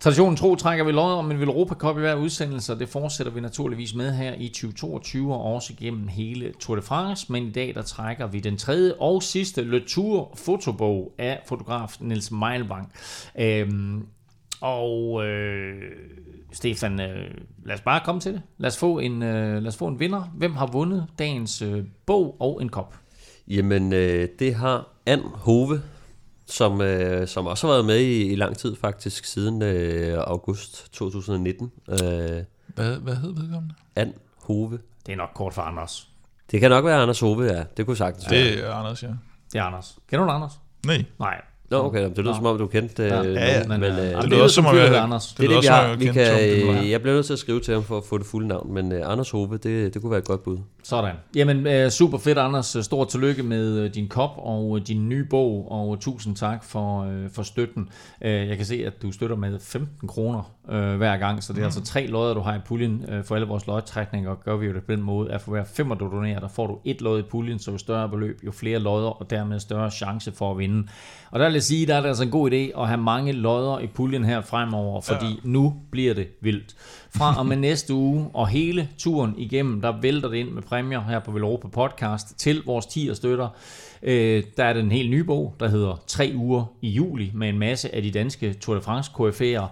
[0.00, 3.32] Traditionen tro trækker vi lod om en Europa Cup i hver udsendelse, og det fortsætter
[3.32, 7.32] vi naturligvis med her i 2022 og også gennem hele Tour de France.
[7.32, 11.96] Men i dag der trækker vi den tredje og sidste Le Tour fotobog af fotograf
[12.00, 12.88] Niels Meilbank.
[13.38, 14.06] Øhm,
[14.60, 15.92] og øh,
[16.52, 17.30] Stefan, øh,
[17.64, 18.42] lad os bare komme til det.
[18.58, 20.22] Lad os, få en, øh, lad os få en vinder.
[20.34, 22.94] Hvem har vundet dagens øh, bog og en kop?
[23.48, 25.80] Jamen, øh, det har Ann Hove
[26.52, 30.92] som, øh, som også har været med i, i lang tid faktisk, siden øh, august
[30.92, 31.72] 2019.
[31.88, 31.96] Øh,
[32.66, 33.74] hvad, hvad hed vedkommende?
[33.96, 34.78] An Hove.
[35.06, 36.08] Det er nok kort for Anders.
[36.50, 37.64] Det kan nok være Anders Hove, ja.
[37.76, 38.40] Det kunne sagtens være.
[38.40, 39.08] Det er Anders, ja.
[39.52, 39.98] Det er Anders.
[40.10, 40.52] Kender du Anders?
[40.86, 41.04] Nej.
[41.18, 41.40] Nej,
[41.70, 43.24] Nå, okay, det lyder som om, du kendte ja.
[43.24, 43.66] Øh, ja, ja.
[43.68, 45.26] men, øh, det, det lyder som om, jeg, Anders.
[45.26, 45.96] Det, det, det vi har.
[45.96, 48.48] Vi kan, jeg bliver nødt til at skrive til ham for at få det fulde
[48.48, 50.58] navn, men uh, Anders Hove, det, det kunne være et godt bud.
[50.82, 51.14] Sådan.
[51.36, 52.76] Jamen, uh, super fedt, Anders.
[52.80, 57.06] Stort tillykke med uh, din kop og uh, din nye bog, og tusind tak for,
[57.06, 57.88] uh, for støtten.
[58.20, 61.58] Uh, jeg kan se, at du støtter med 15 kroner øh, hver gang, så det
[61.58, 61.64] er mm.
[61.64, 64.66] altså tre lodder, du har i puljen øh, for alle vores lodtrækninger, og gør vi
[64.66, 67.00] jo det på den måde, at for hver femmer du donerer, der får du et
[67.00, 70.50] lod i puljen, så jo større beløb, jo flere lodder, og dermed større chance for
[70.50, 70.88] at vinde.
[71.30, 73.32] Og der vil jeg sige, der er det altså en god idé at have mange
[73.32, 75.40] lodder i puljen her fremover, fordi ja.
[75.44, 76.74] nu bliver det vildt.
[77.16, 81.00] Fra og med næste uge, og hele turen igennem, der vælter det ind med præmier
[81.00, 83.48] her på Velropa Podcast til vores 10 støtter.
[84.02, 87.58] Øh, der er den helt nye bog, der hedder 3 uger i juli, med en
[87.58, 89.66] masse af de danske Tour de France KF'er.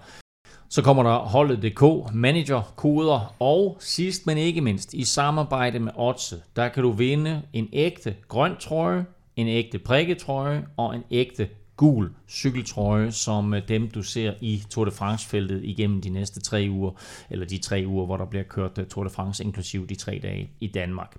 [0.71, 6.35] Så kommer der holdet.dk, manager, koder, og sidst men ikke mindst, i samarbejde med Otse,
[6.55, 9.05] der kan du vinde en ægte grøn trøje,
[9.35, 11.49] en ægte prikketrøje og en ægte
[11.79, 16.67] gul cykeltrøje, som øh, dem du ser i Tour de France-feltet igennem de næste tre
[16.71, 16.91] uger,
[17.29, 20.19] eller de tre uger, hvor der bliver kørt øh, Tour de France, inklusiv de tre
[20.23, 21.15] dage i Danmark.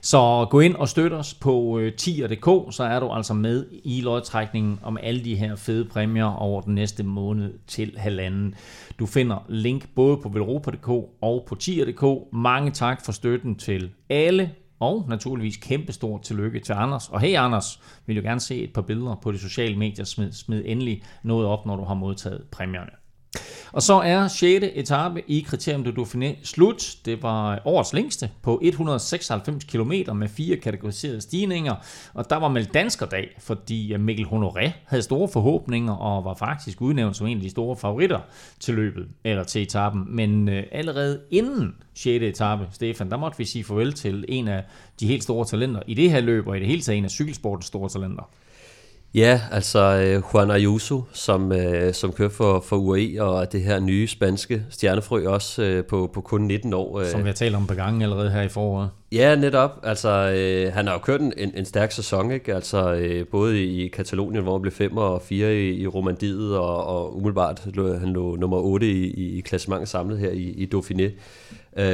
[0.00, 4.00] Så gå ind og støt os på øh, tier.dk, så er du altså med i
[4.00, 8.54] lodtrækningen om alle de her fede præmier over den næste måned til halvanden.
[8.98, 10.88] Du finder link både på velropa.dk
[11.20, 12.32] og på tier.dk.
[12.32, 14.50] Mange tak for støtten til alle
[14.80, 17.08] og naturligvis kæmpe stort tillykke til Anders.
[17.08, 20.04] Og hey Anders, vil jo gerne se et par billeder på de sociale medier.
[20.04, 23.03] Smid, smid endelig noget op, når du har modtaget præmierne.
[23.74, 24.64] Og så er 6.
[24.74, 26.96] etape i Kriterium de Dauphiné slut.
[27.04, 31.74] Det var årets længste på 196 km med fire kategoriserede stigninger.
[32.14, 36.80] Og der var meldt danskerdag, fordi øh, Mikkel Honoré havde store forhåbninger og var faktisk
[36.80, 38.20] udnævnt som en af de store favoritter
[38.60, 40.04] til løbet, eller til etappen.
[40.08, 42.06] Men øh, allerede inden 6.
[42.06, 44.64] etape, Stefan, der måtte vi sige farvel til en af
[45.00, 47.10] de helt store talenter i det her løb, og i det hele taget en af
[47.10, 48.30] cykelsportens store talenter.
[49.14, 49.80] Ja, altså
[50.18, 54.62] uh, Juan Ayuso, som, uh, som kører for, for UAE, og det her nye spanske
[54.70, 57.00] stjernefrø også uh, på, på kun 19 år.
[57.00, 57.06] Uh.
[57.06, 58.88] Som vi har talt om på gangen allerede her i foråret.
[59.12, 59.70] Ja, netop.
[59.82, 62.54] Altså, uh, han har jo kørt en, en stærk sæson, ikke?
[62.54, 66.86] Altså, uh, både i Katalonien, hvor han blev 5 og 4 i, i Romandiet, og,
[66.86, 71.10] og umiddelbart lå, han lå nummer 8 i, i klassementet samlet her i, i Dauphiné.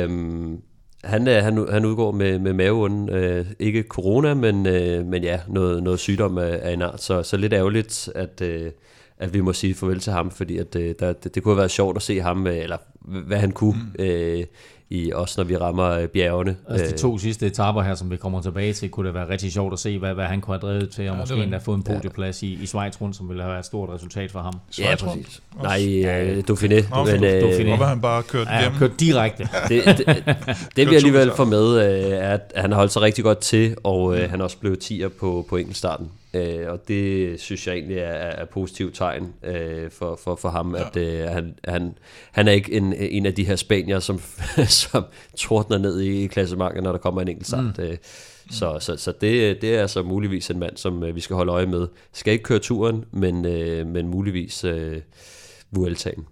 [0.05, 0.63] Um,
[1.05, 3.09] han, han, han udgår med, med maveånden.
[3.09, 7.03] Øh, ikke corona, men, øh, men ja, noget, noget sygdom af, af en art.
[7.03, 8.71] Så, så lidt ærgerligt, at, øh,
[9.19, 11.59] at vi må sige farvel til ham, fordi at, øh, der, det, det kunne have
[11.59, 14.05] været sjovt at se ham, øh, eller hvad han kunne mm.
[14.05, 14.45] øh,
[14.91, 16.57] i, også når vi rammer øh, bjergene.
[16.69, 19.53] Altså de to sidste etaper her, som vi kommer tilbage til, kunne det være rigtig
[19.53, 21.75] sjovt at se, hvad, hvad han kunne have drevet til, og ja, måske endda få
[21.75, 22.49] en podieplads ja.
[22.49, 24.53] i, i Schweiz rundt, som ville have været et stort resultat for ham.
[24.79, 25.43] Ja, præcis.
[25.63, 26.97] Nej, uh, Dauphiné.
[26.97, 27.77] Nå, men, uh, Dauphiné.
[27.77, 28.79] Hvor han bare kørt ja, igennem.
[28.79, 29.49] kørt direkte.
[29.69, 30.25] det, det,
[30.77, 33.77] det vi alligevel får med, uh, er, at han har holdt sig rigtig godt til,
[33.85, 34.31] og uh, mm.
[34.31, 36.09] han også blev 10'er på, på enkeltstarten.
[36.35, 40.75] Øh, og det synes jeg egentlig er, er positivt tegn øh, for, for, for ham,
[40.75, 40.87] ja.
[40.87, 41.95] at øh, han, han,
[42.33, 44.21] han er ikke en, en af de her spanier, som,
[44.91, 45.05] som
[45.37, 47.79] tordner ned i klassementet, når der kommer en enkelt start.
[47.79, 47.85] Mm.
[47.85, 47.97] Øh,
[48.51, 51.53] så, så, så det, det er altså muligvis en mand, som øh, vi skal holde
[51.53, 51.89] øje med.
[52.13, 55.01] Skal ikke køre turen, men, øh, men muligvis øh,
[55.71, 56.27] Vueltaen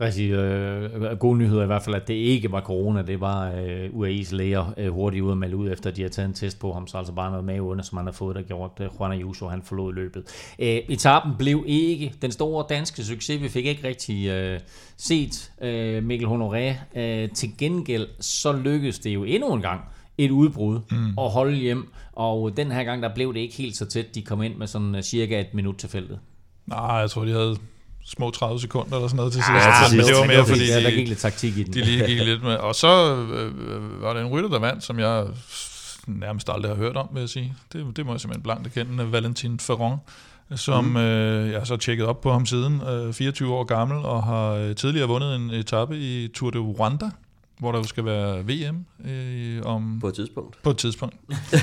[0.00, 3.90] rigtig øh, gode nyheder i hvert fald, at det ikke var corona, det var øh,
[3.90, 6.72] UAE's læger øh, hurtigt ud at melde ud, efter de har taget en test på
[6.72, 9.48] ham, så altså bare noget maveunde, som han har fået, der gjort øh, Juan Ayuso,
[9.48, 10.22] han forlod løbet.
[10.58, 14.60] Øh, etappen blev ikke den store danske succes, vi fik ikke rigtig øh,
[14.96, 16.98] set øh, Mikkel Honoré.
[17.00, 19.80] Øh, til gengæld, så lykkedes det jo endnu en gang,
[20.18, 21.18] et udbrud mm.
[21.18, 21.92] og holde hjem.
[22.12, 24.14] Og den her gang, der blev det ikke helt så tæt.
[24.14, 26.18] De kom ind med sådan uh, cirka et minut til feltet.
[26.66, 27.56] Nej, jeg tror, de havde
[28.08, 29.50] små 30 sekunder eller sådan noget til sidst.
[29.50, 31.72] Ja, ja, men det var mere fordi, ja, der gik lidt taktik i den.
[31.72, 32.54] De lige gik lidt med.
[32.54, 35.26] Og så øh, var det en rytter, der vandt, som jeg
[36.06, 37.54] nærmest aldrig har hørt om, vil jeg sige.
[37.72, 39.12] Det, det må jeg simpelthen blankt erkende.
[39.12, 39.98] Valentin Ferron,
[40.56, 40.96] som mm.
[40.96, 44.50] øh, jeg har så tjekket op på ham siden, øh, 24 år gammel, og har
[44.50, 47.10] øh, tidligere vundet en etape i Tour de Rwanda,
[47.58, 49.98] hvor der jo skal være VM øh, om...
[50.00, 50.62] På et tidspunkt.
[50.62, 51.16] På et tidspunkt.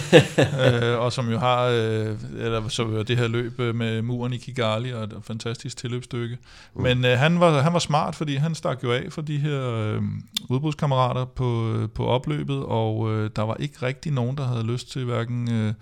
[0.84, 4.38] øh, og som jo har, øh, eller så det her løb øh, med muren i
[4.38, 6.38] Kigali, og et fantastisk tilløbsstykke.
[6.76, 6.82] Mm.
[6.82, 9.72] Men øh, han, var, han var smart, fordi han stak jo af for de her
[9.72, 10.02] øh,
[10.50, 14.92] udbrudskammerater på, øh, på opløbet, og øh, der var ikke rigtig nogen, der havde lyst
[14.92, 15.52] til hverken...
[15.52, 15.74] Øh,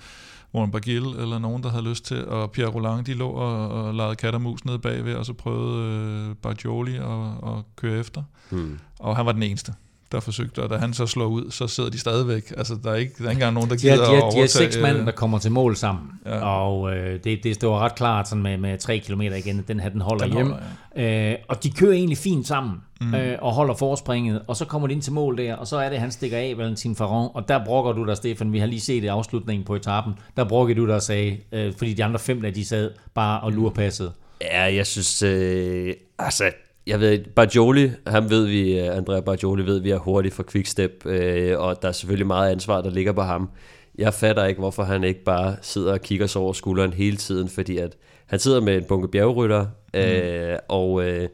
[0.56, 3.94] Warren Bagil, eller nogen, der havde lyst til, og Pierre Roland, de lå og, og
[3.94, 8.24] legede kat og mus nede bagved, og så prøvede øh, Bargioli at, at køre efter.
[8.52, 8.80] Mm.
[9.00, 9.74] Og han var den eneste
[10.14, 12.54] der forsøgte, og da han så slår ud, så sidder de stadigvæk.
[12.58, 14.28] Altså, der er ikke, der er ikke engang nogen, der gider de er, de er,
[14.28, 16.40] at De er seks mand, øh, der kommer til mål sammen, ja.
[16.40, 19.90] og øh, det, det står ret klart sådan med, med tre kilometer igen, den her,
[19.90, 20.48] den holder den hjem.
[20.48, 20.64] Holder,
[20.96, 21.32] ja.
[21.32, 23.16] øh, og de kører egentlig fint sammen, mm.
[23.16, 25.90] øh, og holder forspringet, og så kommer de ind til mål der, og så er
[25.90, 28.82] det, han stikker af, Valentin Ferron, og der brokker du dig, Stefan, vi har lige
[28.82, 32.20] set det afslutningen på etappen, der brokker du dig og sagde, øh, fordi de andre
[32.20, 34.12] fem der, de sad bare og lurpassede.
[34.42, 36.52] Ja, jeg synes, øh, altså,
[36.88, 41.06] jeg ved, Bajoli, han ved vi, øh, Andrea Bajoli ved vi er hurtigt for quickstep,
[41.06, 43.50] øh, og der er selvfølgelig meget ansvar, der ligger på ham.
[43.98, 47.50] Jeg fatter ikke, hvorfor han ikke bare sidder og kigger sig over skulderen hele tiden,
[47.50, 50.00] fordi at han sidder med en bunke bjergrytter, mm.
[50.00, 51.30] øh, og øh,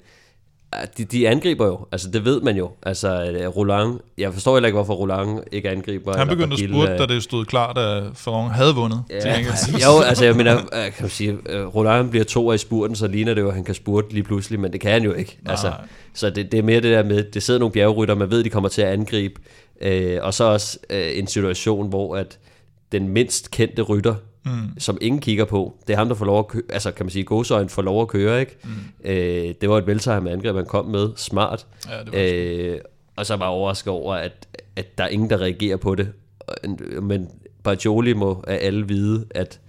[0.98, 2.72] De, de angriber jo, altså det ved man jo.
[2.84, 6.18] Altså øh, Roland, jeg forstår heller ikke, hvorfor Roland ikke angriber.
[6.18, 9.04] Han begyndte at spurte, øh, da det stod klart, at Ferron havde vundet.
[9.10, 9.40] Ja,
[9.86, 11.38] jo, altså jeg mener, øh, kan du sige,
[11.76, 14.60] Roland bliver to i spurten, så ligner det jo, at han kan spurte lige pludselig,
[14.60, 15.38] men det kan han jo ikke.
[15.42, 15.52] Nej.
[15.52, 15.74] Altså,
[16.14, 18.50] så det, det er mere det der med, det sidder nogle bjergrytter, man ved, de
[18.50, 19.42] kommer til at angribe,
[19.82, 22.40] øh, og så også øh, en situation, hvor at
[22.92, 24.16] den mindst kendte rytter,
[24.46, 24.80] mm.
[24.80, 27.12] som ingen kigger på, det er ham, der får lov at køre, altså kan man
[27.12, 28.58] sige, godsøjen får lov at køre, ikke?
[28.64, 28.70] Mm.
[29.06, 32.80] Øh, det var et velsejrende angreb, han kom med, smart, Ja, det var øh,
[33.16, 36.12] og så var jeg overrasket over, at, at der er ingen, der reagerer på det,
[37.02, 37.30] men
[37.64, 39.60] Bajoli må af alle vide, at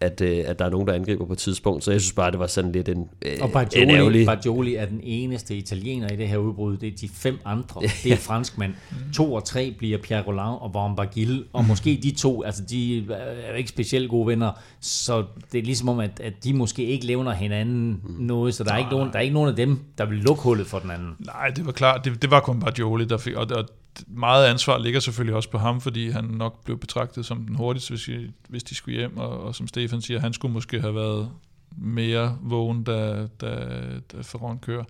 [0.00, 1.84] at, øh, at der er nogen, der angriber på et tidspunkt.
[1.84, 4.26] Så jeg synes bare, det var sådan lidt en, øh, Og en Bajoli, ærgerlig...
[4.26, 6.76] Bajoli er den eneste italiener i det her udbrud.
[6.76, 7.80] Det er de fem andre.
[8.04, 8.74] Det er franskmænd.
[9.14, 11.44] To og tre bliver Pierre Roland og Van Barguil.
[11.52, 14.52] Og måske de to, altså de er jo ikke specielt gode venner.
[14.80, 18.54] Så det er ligesom om, at, at de måske ikke levner hinanden noget.
[18.54, 20.66] Så der er, ikke nogen, der er ikke nogen af dem, der vil lukke hullet
[20.66, 21.14] for den anden.
[21.26, 22.04] Nej, det var klart.
[22.04, 23.34] Det, det var kun Bargioli, der fik...
[23.34, 23.64] Og, og
[24.06, 27.90] meget ansvar ligger selvfølgelig også på ham, fordi han nok blev betragtet som den hurtigste,
[27.90, 29.16] hvis, de, hvis de skulle hjem.
[29.18, 31.30] Og, og som Stefan siger, han skulle måske have været
[31.78, 33.56] mere vågen, da, da,
[34.12, 34.84] da Ferron kører.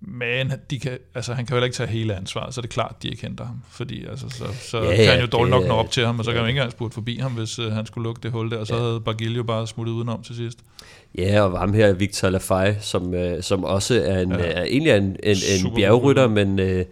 [0.00, 2.70] Men de kan, altså, han kan jo heller ikke tage hele ansvaret, så er det
[2.70, 3.62] klart, at de ikke henter ham.
[3.70, 6.06] Fordi altså, så, så Ja, ja, kan ja, han jo dårligt nok nå op til
[6.06, 8.04] ham, og så kan han jo ikke engang spurgt forbi ham, hvis uh, han skulle
[8.04, 8.56] lukke det hul der.
[8.56, 10.58] Og så havde Bargiel jo bare smuttet udenom til sidst.
[11.18, 14.38] Ja, og ham her, Victor Lafay, som, øh, som også er, en, ja.
[14.38, 14.52] Ja.
[14.52, 15.36] er egentlig er en, en,
[15.66, 16.84] en bjergrytter, men, øh,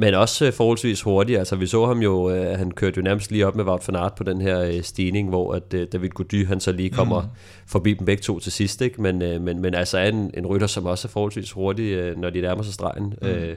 [0.00, 1.38] men også øh, forholdsvis hurtig.
[1.38, 3.96] Altså, vi så ham jo, øh, han kørte jo nærmest lige op med Wout van
[3.96, 7.22] Aert på den her øh, stigning, hvor at, øh, David Gody, han så lige kommer
[7.22, 7.28] mm.
[7.66, 9.02] forbi dem begge to til sidst, ikke?
[9.02, 12.20] Men, øh, men, men altså er en, en rytter, som også er forholdsvis hurtig, øh,
[12.20, 13.14] når de nærmer sig stregen.
[13.22, 13.28] Mm.
[13.28, 13.56] Øh,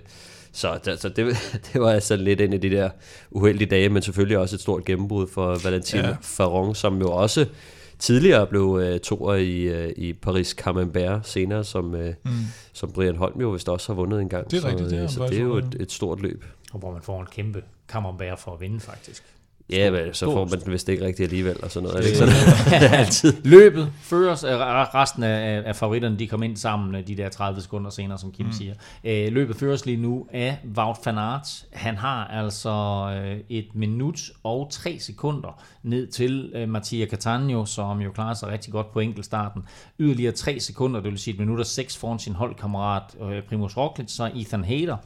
[0.51, 1.35] så, det, så det,
[1.73, 2.89] det var altså lidt en af de der
[3.31, 6.15] uheldige dage, men selvfølgelig også et stort gennembrud for Valentin ja.
[6.21, 7.45] Ferron, som jo også
[8.01, 12.31] tidligere blev øh, toer i, øh, i Paris Camembert senere, som, øh, mm.
[12.73, 14.51] som Brian Holm jo vist også har vundet en gang.
[14.51, 16.21] Det er så, rigtigt, det har øh, så faktisk det er jo et, et stort
[16.21, 16.45] løb.
[16.73, 19.23] Og hvor man får en kæmpe kammerbær for at vinde, faktisk.
[19.71, 21.97] Ja, men så får man den vist ikke rigtig alligevel, og sådan noget.
[21.97, 22.93] Er det ikke sådan?
[22.99, 23.33] Altid.
[23.43, 27.89] Løbet føres, resten af, af favoritterne, de kom ind sammen øh, de der 30 sekunder
[27.89, 28.51] senere, som Kim mm.
[28.51, 28.73] siger.
[29.03, 31.65] Øh, løbet føres lige nu af Wout van Aert.
[31.71, 32.69] Han har altså
[33.15, 38.49] øh, et minut og tre sekunder ned til øh, Mattia Catania, som jo klarer sig
[38.49, 39.63] rigtig godt på enkeltstarten.
[39.99, 43.77] Yderligere tre sekunder, det vil sige et minut og seks foran sin holdkammerat øh, Primoz
[43.77, 44.97] Roglic, så Ethan Hader.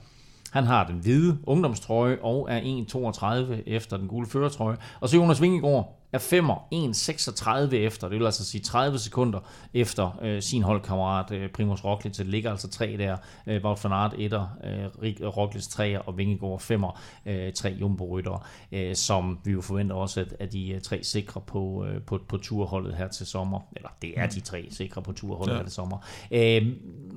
[0.56, 4.77] Han har den hvide ungdomstrøje og er 1,32 efter den gule førertrøje.
[4.99, 8.10] Og så Jonas Vingegaard er 5'er, 1,36 efter.
[8.10, 9.40] Det vil altså sige 30 sekunder
[9.74, 12.18] efter øh, sin holdkammerat øh, Primoz Roglic.
[12.18, 13.18] Det ligger altså tre der.
[13.48, 17.00] Øh, Wout van Aert 1'er, øh, Roglic 3'er og Vingegaard 5'er.
[17.26, 18.40] Øh, tre jumbo-ryttere,
[18.72, 22.20] øh, som vi jo forventer også, at, at de er tre sikre på, øh, på,
[22.28, 23.60] på turholdet her til sommer.
[23.76, 25.58] Eller det er de tre sikre på turholdet ja.
[25.58, 25.98] Her til sommer.
[26.32, 26.68] Øh,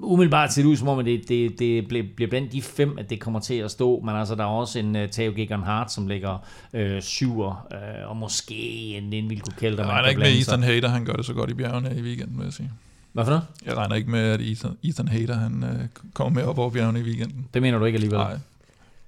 [0.03, 2.99] umiddelbart ser det ud som om, at det, det, det bliver, bliver blandt de fem,
[2.99, 4.01] at det kommer til at stå.
[4.01, 6.39] Men altså, der er også en uh, Theo Gegan Hart, som ligger
[6.73, 10.10] øh, syver, øh, og måske en, en vil kunne kælde, der Jeg man regner kan
[10.10, 10.74] ikke med blande Ethan sig.
[10.74, 12.70] Hader, han gør det så godt i bjergene i weekenden, vil jeg sige.
[13.12, 13.44] Hvad for noget?
[13.66, 17.01] Jeg regner ikke med, at Ethan, Ethan Hader, han øh, kommer med op over bjergene
[17.01, 17.47] i weekenden.
[17.55, 18.19] Det mener du ikke alligevel?
[18.19, 18.39] Nej.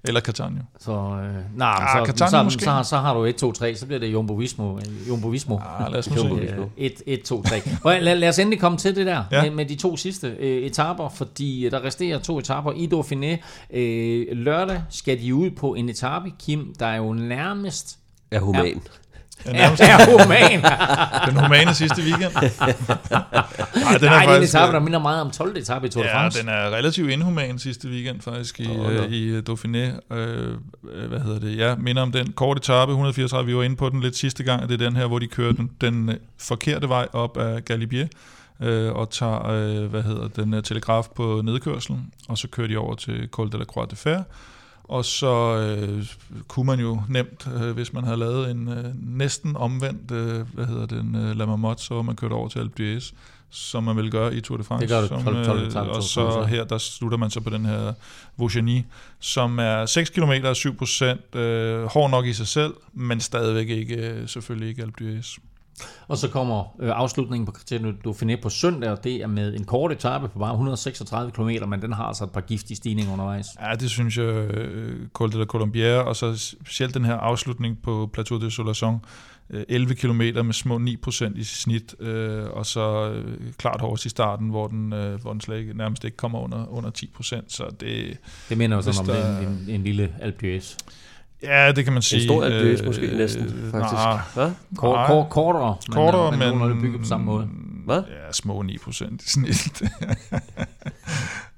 [0.03, 0.61] Eller Catania.
[0.79, 2.63] Så, øh, nej, Ah, så, Catania så, måske.
[2.63, 4.79] så, så, så, har du 1, 2, 3, så bliver det Jumbo Vismo.
[5.07, 5.57] Jumbo Vismo.
[5.57, 6.41] Ah, lad os nu Jumbo se.
[6.41, 6.65] Visma.
[6.77, 7.61] 1, 1, 2, 3.
[7.83, 9.37] Og lad, lad os endelig komme til det der ja.
[9.37, 9.41] Ja.
[9.43, 13.43] med, med de to sidste øh, etaper, fordi der resterer to etaper i Dauphiné.
[13.77, 17.99] Øh, lørdag skal de ud på en etape, Kim, der er jo nærmest
[18.31, 18.81] Er human.
[19.45, 20.63] Ja, nærmest er human.
[21.35, 22.31] den humane sidste weekend.
[22.35, 25.57] Ej, den Nej, er en faktisk, etape, der minder meget om 12.
[25.57, 26.39] etape i Tour de Ja, France.
[26.41, 28.89] den er relativt inhuman sidste weekend faktisk i, nå.
[28.89, 30.15] øh, i øh, Dauphiné.
[30.15, 30.53] Øh,
[30.93, 31.57] øh, hvad hedder det?
[31.57, 34.69] Ja, minder om den korte etape, 134, vi var inde på den lidt sidste gang,
[34.69, 38.07] det er den her, hvor de kører den, den forkerte vej op af Galibier,
[38.61, 42.95] øh, og tager, øh, hvad hedder den, telegraf på nedkørslen, og så kører de over
[42.95, 44.23] til Col de la Croix de Fer,
[44.91, 46.05] og så øh,
[46.47, 50.65] kunne man jo nemt, øh, hvis man havde lavet en øh, næsten omvendt, øh, hvad
[50.65, 53.13] hedder den, øh, La Marmotte, så man kørt over til Alpe d'Huez,
[53.49, 54.87] som man vil gøre i Tour de France.
[54.87, 57.17] Det gør du, som, 12 12 øh, etape Tour og de så her, der slutter
[57.17, 57.93] man så på den her
[58.37, 58.83] Vaugeny,
[59.19, 63.69] som er 6 km og 7 procent, øh, hård nok i sig selv, men stadigvæk
[63.69, 65.37] ikke, øh, selvfølgelig ikke Alpe d'Huez.
[66.07, 69.63] Og så kommer øh, afslutningen på kriteriet Dauphiné på søndag, og det er med en
[69.63, 73.45] kort etape på bare 136 km, men den har altså et par giftige stigninger undervejs.
[73.61, 77.81] Ja, det synes jeg, øh, Col de la Colombière, og så specielt den her afslutning
[77.81, 78.99] på Plateau de Solasson,
[79.49, 84.09] øh, 11 km med små 9% i snit, øh, og så øh, klart hårdest i
[84.09, 87.63] starten, hvor den, øh, hvor den slet ikke, nærmest ikke kommer under, under 10%, så
[87.79, 88.17] det,
[88.49, 90.61] Det minder jo sådan om der- en, en, en lille Alpe.
[91.43, 92.21] Ja, det kan man sige.
[92.21, 92.51] En stor d'Huez
[92.81, 93.93] øh, måske næsten, øh, faktisk.
[93.93, 94.51] nej, Hvad?
[94.77, 95.07] Kort, Nej.
[95.07, 97.47] kort, kortere, men, kortere, men, men, men nogenlunde bygget på samme måde.
[97.85, 97.97] Hvad?
[97.97, 99.81] Ja, små 9% i snit.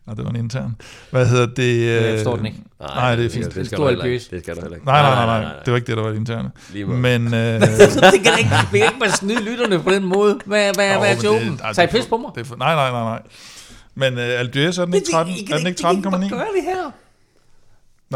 [0.08, 0.76] Nej, det var en intern.
[1.12, 1.86] Hvad hedder det?
[1.88, 2.58] Jeg forstår øh, den ikke.
[2.80, 3.56] Nej, det er fint.
[3.56, 4.26] Det skal, du heller ikke.
[4.32, 4.86] det skal du heller ikke.
[4.86, 5.54] Nej, nej, nej, nej.
[5.66, 6.52] Det var ikke det, der var det interne.
[6.74, 7.00] Lige måde.
[7.00, 10.40] Men, øh, det kan ikke, vi kan ikke bare snyde lytterne på den måde.
[10.46, 11.60] Hvad, hvad, Nå, hvad er det- joken?
[11.74, 12.32] Tag det pis på mig.
[12.36, 13.22] det er for, nej, nej, nej, nej.
[13.96, 15.34] Men øh, Algiers, er den ikke 13?
[15.52, 16.10] Er den ikke 13,9?
[16.10, 16.92] Hvad gør vi her?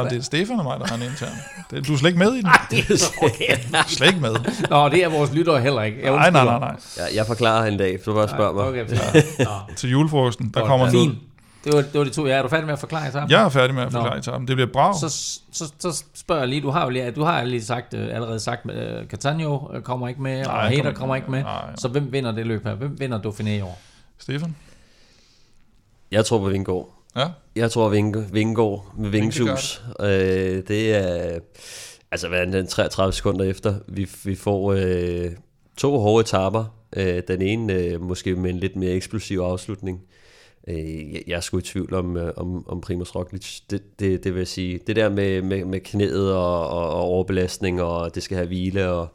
[0.04, 1.30] Nå, det er Stefan og mig, der har en intern.
[1.72, 2.50] Det, du er slet ikke med i den.
[2.72, 2.94] Det er
[3.78, 4.36] er slet ikke med.
[4.70, 6.00] Nå, det er vores lyttere heller ikke.
[6.04, 6.76] Jeg Nej, nej, nej, nej.
[6.98, 8.64] Ja, jeg forklarer en dag, så bare spørg mig.
[8.64, 9.22] Okay, så.
[9.78, 10.68] Til julefrokosten, der Godt.
[10.68, 11.20] kommer en
[11.64, 12.26] Det var, det var de to.
[12.26, 13.32] Ja, er du færdig med at forklare sammen?
[13.32, 14.00] Jeg er færdig med at Nå.
[14.00, 14.48] forklare ham.
[14.48, 14.94] Det bliver brav.
[14.94, 15.10] Så,
[15.52, 18.40] så, så spørger jeg lige, du har jo lige, du har lige sagt, øh, allerede
[18.40, 21.40] sagt, uh, Catania øh, kommer ikke med, Nej, og han Hader kommer ikke med.
[21.40, 21.44] med.
[21.46, 21.76] Nej.
[21.78, 22.76] Så hvem vinder det løb her?
[22.76, 23.80] Hvem vinder Dauphiné i år?
[24.18, 24.56] Stefan?
[26.12, 26.97] Jeg tror på Vingård.
[27.18, 27.28] Ja.
[27.56, 29.84] Jeg tror Vinge, Vingård med Vingesus.
[30.00, 31.40] Øh, det er,
[32.12, 35.32] altså hvad er den 33 sekunder efter, vi, vi får øh,
[35.78, 36.66] to hårde etapper.
[36.96, 40.02] Øh, den ene øh, måske med en lidt mere eksplosiv afslutning.
[40.68, 43.60] Øh, jeg, jeg er sgu i tvivl om, øh, om, om Primoz Roglic.
[43.70, 44.80] Det, det, det vil jeg sige.
[44.88, 48.90] Det der med, med, med knæet og, og, og overbelastning, og det skal have hvile,
[48.90, 49.08] og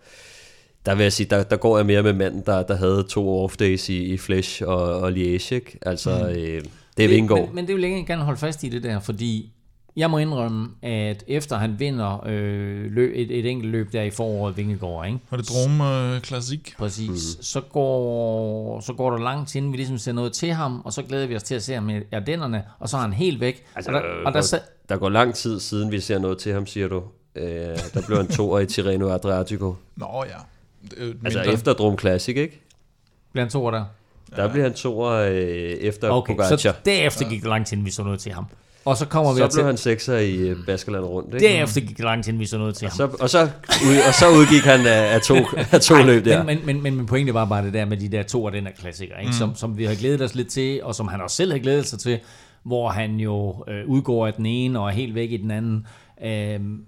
[0.87, 3.47] der vil jeg sige, der, der går jeg mere med manden, der, der havde to
[3.47, 5.55] off-days i, i Flesh og, og Liège.
[5.55, 5.79] ikke?
[5.83, 6.39] Altså, mm.
[6.39, 6.63] øh,
[6.97, 7.47] det er Vingård.
[7.47, 9.53] Men, men det vil jeg gerne holde fast i det der, fordi
[9.97, 14.11] jeg må indrømme, at efter han vinder øh, løb, et, et enkelt løb der i
[14.11, 15.19] foråret, Vingegaard, ikke?
[15.31, 16.75] Var det Drome øh, Klassik?
[16.79, 17.09] Præcis.
[17.09, 17.43] Mm.
[17.43, 20.93] Så, går, så går der lang tid, inden vi ligesom ser noget til ham, og
[20.93, 23.41] så glæder vi os til at se ham i Ardennerne, og så er han helt
[23.41, 23.65] væk.
[23.75, 24.59] Altså, og der, og der, der,
[24.89, 27.03] der går lang tid siden, vi ser noget til ham, siger du.
[27.35, 27.45] Øh,
[27.95, 29.75] der blev en toer i Tirreno Adriatico.
[29.97, 30.37] Nå ja.
[30.91, 31.53] Det Altså mindre.
[31.53, 32.61] efter Drum Classic, ikke?
[33.33, 33.85] bliver han to der.
[34.37, 35.35] Der bliver han toer øh,
[35.81, 36.57] efter Okay, Pogacar.
[36.57, 38.45] så derefter gik det lang tid, inden vi så noget til ham.
[38.85, 39.57] Og så kommer vi Så til...
[39.57, 41.47] blev han sekser i øh, Baskerland rundt, ikke?
[41.47, 42.97] Derefter gik det lang tid, inden vi så noget til ham.
[42.97, 43.43] Så, og, så,
[43.89, 45.35] ud, og så udgik han af, af to,
[45.73, 46.45] af to løb der.
[46.45, 48.53] Men, men, men, men min pointe var bare det der med de der to af
[48.53, 49.29] den her klassikere, ikke?
[49.31, 49.33] Mm.
[49.33, 51.87] Som, som vi har glædet os lidt til, og som han også selv har glædet
[51.87, 52.19] sig til,
[52.63, 55.87] hvor han jo øh, udgår af den ene og er helt væk i den anden.
[56.25, 56.79] Øhm,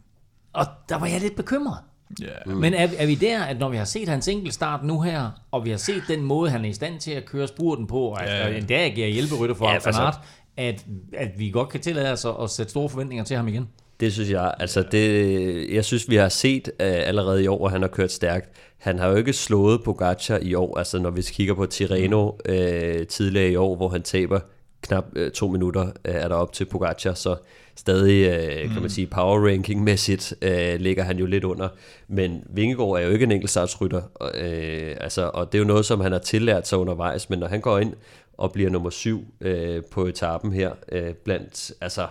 [0.53, 1.79] og der var jeg lidt bekymret.
[2.21, 2.27] Ja.
[2.47, 2.53] Mm.
[2.53, 5.65] Men er, er vi der, at når vi har set hans enkeltstart nu her, og
[5.65, 8.19] vi har set den måde, han er i stand til at køre spurten på, og,
[8.27, 8.49] Ja.
[8.49, 8.57] ja.
[8.57, 10.13] endda agerer hjælperytter for Ja, ja, altså-
[10.57, 13.69] at, at vi godt kan tillade os at, at sætte store forventninger til ham igen.
[14.01, 17.73] Det synes jeg, altså det, jeg synes vi har set uh, allerede i år, at
[17.73, 18.51] han har kørt stærkt.
[18.79, 23.07] Han har jo ikke slået Pogacar i år, altså når vi kigger på Tirreno uh,
[23.09, 24.41] tidligere i år, hvor han taber
[24.83, 27.37] knap uh, to minutter, uh, er der op til Pogacar, så
[27.77, 28.29] stadig,
[28.65, 31.69] uh, kan man sige, power ranking mæssigt uh, ligger han jo lidt under.
[32.09, 35.87] Men Vingegaard er jo ikke en enkeltstartsrytter, og, uh, altså, og det er jo noget,
[35.87, 37.93] som han har tillært sig undervejs, men når han går ind
[38.39, 42.07] og bliver nummer syv uh, på etappen her, uh, blandt, altså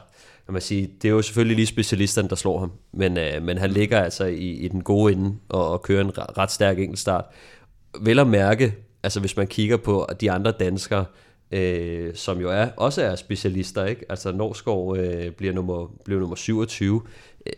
[0.45, 3.57] kan man sige, det er jo selvfølgelig lige specialisterne, der slår ham, men, øh, men
[3.57, 6.79] han ligger altså i, i den gode ende og, og kører en re- ret stærk
[6.79, 7.25] enkeltstart.
[8.01, 11.05] Vel at mærke, altså hvis man kigger på de andre danskere,
[11.53, 14.05] øh, som jo er, også er specialister, ikke?
[14.09, 17.01] Altså Norskov øh, bliver nummer, bliver nummer 27.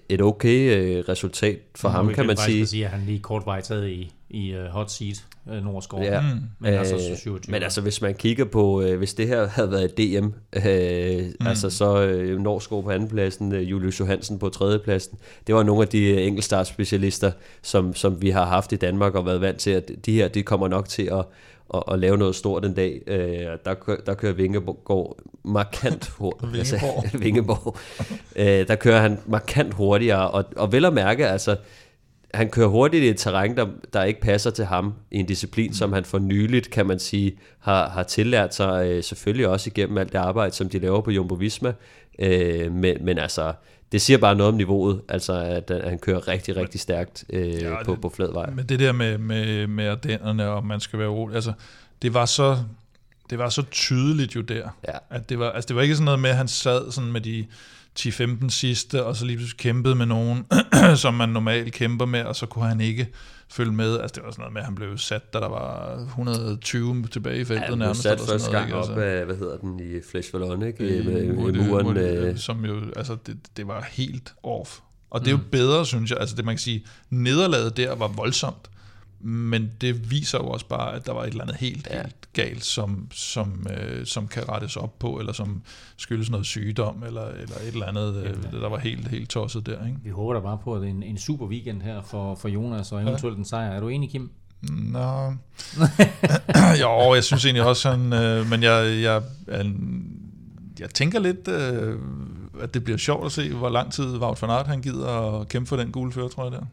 [0.10, 2.68] Et okay øh, resultat for ham, kan man faktisk sige.
[2.68, 6.02] sige, at han lige kort vej taget i, i uh, hot seat, Norskov.
[6.02, 6.22] Ja.
[6.22, 6.28] Mm.
[6.60, 7.40] Men altså Øh, 27.
[7.48, 10.26] Men altså, hvis man kigger på, øh, hvis det her havde været et DM,
[10.68, 11.48] øh, mm.
[11.48, 15.18] altså så øh, Norskov på andenpladsen, øh, Julius Johansen på tredjepladsen,
[15.48, 17.32] det var nogle af de øh, enkeltstartsspecialister,
[17.62, 20.44] som, som vi har haft i Danmark og været vant til, at de her, de
[20.44, 21.26] kommer nok til at,
[21.74, 23.02] at, at lave noget stort en dag.
[23.08, 26.52] Øh, der, der kører Vingeborg markant hurtigt.
[26.54, 27.04] Vingeborg.
[27.24, 27.78] Vingeborg.
[28.36, 31.58] øh, der kører han markant hurtigere, og, og vel at mærke, altså,
[32.34, 35.74] han kører hurtigt i et terræn, der, der ikke passer til ham, i en disciplin,
[35.74, 39.98] som han for nyligt, kan man sige, har, har tillært sig, øh, selvfølgelig også igennem
[39.98, 41.74] alt det arbejde, som de laver på Jumbo Visma,
[42.20, 43.54] øh, men, men altså,
[43.96, 47.54] det siger bare noget om niveauet, altså at, at han kører rigtig, rigtig stærkt øh,
[47.62, 48.50] Ja, på, det- på flad vej.
[48.50, 51.54] Men det der med, med, med ardennerne, og man skal være rolig, altså,
[52.02, 52.58] det var så,
[53.30, 54.98] det var så tydeligt jo der, Ja.
[55.10, 57.22] at det var, altså det var ikke sådan noget med, at han sad sådan med
[57.22, 57.46] de
[58.00, 60.46] 10-15 sidste, og så lige pludselig kæmpede med nogen,
[60.96, 63.08] som man normalt kæmper med, og så kunne han ikke
[63.50, 64.00] følge med.
[64.00, 67.40] Altså det var sådan noget med, at han blev sat, da der var 120 tilbage
[67.42, 68.02] i feltet Ja, nærmest.
[68.02, 68.94] sat eller første gang op Altså.
[68.94, 70.88] af, hvad hedder den, i Flesh Vallon, ikke?
[70.88, 71.86] I, Øh, med, mod med muren.
[71.86, 74.80] mod Øh, som jo, altså det, det var helt off.
[75.10, 76.20] Og det er jo bedre, synes jeg.
[76.20, 78.70] Altså det man kan sige, nederlaget der var voldsomt,
[79.20, 82.02] men det viser jo også bare, at der var et eller andet helt, ja.
[82.02, 85.62] helt galt, som, som, øh, som kan rettes op på, eller som
[85.98, 89.86] skyldes noget sygdom, eller, eller et eller andet, øh, der var helt, helt tosset der.
[89.86, 89.98] Ikke?
[90.04, 92.48] Vi håber da bare på, at det er en, en super weekend her for, for
[92.48, 93.72] Jonas, og eventuelt en sejr.
[93.72, 94.32] Er du enig, Kim?
[94.70, 95.34] Nå.
[96.82, 99.66] jo, jeg synes egentlig også, han, øh, men jeg, jeg, jeg,
[100.80, 102.00] jeg tænker lidt, øh,
[102.62, 105.48] at det bliver sjovt at se, hvor lang tid Wout van Aert han gider at
[105.48, 106.66] kæmpe for den gule førertrøje der.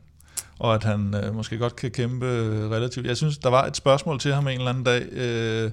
[0.63, 3.07] Og at han øh, måske godt kan kæmpe øh, relativt.
[3.07, 5.71] Jeg synes, der var et spørgsmål til ham en eller anden dag, øh,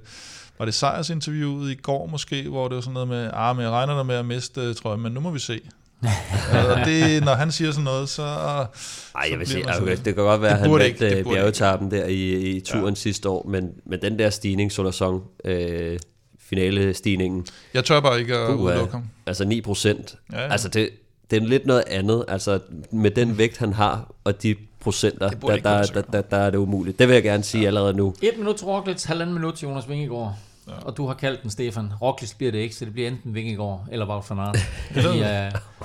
[0.59, 3.71] var det sejrsinterviewet i går måske, hvor det var sådan noget med, ah, men jeg
[3.71, 5.59] regner der med at miste, øh, tror jeg, men nu må vi se.
[6.69, 8.23] og det, når han siger sådan noget, så...
[8.23, 12.31] Ej, jeg vil sige, okay, det kan godt være, at han vandt bjergetappen der i,
[12.31, 12.95] i turen ja.
[12.95, 15.99] sidste år, men, men den der stigning, Solersong, øh,
[16.39, 17.45] finale stigningen.
[17.73, 19.03] Jeg tør bare ikke at udelukke ham.
[19.25, 20.15] Altså 9 procent.
[20.31, 20.51] Ja, ja.
[20.51, 20.89] Altså det,
[21.31, 22.25] det er lidt noget andet.
[22.27, 22.59] Altså
[22.91, 26.57] med den vægt, han har, og de procenter, der, der, der, der, der er det
[26.57, 26.99] umuligt.
[26.99, 27.67] Det vil jeg gerne sige ja.
[27.67, 28.13] allerede nu.
[28.21, 30.35] Et minut til Roglic, halvanden minut til Jonas Vingegaard.
[30.67, 30.73] Ja.
[30.73, 31.91] Og du har kaldt den Stefan.
[32.01, 34.57] Roglic bliver det ikke, så det bliver enten Vingegaard eller Wout van Aert.
[34.95, 35.13] vi, uh,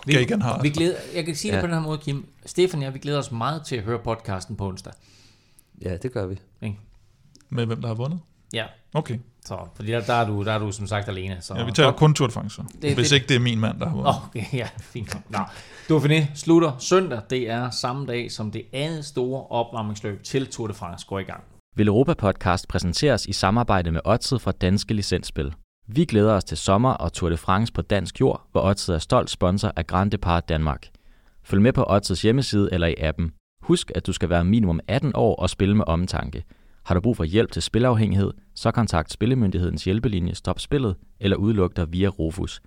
[0.06, 0.16] vi,
[0.62, 1.56] vi glæder, jeg kan sige ja.
[1.56, 2.26] det på den her måde, Kim.
[2.46, 4.92] Stefan og jeg, vi glæder os meget til at høre podcasten på onsdag.
[5.82, 6.38] Ja, det gør vi.
[6.62, 6.72] Okay.
[7.48, 8.20] Med hvem der har vundet?
[8.52, 8.64] Ja.
[8.94, 9.18] Okay.
[9.44, 11.36] Så, fordi der, der, er du, der er du som sagt alene.
[11.40, 11.54] Så.
[11.54, 13.80] Ja, vi tager kun Tour de France, det, hvis det, ikke det er min mand,
[13.80, 14.14] der har vundet.
[14.28, 15.16] Okay, ja, fint.
[15.30, 15.38] Nå.
[15.90, 17.20] Dauphiné slutter søndag.
[17.30, 21.22] Det er samme dag, som det andet store opvarmningsløb til Tour de France går i
[21.22, 21.44] gang.
[21.76, 25.52] Vil Europa Podcast præsenteres i samarbejde med Odset fra Danske Licensspil.
[25.88, 28.98] Vi glæder os til sommer og Tour de France på dansk jord, hvor Odset er
[28.98, 30.86] stolt sponsor af Grand Depart Danmark.
[31.44, 33.32] Følg med på Odsets hjemmeside eller i appen.
[33.62, 36.44] Husk, at du skal være minimum 18 år og spille med omtanke.
[36.84, 41.76] Har du brug for hjælp til spilafhængighed, så kontakt Spillemyndighedens hjælpelinje Stop Spillet eller udluk
[41.76, 42.62] dig via Rufus.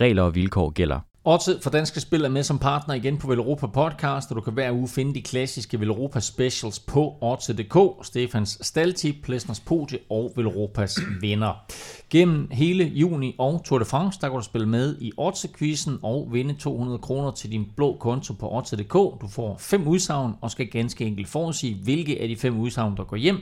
[0.00, 1.00] Regler og vilkår gælder.
[1.28, 4.52] Odset for Danske Spil er med som partner igen på Velropa Podcast, og du kan
[4.52, 10.98] hver uge finde de klassiske Velropa Specials på Odset.dk, Stefans Staltip, Plesners Podie og Velropas
[11.20, 11.64] vinder.
[12.10, 16.28] Gennem hele juni og Tour de France, der kan du spille med i Odset-quizzen og
[16.32, 18.92] vinde 200 kroner til din blå konto på Odset.dk.
[18.92, 23.04] Du får fem udsagn og skal ganske enkelt forudsige, hvilke af de fem udsagn, der
[23.04, 23.38] går hjem.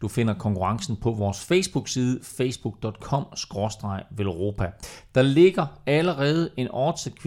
[0.00, 4.70] Du finder konkurrencen på vores Facebook-side, facebook.com-velropa.
[5.14, 6.68] Der ligger allerede en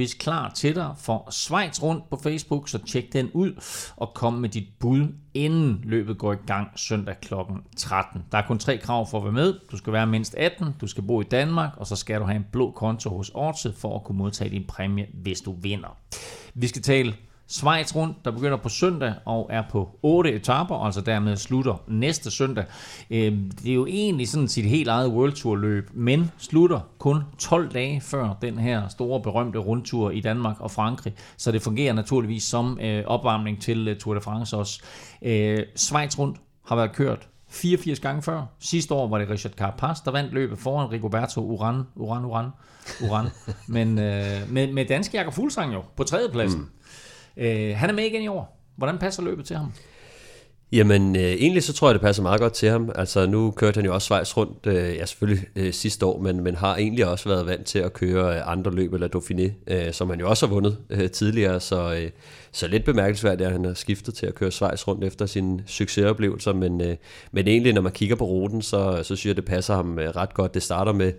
[0.03, 3.63] quiz klar til dig for Schweiz rundt på Facebook, så tjek den ud
[3.95, 7.33] og kom med dit bud inden løbet går i gang søndag kl.
[7.77, 8.23] 13.
[8.31, 9.59] Der er kun tre krav for at være med.
[9.71, 12.35] Du skal være mindst 18, du skal bo i Danmark, og så skal du have
[12.35, 15.97] en blå konto hos Odset for at kunne modtage din præmie, hvis du vinder.
[16.53, 17.13] Vi skal tale
[17.47, 22.31] Schweiz rundt, der begynder på søndag og er på 8 etaper, altså dermed slutter næste
[22.31, 22.65] søndag.
[23.09, 27.23] Øhm, det er jo egentlig sådan sit helt eget World Tour løb, men slutter kun
[27.39, 31.93] 12 dage før den her store berømte rundtur i Danmark og Frankrig, så det fungerer
[31.93, 34.81] naturligvis som øh, opvarmning til øh, Tour de France også.
[35.21, 38.45] Øh, Schweiz rundt har været kørt 84 gange før.
[38.59, 42.49] Sidste år var det Richard Carapaz, der vandt løbet foran Rigoberto Uran, Uran, Uran,
[43.01, 43.27] Uran.
[43.67, 46.59] Men øh, med, med danske Jakob Fuglsang jo på tredjepladsen.
[46.59, 46.69] Mm.
[47.37, 48.59] Øh, han er med igen i år.
[48.75, 49.71] Hvordan passer løbet til ham?
[50.73, 52.91] Jamen, øh, egentlig så tror jeg, det passer meget godt til ham.
[52.95, 56.43] Altså, nu kørte han jo også Schweiz rundt, øh, ja selvfølgelig øh, sidste år, men,
[56.43, 59.93] men har egentlig også været vant til at køre øh, andre løb, eller Dauphiné, øh,
[59.93, 62.09] som han jo også har vundet øh, tidligere, så, øh,
[62.51, 66.53] så lidt bemærkelsesværdigt, at han har skiftet til at køre Schweiz rundt efter sine succesoplevelser,
[66.53, 66.95] men, øh,
[67.31, 70.09] men egentlig, når man kigger på ruten, så, så synes jeg, det passer ham øh,
[70.09, 70.53] ret godt.
[70.53, 71.11] Det starter med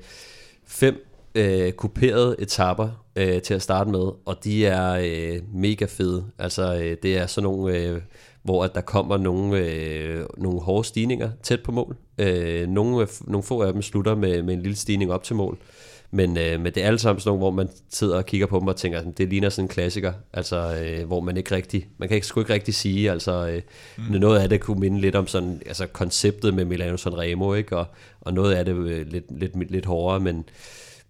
[0.66, 6.24] fem øh, kuperede etapper øh, til at starte med, og de er øh, mega fede.
[6.38, 8.00] Altså, øh, det er sådan nogle, øh,
[8.42, 11.96] hvor at der kommer nogle, øh, nogle hårde stigninger tæt på mål.
[12.18, 15.58] Øh, nogle, nogle få af dem slutter med, med en lille stigning op til mål.
[16.10, 18.60] Men, øh, men det er alle sammen sådan nogle, hvor man sidder og kigger på
[18.60, 21.88] dem og tænker, at det ligner sådan en klassiker, altså, øh, hvor man ikke rigtig,
[21.98, 23.62] man kan ikke, sgu ikke rigtig sige, altså øh,
[23.96, 24.20] mm.
[24.20, 27.76] noget af det kunne minde lidt om sådan, altså konceptet med Milano Sanremo, ikke?
[27.76, 27.86] Og,
[28.20, 30.44] og noget af det øh, lidt, lidt, lidt hårdere, men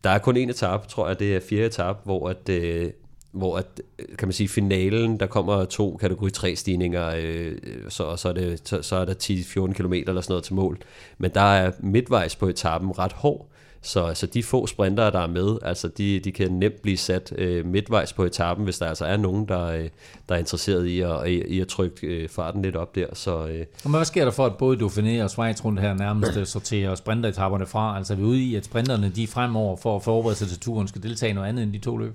[0.05, 2.91] der er kun en etape, tror jeg, det er fjerde etape, hvor at, øh,
[3.33, 3.67] hvor at,
[3.99, 8.29] øh, kan man sige, finalen, der kommer to kategori 3 stigninger, øh, øh så, så,
[8.29, 10.79] er det, så, så er der 10-14 km eller sådan noget til mål.
[11.19, 13.49] Men der er midtvejs på etappen ret hård,
[13.85, 17.33] så, så de få sprintere, der er med, altså de, de kan nemt blive sat
[17.39, 19.89] øh, midtvejs på etappen, hvis der altså er nogen, der, øh,
[20.29, 23.07] der er interesseret i at, i, i at trykke øh, farten lidt op der.
[23.13, 23.67] Så, øh.
[23.85, 26.95] Og hvad sker der for, at både Dauphiné og Schweiz rundt her nærmest øh, sorterer
[26.95, 27.97] sprinteretapperne fra?
[27.97, 30.89] Altså er vi ude i, at sprinterne de fremover for at forberede sig til turen
[30.89, 32.15] skal deltage i noget andet end de to løb?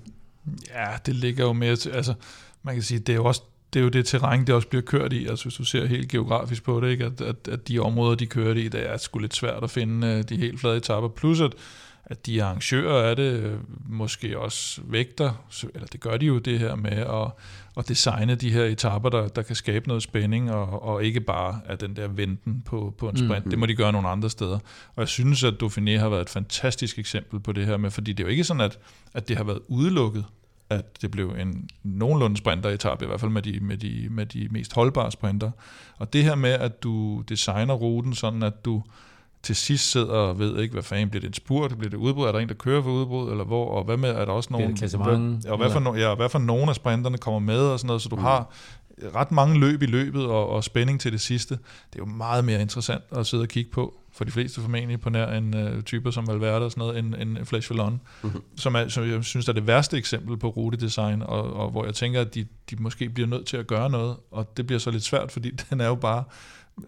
[0.74, 2.14] Ja, det ligger jo mere til, altså
[2.62, 3.42] man kan sige, det er jo også
[3.72, 5.26] det er jo det terræn, det også bliver kørt i.
[5.26, 7.04] Altså hvis du ser helt geografisk på det, ikke?
[7.04, 10.06] At, at, at de områder, de kører i, det er sgu lidt svært at finde
[10.06, 11.08] øh, de helt flade etapper.
[11.08, 11.52] Plus at,
[12.04, 15.44] at de arrangører af det øh, måske også vægter,
[15.74, 17.32] eller det gør de jo det her med at,
[17.76, 21.60] at designe de her etapper, der, der kan skabe noget spænding, og, og ikke bare
[21.66, 23.30] af den der venten på, på en sprint.
[23.30, 23.50] Mm-hmm.
[23.50, 24.58] Det må de gøre nogle andre steder.
[24.94, 28.12] Og jeg synes, at Dauphiné har været et fantastisk eksempel på det her med, fordi
[28.12, 28.78] det er jo ikke sådan, at,
[29.14, 30.24] at det har været udelukket
[30.70, 34.48] at det blev en nogenlunde sprinter-etappe, i hvert fald med de, med, de, med de
[34.50, 35.50] mest holdbare sprinter.
[35.98, 38.82] Og det her med, at du designer ruten sådan, at du
[39.42, 42.26] til sidst sidder og ved ikke, hvad fanden bliver det en spurt, bliver det udbrud,
[42.26, 44.48] er der en, der kører for udbrud, eller hvor, og hvad med, er der også
[44.52, 44.76] nogen,
[45.40, 47.86] hvad, og hvad for, no, ja, hvad for nogle af sprinterne kommer med, og sådan
[47.86, 48.22] noget, så du mm.
[48.22, 48.50] har
[49.14, 51.54] ret mange løb i løbet og, og spænding til det sidste.
[51.54, 55.00] Det er jo meget mere interessant at sidde og kigge på, for de fleste formentlig
[55.00, 58.42] på nær en uh, typer som Valverde og sådan noget, end, end Flash Vallon, mm-hmm.
[58.56, 61.94] som, er, som jeg synes er det værste eksempel på rutedesign, og, og hvor jeg
[61.94, 64.90] tænker, at de, de måske bliver nødt til at gøre noget, og det bliver så
[64.90, 66.24] lidt svært, fordi den er jo bare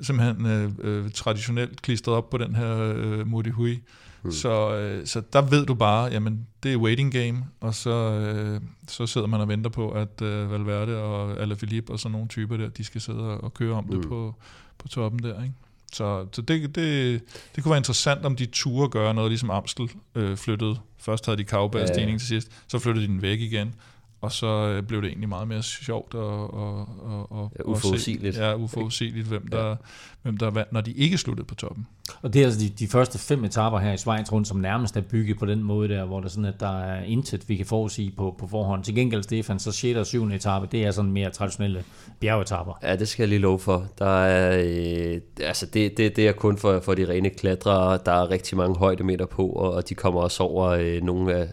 [0.01, 3.80] simpelthen øh, øh, traditionelt klistret op på den her øh, Modi Hui.
[4.23, 4.32] Mm.
[4.32, 8.61] Så, øh, så der ved du bare, jamen det er waiting game, og så, øh,
[8.89, 12.57] så sidder man og venter på, at øh, Valverde og Alaphilippe og sådan nogle typer
[12.57, 13.90] der, de skal sidde og køre om mm.
[13.90, 14.35] det på,
[14.78, 15.55] på toppen der, ikke?
[15.93, 17.23] Så, så det, det,
[17.57, 20.77] det kunne være interessant, om de turde gøre noget, ligesom Amstel øh, flyttede.
[20.99, 22.19] Først havde de kavbærstigning ja, ja.
[22.19, 23.74] til sidst, så flyttede de den væk igen
[24.23, 28.39] og så øh, blev det egentlig meget mere sjovt og, og, og, og ja, uforudsigeligt.
[28.39, 29.74] Ja, uforudsigeligt, hvem der, ja.
[30.23, 31.86] hvem der vandt, når de ikke sluttede på toppen.
[32.23, 34.97] Og det er altså de, de første fem etaper her i Schweiz rundt, som nærmest
[34.97, 37.66] er bygget på den måde der, hvor der sådan, at der er intet, vi kan
[37.66, 38.85] forudsige på, på forhånd.
[38.85, 39.99] Til gengæld, Stefan, så 6.
[39.99, 40.24] og 7.
[40.24, 41.85] etape, det er sådan mere traditionelle
[42.20, 42.78] bjergetapper.
[42.82, 43.86] Ja, det skal jeg lige love for.
[43.99, 47.99] Der er, øh, altså det, det, det er kun for, for de rene klatrere.
[48.07, 51.49] Der er rigtig mange højdemeter på, og de kommer også over øh, nogle af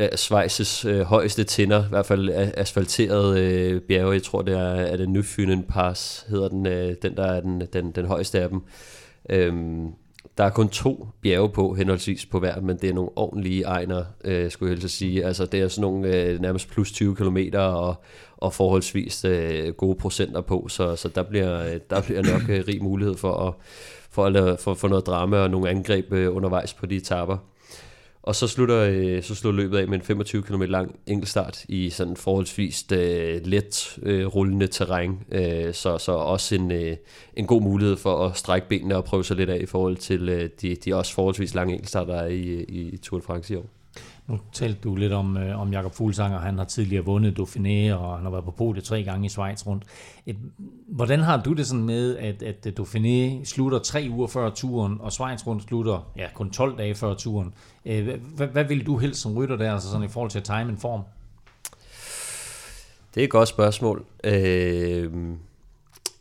[0.00, 4.12] Schweiz's øh, højeste tinder, i hvert fald asfalteret øh, bjerge.
[4.12, 7.62] Jeg tror, det er, er det Nyfynen Pass, hedder den, øh, den der er den,
[7.72, 8.62] den, den højeste af dem.
[9.30, 9.88] Øhm,
[10.38, 14.04] der er kun to bjerge på, henholdsvis på hver, men det er nogle ordentlige egner,
[14.24, 15.24] øh, skulle jeg helst sige.
[15.24, 17.94] Altså, det er sådan nogle øh, nærmest plus 20 km og,
[18.36, 22.64] og forholdsvis øh, gode procenter på, så, så der, bliver, øh, der bliver nok øh,
[22.68, 23.54] rig mulighed for at,
[24.10, 27.36] for at for, for noget drama og nogle angreb øh, undervejs på de etapper.
[28.22, 31.90] Og så slutter, øh, så slutter løbet af med en 25 km lang enkeltstart i
[31.90, 35.18] sådan forholdsvis øh, let øh, rullende terræn.
[35.32, 36.96] Øh, så, så også en, øh,
[37.36, 40.28] en god mulighed for at strække benene og prøve sig lidt af i forhold til
[40.28, 43.56] øh, de, de også forholdsvis lange enkeltstarter, der er i, i Tour de France i
[43.56, 43.81] år.
[44.32, 46.38] Nu talte du lidt om, øh, om Jakob Fuglsanger.
[46.38, 49.66] Han har tidligere vundet Dauphiné, og han har været på podiet tre gange i Schweiz
[49.66, 49.84] rundt.
[50.26, 50.36] Et,
[50.88, 55.12] hvordan har du det sådan med, at, at Dauphiné slutter tre uger før turen, og
[55.12, 57.54] Schweiz rundt slutter ja, kun 12 dage før turen?
[57.86, 60.44] Øh, hvad, hvad vil du helst som rytter der, altså sådan i forhold til at
[60.44, 61.02] time en form?
[63.14, 64.04] Det er et godt spørgsmål.
[64.24, 65.12] Øh,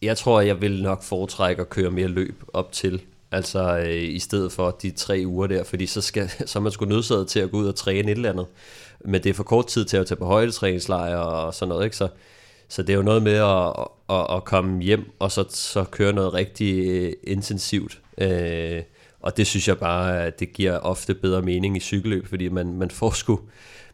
[0.01, 3.01] jeg tror, jeg vil nok foretrække at køre mere løb op til
[3.31, 6.71] Altså øh, i stedet for de tre uger der, fordi så, skal, så er man
[6.71, 8.45] sgu nødsaget til at gå ud og træne et eller andet.
[9.05, 11.97] Men det er for kort tid til at tage på højdetræningslejr og sådan noget, ikke?
[11.97, 12.07] Så,
[12.67, 13.73] så det er jo noget med at,
[14.09, 17.99] at, at komme hjem og så, så køre noget rigtig øh, intensivt.
[18.17, 18.81] Øh,
[19.21, 22.77] og det synes jeg bare, at det giver ofte bedre mening i cykelløb, fordi man,
[22.77, 23.39] man får sgu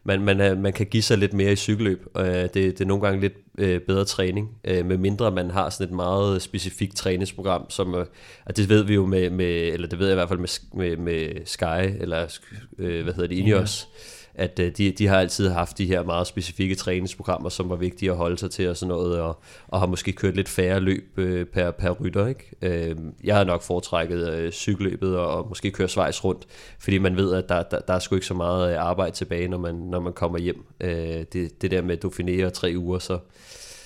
[0.04, 2.06] man, man, man kan give sig lidt mere i cykelløb.
[2.16, 5.70] Øh, det, det er nogle gange lidt øh, bedre træning, øh, med mindre man har
[5.70, 8.06] sådan et meget specifikt træningsprogram, som, øh,
[8.46, 10.48] og det ved vi jo med, med, eller det ved jeg i hvert fald med,
[10.72, 12.38] med, med Sky, eller
[12.78, 16.02] øh, hvad hedder det, Ineos, ja at øh, de, de har altid haft de her
[16.02, 19.80] meget specifikke træningsprogrammer, som var vigtige at holde sig til og sådan noget, og, og
[19.80, 22.26] har måske kørt lidt færre løb øh, per, per rytter.
[22.26, 22.50] Ikke?
[22.62, 26.46] Øh, jeg har nok foretrækket øh, cykelløbet og, og måske køre svejs rundt,
[26.78, 29.48] fordi man ved, at der, der, der er sgu ikke så meget øh, arbejde tilbage,
[29.48, 30.64] når man, når man kommer hjem.
[30.80, 33.18] Øh, det, det der med Dauphiné og tre uger, så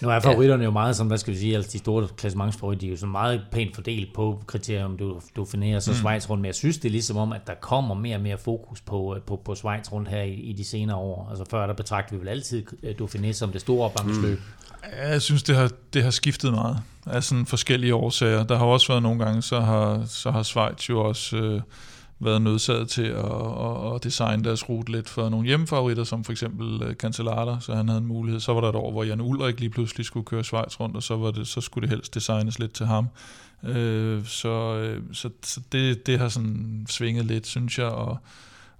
[0.03, 0.65] nu er favoritterne ja.
[0.65, 3.07] jo meget som, hvad skal vi sige, altså de store klassementsfavoritter, de er jo så
[3.07, 5.97] meget pænt fordelt på kriterier, om du, du finerer så mm.
[5.97, 8.39] Schweiz rundt, men jeg synes, det er ligesom om, at der kommer mere og mere
[8.39, 11.27] fokus på, på, på Schweiz rundt her i, i de senere år.
[11.31, 14.39] Altså før der betragter vi vel altid øh, Dauphiné som det store opvarmningsløb.
[14.39, 14.45] Mm.
[15.11, 18.45] Jeg synes, det har, det har skiftet meget af sådan forskellige årsager.
[18.45, 21.37] Der har også været nogle gange, så har, så har Schweiz jo også...
[21.37, 21.61] Øh,
[22.25, 26.33] været nødsaget til at, at, at designe deres rute lidt for nogle hjemmefavoritter, som for
[26.33, 28.41] eksempel øh, Cancellata, så han havde en mulighed.
[28.41, 31.03] Så var der et år, hvor Jan Ulrik lige pludselig skulle køre Schweiz rundt, og
[31.03, 33.09] så, var det, så skulle det helst designes lidt til ham.
[33.65, 38.19] Øh, så øh, så, så det, det har sådan svinget lidt, synes jeg, og,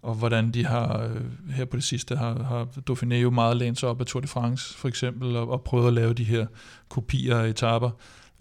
[0.03, 3.79] og hvordan de har, øh, her på det sidste, har, har Dauphiné jo meget lænt
[3.79, 6.47] sig op af Tour de France, for eksempel, og, og prøvet at lave de her
[6.89, 7.91] kopier af etaper,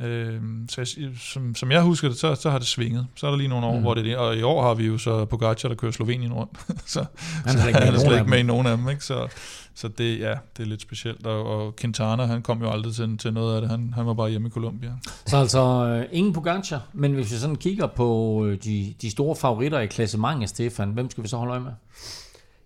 [0.04, 3.08] Øh, så jeg, som, som jeg husker det, så, så har det svinget.
[3.16, 3.82] Så er der lige nogle år, mm.
[3.82, 4.18] hvor det er det.
[4.18, 6.60] Og i år har vi jo så Pogacar, der kører Slovenien rundt.
[6.94, 7.06] så
[7.46, 8.90] han er, så han er slet ikke med i nogen af dem.
[8.90, 9.04] Ikke?
[9.04, 9.28] Så,
[9.76, 11.26] så det, ja, det er lidt specielt.
[11.26, 13.70] Og, og Quintana, han kom jo aldrig til, til noget af det.
[13.70, 14.92] Han, han var bare hjemme i Colombia.
[15.26, 19.36] Så altså øh, ingen Pogacar, men hvis vi sådan kigger på øh, de, de store
[19.36, 21.72] favoritter i klassementet, Stefan, hvem skal vi så holde øje med?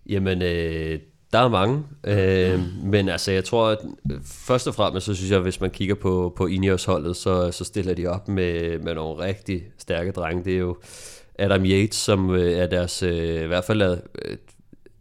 [0.08, 0.98] Jamen, øh,
[1.32, 3.78] der er mange, øh, men altså jeg tror, at
[4.24, 7.64] først og fremmest, så synes jeg, at hvis man kigger på, på Ineos-holdet, så, så
[7.64, 10.44] stiller de op med, med nogle rigtig stærke drenge.
[10.44, 10.76] Det er jo
[11.38, 14.36] Adam Yates, som øh, er deres, øh, i hvert fald er, øh,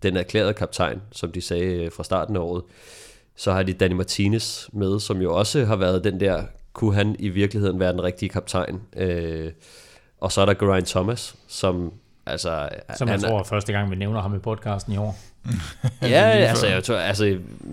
[0.03, 2.64] den erklærede kaptajn, som de sagde øh, fra starten af året.
[3.35, 6.43] Så har de Danny Martinez med, som jo også har været den der,
[6.73, 8.81] kunne han i virkeligheden være den rigtige kaptajn.
[8.97, 9.52] Øh,
[10.22, 11.93] og så er der Geraint Thomas, som
[12.27, 15.15] Altså, Som jeg han, tror er første gang, vi nævner ham i podcasten i år.
[16.01, 17.26] Ja, altså jeg, tror, altså,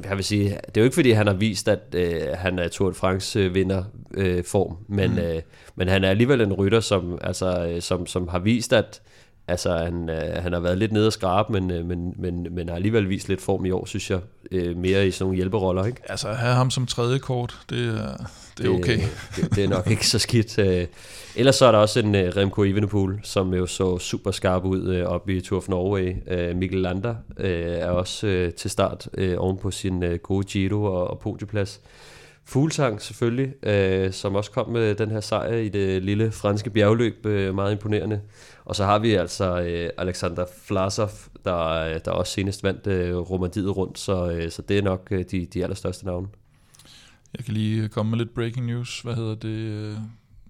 [0.04, 2.68] jeg vil sige, det er jo ikke fordi, han har vist, at øh, han er
[2.68, 3.84] Tour de France øh, vinder
[4.14, 5.18] øh, form, men, mm.
[5.18, 5.42] øh,
[5.76, 9.00] men han er alligevel en rytter, som, altså, øh, som, som har vist, at
[9.48, 12.68] altså, han, øh, han har været lidt nede og skrabe, men, øh, men, men, men
[12.68, 14.20] har alligevel vist lidt form i år, synes jeg,
[14.50, 16.00] øh, mere i sådan nogle hjælperoller, ikke?
[16.08, 18.98] Altså, at have ham som tredje kort, det er, det er okay.
[19.36, 20.58] Det, det er nok ikke så skidt.
[20.58, 20.86] Øh,
[21.36, 24.94] ellers så er der også en øh, Remco Evenepoel, som jo så super skarp ud
[24.94, 26.14] øh, oppe i Tour of Norway.
[26.54, 31.80] Mikkel Lander er også til start oven på sin gode Giro og, podieplads.
[32.44, 33.52] Fuglsang selvfølgelig,
[34.14, 37.24] som også kom med den her sejr i det lille franske bjergløb,
[37.54, 38.20] meget imponerende.
[38.64, 39.54] Og så har vi altså
[39.98, 41.10] Alexander Flasov,
[41.44, 45.62] der, der også senest vandt uh, Romandiet rundt, så, så det er nok de, de
[45.62, 46.28] allerstørste navne.
[47.38, 49.00] Jeg kan lige komme med lidt breaking news.
[49.00, 49.98] Hvad hedder det?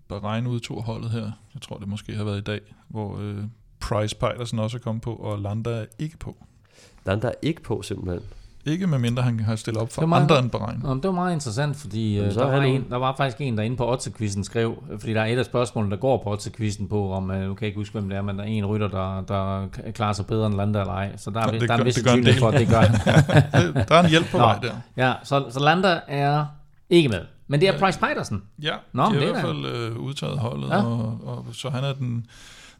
[0.09, 1.31] Bahrein udtog holdet her.
[1.55, 3.45] Jeg tror, det måske har været i dag, hvor øh,
[3.81, 6.37] Price Peitersen også er kommet på, og Landa er ikke på.
[7.07, 8.21] Landa er ikke på, simpelthen.
[8.67, 10.81] Ikke med mindre han har stillet op for meget, andre end Bahrein.
[10.81, 13.77] Det var meget interessant, fordi øh, der, var en, der var faktisk en, der inde
[13.77, 17.31] på Otze-quizzen skrev, fordi der er et af spørgsmålene, der går på Otze-quizzen på, om,
[17.31, 19.21] øh, nu kan jeg ikke huske, hvem det er, men der er en rytter, der,
[19.21, 21.17] der klarer sig bedre end Landa eller ej.
[21.17, 22.81] Så der er, det der er en vis sandsynlighed for, at det gør
[23.89, 24.75] Der er en hjælp på Nå, vej der.
[24.97, 26.47] Ja, så, så Landa er
[26.93, 27.21] ikke med.
[27.49, 28.43] Men det er Price Petersen?
[28.63, 30.83] Ja, Nå, de har i hvert fald øh, udtaget holdet, ja.
[30.83, 32.27] og, og, så han er den,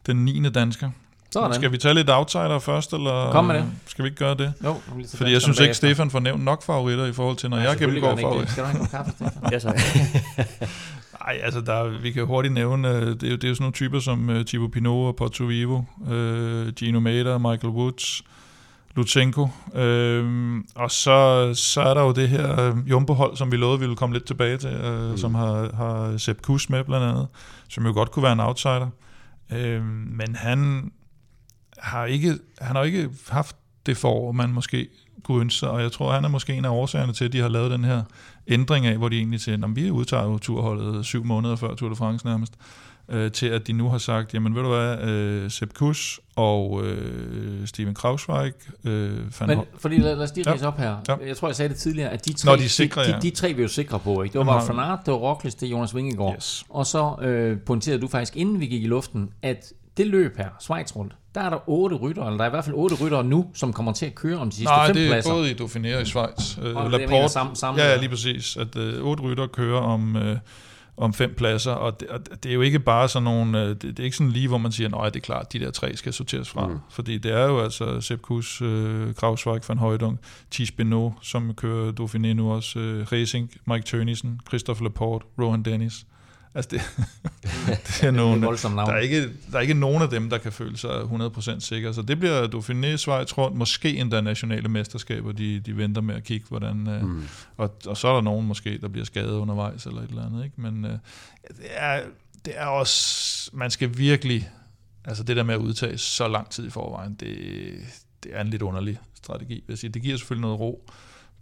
[0.07, 0.51] den 9.
[0.51, 0.91] dansker.
[1.33, 1.55] Sådan.
[1.55, 3.65] Skal vi tage lidt outsider først, eller Kom med det.
[3.87, 4.53] skal vi ikke gøre det?
[4.65, 4.77] Jo,
[5.15, 7.79] Fordi jeg synes ikke, Stefan får nævnt nok favoritter i forhold til, når ja, jeg
[7.79, 8.53] gennemgår favoritter.
[8.53, 9.43] Skal du have kaffe, Stefan?
[9.53, 9.69] ja, så.
[11.27, 13.63] Nej, altså der, vi kan hurtigt nævne, øh, det er jo, det er jo sådan
[13.63, 18.23] nogle typer som uh, Thibaut Pinot og Porto Vivo, uh, Gino Mader, Michael Woods,
[18.95, 19.49] Lutsenko.
[19.75, 23.85] Øhm, og så, så er der jo det her øh, jumbo-hold, som vi lovede, vi
[23.85, 25.17] ville komme lidt tilbage til, øh, mm.
[25.17, 27.29] som har, har Sepp Kuss med blandt andet,
[27.69, 28.89] som jo godt kunne være en outsider.
[29.53, 30.91] Øhm, men han
[31.79, 33.57] har ikke, han har ikke haft
[33.87, 34.89] det forår, man måske
[35.25, 37.41] kunne ønske sig, og jeg tror, han er måske en af årsagerne til, at de
[37.41, 38.03] har lavet den her
[38.49, 41.89] ændring af, hvor de egentlig siger, at vi udtager jo turholdet syv måneder før Tour
[41.89, 42.53] de France nærmest
[43.13, 46.85] øh, til at de nu har sagt, jamen ved du hvad, øh, Sepp Kuss og
[46.85, 48.53] øh, Steven Krausweig...
[48.85, 49.11] Øh,
[49.47, 50.67] Men, fordi lad, lad os lige ja.
[50.67, 50.97] op her.
[51.09, 51.17] Ja.
[51.27, 53.31] Jeg tror, jeg sagde det tidligere, at de tre, Nå, de, sikre, de, de, de
[53.31, 54.23] tre vi er jo sikre på.
[54.23, 54.39] Ikke?
[54.39, 56.35] Det var van Aert, det var Roglic, det var Jonas Vingegaard.
[56.35, 56.65] Yes.
[56.69, 60.49] Og så øh, pointerede du faktisk, inden vi gik i luften, at det løb her,
[60.61, 63.23] Schweiz rundt, der er der otte rytter, eller der er i hvert fald otte rytter
[63.23, 65.09] nu, som kommer til at køre om de sidste Nej, fem pladser.
[65.11, 66.59] Nej, det er både i Dauphiné og i Schweiz.
[66.59, 68.57] Uh, Laporte, sammen, sammen, ja, ja, lige præcis.
[68.57, 70.17] At uh, otte rytter kører om...
[70.17, 70.23] Uh,
[70.97, 73.83] om fem pladser, og det, og det er jo ikke bare sådan nogle, øh, det,
[73.83, 75.97] det er ikke sådan lige, hvor man siger, nej, det er klart, de der tre
[75.97, 76.79] skal sorteres fra, mm.
[76.91, 80.19] fordi det er jo altså Sepp Kuss, øh, Krausweig van Højdung,
[80.51, 86.07] Thies Benoit, som kører Dauphiné nu også, øh, Racing, Mike Tønnesen, Christophe Laporte, Rohan Dennis,
[86.55, 86.81] Altså det,
[87.87, 90.39] det er nogle, det er der, er ikke, der er ikke nogen af dem, der
[90.39, 91.95] kan føle sig 100% sikre.
[91.95, 96.25] Så det bliver Dauphiné, Schweiz rundt, måske endda nationale mesterskaber, de, de venter med at
[96.25, 96.89] kigge, hvordan...
[96.89, 97.23] Øh, mm.
[97.57, 100.45] og, og så er der nogen måske, der bliver skadet undervejs eller et eller andet.
[100.45, 100.61] Ikke?
[100.61, 100.91] Men uh,
[101.49, 102.03] det, er,
[102.45, 103.51] det er også...
[103.53, 104.51] Man skal virkelig...
[105.05, 107.39] Altså det der med at udtage så lang tid i forvejen, det,
[108.23, 109.55] det er en lidt underlig strategi.
[109.55, 109.91] Vil jeg sige.
[109.91, 110.91] Det giver selvfølgelig noget ro,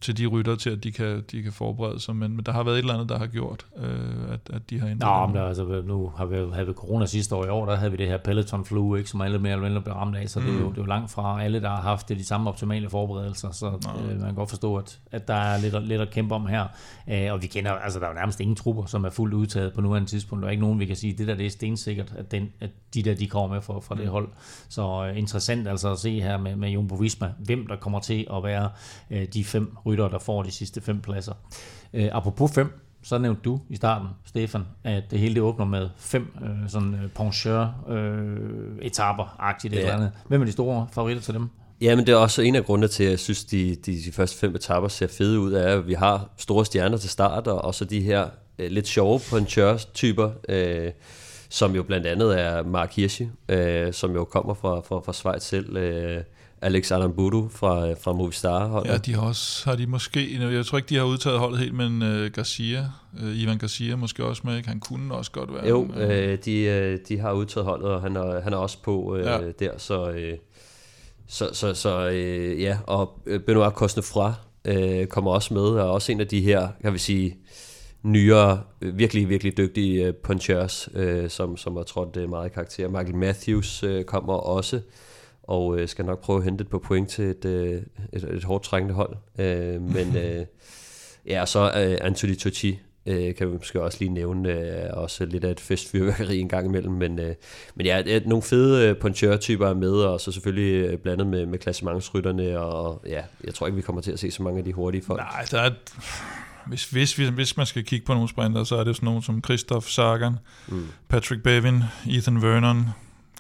[0.01, 2.17] til de rytter til, at de kan, de kan forberede sig.
[2.17, 4.81] Men, men der har været et eller andet, der har gjort, øh, at, at de
[4.81, 7.67] har ændret Nå, men der, altså, nu har vi havde corona sidste år i år,
[7.67, 10.17] der havde vi det her Peloton flu, ikke, som alle mere eller mindre blev ramt
[10.17, 10.47] af, så mm.
[10.47, 10.73] det, er jo, mm.
[10.73, 13.67] det er jo langt fra alle, der har haft det, de samme optimale forberedelser, så
[13.67, 16.67] øh, man kan godt forstå, at, at der er lidt, lidt at kæmpe om her.
[17.11, 19.73] Øh, og vi kender, altså der er jo nærmest ingen trupper, som er fuldt udtaget
[19.73, 20.43] på nuværende tidspunkt.
[20.43, 22.71] Der er ikke nogen, vi kan sige, det der det er stensikkert, at, den, at
[22.95, 24.11] de der, de kommer med fra, fra det mm.
[24.11, 24.29] hold.
[24.69, 28.27] Så øh, interessant altså at se her med, med Jumbo Visma, hvem der kommer til
[28.37, 28.71] at være
[29.11, 31.33] øh, de fem rytter, der får de sidste fem pladser.
[31.93, 35.89] Øh, apropos fem, så nævnte du i starten, Stefan, at det hele det åbner med
[35.97, 39.79] fem øh, sådan øh, pencheur øh, etaper agtigt ja.
[39.79, 40.13] eller andet.
[40.29, 41.49] Hvem er de store favoritter til dem?
[41.81, 44.13] Ja, men det er også en af grundene til, at jeg synes, de, de, de
[44.13, 47.65] første fem etaper ser fede ud, er, at vi har store stjerner til start, og
[47.65, 50.91] også de her øh, lidt sjove puncher-typer, øh,
[51.49, 55.43] som jo blandt andet er Mark Hirschi, øh, som jo kommer fra, fra, fra Schweiz
[55.43, 56.23] selv, øh,
[56.63, 58.91] Alex Aramburu fra, fra Movistar holdet.
[58.91, 61.75] Ja, de har også, har de måske, jeg tror ikke, de har udtaget holdet helt,
[61.75, 62.85] men uh, Garcia,
[63.23, 65.69] uh, Ivan Garcia måske også med, han kunne også godt være.
[65.69, 69.13] Jo, uh, de, uh, de har udtaget holdet, og han er, han er også på
[69.15, 69.39] uh, ja.
[69.59, 70.39] der, så, uh,
[71.29, 74.31] så, så, så uh, ja, og Benoit Cosnefroy
[74.69, 77.37] uh, kommer også med, og også en af de her, kan vi sige,
[78.03, 82.89] nyere, virkelig, virkelig dygtige punchers, uh, som, som har trådt uh, meget i karakter.
[82.89, 84.81] Michael Matthews uh, kommer også,
[85.51, 87.83] og øh, skal nok prøve at hente et på point til et, øh,
[88.13, 89.17] et, et hårdt trængende hold.
[89.39, 90.47] Øh, men øh,
[91.27, 95.45] ja, så øh, Anthony Totti øh, kan vi måske også lige nævne, øh, også lidt
[95.45, 97.35] af et festfyrværkeri en gang imellem, men, øh,
[97.75, 101.27] men ja, det er nogle fede øh, punchør-typer er med, og så selvfølgelig øh, blandet
[101.27, 104.59] med, med klassementsrytterne, og ja, jeg tror ikke, vi kommer til at se så mange
[104.59, 105.21] af de hurtige folk.
[105.21, 105.71] Nej, der er,
[106.67, 109.23] hvis, hvis, hvis, hvis man skal kigge på nogle sprinter, så er det sådan nogen
[109.23, 110.37] som Christoph Sagan,
[110.69, 110.87] mm.
[111.09, 112.87] Patrick Bevin, Ethan Vernon,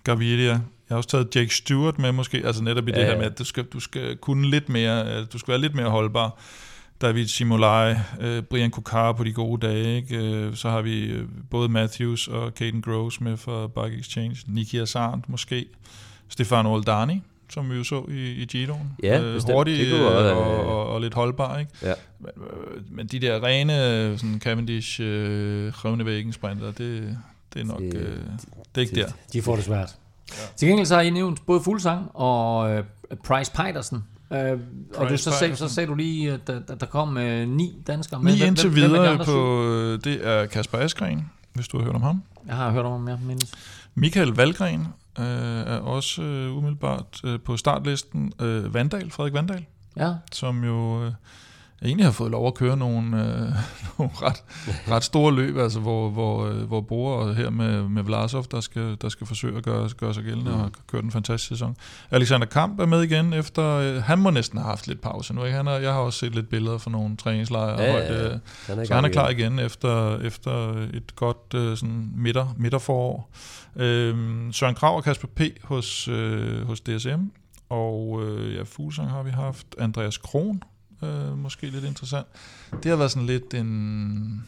[0.05, 0.61] Gaviria.
[0.91, 3.27] Jeg har også taget Jake Stewart med måske, altså netop i ja, det her med,
[3.27, 6.39] at du skal, du skal kunne lidt mere, øh, du skal være lidt mere holdbar.
[7.01, 10.17] David Simolai, øh, Brian Kokar på de gode dage, ikke?
[10.19, 14.79] Øh, så har vi øh, både Matthews og Caden Groves med for Bike Exchange, Niki
[14.79, 15.67] Asant måske,
[16.29, 18.91] Stefano Oldani, som vi jo så i, i Giroen.
[19.03, 19.55] Ja, øh, bestemt.
[19.55, 21.71] hurtig Det kunne øh, være, og, og, og lidt holdbar, ikke?
[21.83, 21.95] Ja.
[22.21, 22.31] Men,
[22.91, 23.73] men de der rene
[24.19, 25.73] sådan Cavendish øh,
[26.33, 27.19] sprinter, det,
[27.55, 28.17] det er nok Det- øh,
[28.75, 29.09] det er ikke der.
[29.33, 29.95] De får det svært.
[30.31, 30.47] Ja.
[30.57, 32.85] Til gengæld så har I nævnt både Fuglsang og øh,
[33.25, 34.05] Price Petersen.
[34.33, 34.39] Øh,
[34.97, 35.57] og du, så, Peitersen.
[35.69, 38.37] så sagde du lige, at der, der- der kom øh, ni danskere med.
[38.37, 39.33] Hvem- indtil hvem- hvem er de videre syv?
[39.33, 42.23] på, øh, det er Kasper Askren, hvis du har hørt om ham.
[42.47, 43.53] Jeg har hørt om ham, jeg mindes.
[43.95, 44.81] Michael Valgren
[45.19, 48.33] øh, er også øh, umiddelbart øh, på startlisten.
[48.41, 49.65] Øh, Vandal, Frederik Vandal,
[49.97, 51.13] Ja, som jo øh,
[51.83, 53.53] egentlig har fået lov at køre nogle, øh,
[53.99, 54.43] nogle ret,
[54.89, 58.97] ret store løb, altså hvor, hvor, øh, hvor Bore her med, med Vlasov, der skal,
[59.03, 60.57] der skal forsøge at gøre, gøre sig gældende mm.
[60.57, 61.77] og har kørt en fantastisk sæson.
[62.11, 65.45] Alexander Kamp er med igen efter, øh, han må næsten have haft lidt pause nu,
[65.45, 65.57] ikke?
[65.57, 67.83] Han har, jeg har også set lidt billeder fra nogle træningslejre.
[67.83, 68.25] Ja, højt, ja.
[68.25, 69.53] øh, Han er så han er klar igen.
[69.53, 73.31] igen efter, efter et godt øh, sådan midter, midterforår.
[73.77, 75.41] Øhm, Søren Krav og Kasper P.
[75.65, 77.21] hos, øh, hos DSM.
[77.69, 79.67] Og øh, ja, Fuglsang har vi haft.
[79.79, 80.63] Andreas Kron,
[81.03, 82.27] øh, måske lidt interessant.
[82.83, 84.45] Det har været sådan lidt en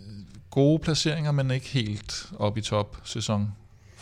[0.00, 0.06] øh,
[0.50, 3.52] gode placeringer, men ikke helt op i top sæson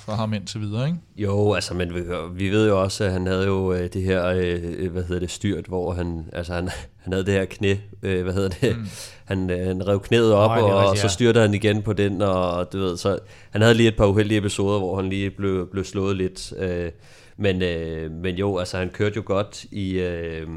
[0.04, 0.98] fra ham indtil videre, ikke?
[1.16, 2.00] Jo, altså, men vi,
[2.32, 5.30] vi ved jo også, at han havde jo øh, det her, øh, hvad hedder det,
[5.30, 8.86] styrt, hvor han, altså han, han havde det her knæ, øh, hvad hedder det, mm.
[9.24, 11.12] han, øh, han rev knæet op, er og, og rigtigt, så ja.
[11.12, 13.18] styrte han igen på den, og du ved, så
[13.50, 16.90] han havde lige et par uheldige episoder, hvor han lige blev, blev slået lidt, øh,
[17.36, 20.48] men, øh, men jo, altså han kørte jo godt i, øh,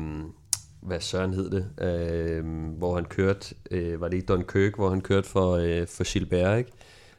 [0.88, 2.44] hvad søren hed det, øh,
[2.78, 6.58] hvor han kørte, øh, var det ikke Dunkirk, hvor han kørte for, øh, for Gilbert,
[6.58, 6.72] ikke?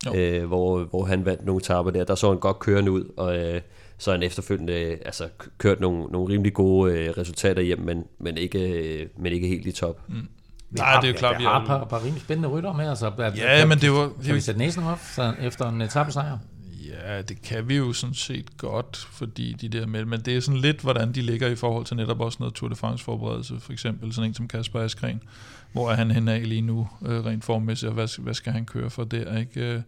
[0.07, 0.15] Jo.
[0.15, 2.05] øh, hvor, hvor han vandt nogle etapper der.
[2.05, 3.61] Der så han godt kørende ud, og øh,
[3.99, 5.29] så han efterfølgende øh, altså,
[5.59, 8.59] kørt nogle, nogle rimelig gode øh, resultater hjem, men, men, ikke,
[9.03, 10.01] øh, men ikke helt i top.
[10.09, 10.15] Mm.
[10.15, 12.49] vi Nej, har, det er jo klart, vi vi har et par, par rimelig spændende
[12.49, 12.89] rytter med.
[12.89, 14.03] Altså, Ja, men det var...
[14.03, 16.39] Det Kan vi sætte næsen op så, efter en etappesejr?
[16.89, 20.41] Ja, det kan vi jo sådan set godt, fordi de der med, men det er
[20.41, 23.61] sådan lidt, hvordan de ligger i forhold til netop også noget Tour de France forberedelse,
[23.61, 25.21] for eksempel sådan en som Kasper Askren,
[25.73, 28.65] hvor er han henne af lige nu, øh, rent formmæssigt, og hvad, hvad skal han
[28.67, 29.75] køre for der, ikke?
[29.75, 29.81] Øh,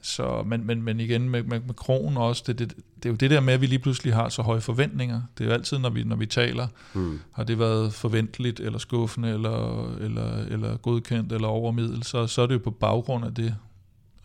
[0.00, 3.16] Så, men, men, men igen med, med, med kronen også, det, det, det er jo
[3.16, 5.22] det der med, at vi lige pludselig har så høje forventninger.
[5.38, 7.20] Det er jo altid, når vi, når vi taler, Mm.
[7.32, 12.46] har det været forventeligt, eller skuffende, eller, eller, eller godkendt, eller overmiddel, så, så er
[12.46, 13.54] det jo på baggrund af det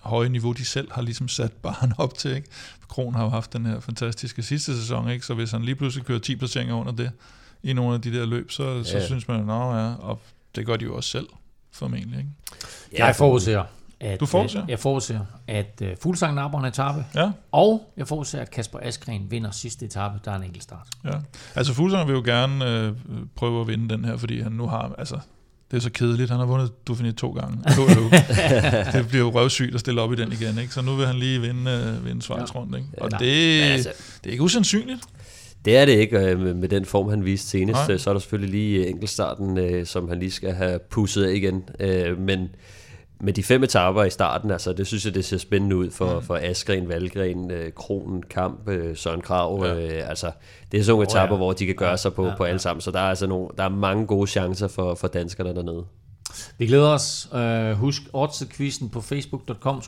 [0.02, 2.36] høje niveau, de selv har ligesom sat barn op til.
[2.36, 2.48] Ikke?
[2.88, 5.26] Kron har jo haft den her fantastiske sidste sæson, ikke?
[5.26, 7.12] så hvis han lige pludselig kører 10 placeringer under det,
[7.64, 8.84] i nogle af de der løb, så, ja.
[8.84, 10.20] så synes man, nå ja, og
[10.56, 11.28] det gør de jo også selv,
[11.72, 12.18] formentlig.
[12.20, 12.30] Ikke?
[12.94, 13.64] Ja, jeg forudser,
[14.00, 14.64] at, Du forudser?
[14.64, 18.80] øh, jeg forudser, at uh, Fuglsang napper en etape, Ja, og jeg forudser, at Kasper
[18.82, 20.88] Askren vinder sidste etape, der er en enkelt start.
[21.06, 21.12] ja.
[21.56, 22.94] Altså Fuglsang vil jo gerne øh,
[23.36, 25.20] prøve at vinde den her, fordi han nu har, altså,
[25.72, 26.30] det er så kedeligt.
[26.30, 27.58] Han har vundet Dauphiné to gange.
[27.76, 27.88] To
[29.00, 30.74] det bliver jo røvsygt at stille op i den igen, ikke?
[30.74, 32.88] Så nu vil han lige vinde, øh, vinde Schweiz rundt, ikke?
[32.98, 33.18] Og Ja.
[33.18, 33.90] det, altså,
[34.24, 35.00] det er ikke usandsynligt.
[35.66, 37.78] Det er det ikke, øh, med, den form, han viste senest.
[37.78, 37.88] Nej.
[37.88, 37.98] Nej.
[37.98, 41.34] Så er der selvfølgelig lige øh, enkeltstarten, øh, som han lige skal have pusset af
[41.34, 41.64] igen.
[41.80, 42.50] Øh, men
[43.22, 46.16] med de fem etaper i starten, altså, det synes jeg, det ser spændende ud for,
[46.16, 46.26] mm.
[46.26, 49.66] for Askren, Valgren, øh, Kronen, Kamp, øh, Søren Krav.
[49.66, 49.74] Ja.
[49.74, 50.32] Øh, altså,
[50.72, 51.38] det er sådan nogle Åh, etaper, ja.
[51.38, 52.58] hvor de kan gøre Ja, sig på, ja, på alle ja.
[52.58, 52.82] sammen.
[52.82, 55.86] Så der er, altså nogle, der er mange gode chancer for, for danskerne dernede.
[56.58, 57.30] Vi glæder os.
[57.34, 59.82] Uh, husk Odds-quizzen på facebook.com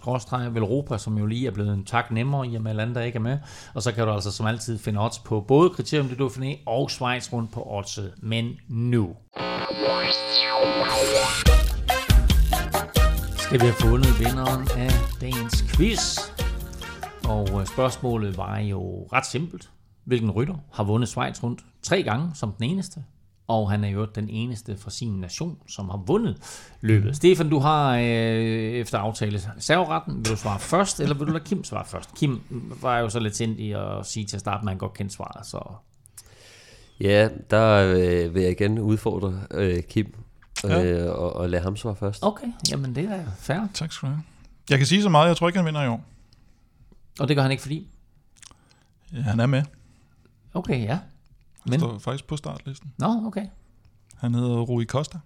[0.52, 3.22] Velropa, som jo lige er blevet en tak nemmere, i og med der ikke er
[3.22, 3.38] med.
[3.74, 6.91] Og så kan du altså som altid finde odds på både Kriterium de Dauphiné og
[6.91, 8.14] Schweiz rundt på oddset.
[8.22, 9.16] Men nu
[13.52, 14.91] skal vi have fundet vinderen af
[15.22, 16.18] dagens quiz.
[17.23, 19.69] Og øh, spørgsmålet var jo ret simpelt.
[20.03, 23.03] Hvilken rytter har vundet Schweiz rundt tre gange som den eneste?
[23.48, 26.38] Og han er jo den eneste fra sin nation, som har vundet
[26.82, 27.15] løbet.
[27.15, 30.15] Stefan, du har øh, efter aftale serveretten.
[30.15, 32.15] Vil du svare først, eller vil du lade Kim svare først?
[32.15, 32.41] Kim
[32.82, 35.45] var jo så lidt sindig at sige til at starte, at han godt kendte svaret.
[35.45, 35.73] Så
[36.99, 40.14] Ja, der øh, vil jeg igen udfordre øh, Kim
[40.64, 40.84] Ja.
[40.84, 42.19] øh, og, og lade ham svare først.
[42.23, 43.68] okay, jamen det er fair.
[43.73, 44.23] Tak skal du have.
[44.69, 46.03] Jeg kan sige så meget, jeg tror ikke, han vinder i år.
[47.19, 47.88] Og det gør han ikke fordi?
[49.14, 49.64] Ja, han er med.
[50.53, 50.94] Okay, ja.
[51.61, 52.94] Han Men, står faktisk på startlisten.
[52.98, 53.45] nå, okay.
[54.18, 55.19] Han hedder Rui Costa.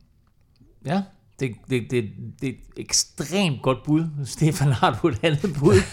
[0.85, 1.02] Ja,
[1.39, 2.11] Det, det, det,
[2.41, 4.07] det er et ekstremt godt bud.
[4.26, 5.76] Stefan, har du et andet bud?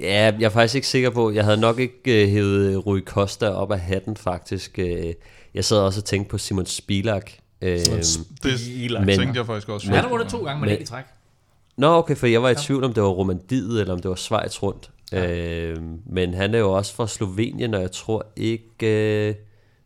[0.00, 1.30] Ja, jeg er faktisk ikke sikker på.
[1.30, 4.78] Jeg havde nok ikke uh, hævet Rui Costa op af hatten, faktisk.
[4.78, 4.84] Uh,
[5.54, 7.30] jeg sad også og tænkte på Simon Spilak.
[7.62, 8.04] Uh, Det
[8.42, 9.04] Biler.
[9.04, 9.90] tænkte jeg faktisk også.
[9.90, 11.04] Han har vundet to gange, men Men- ikke i træk.
[11.76, 14.14] Nå, okay, for jeg var i tvivl om det var Romandiet, eller om det var
[14.14, 14.90] Schweiz rundt.
[15.12, 15.72] Ja.
[15.72, 19.44] Uh, men han er jo også fra Slovenien, og jeg tror ikke uh,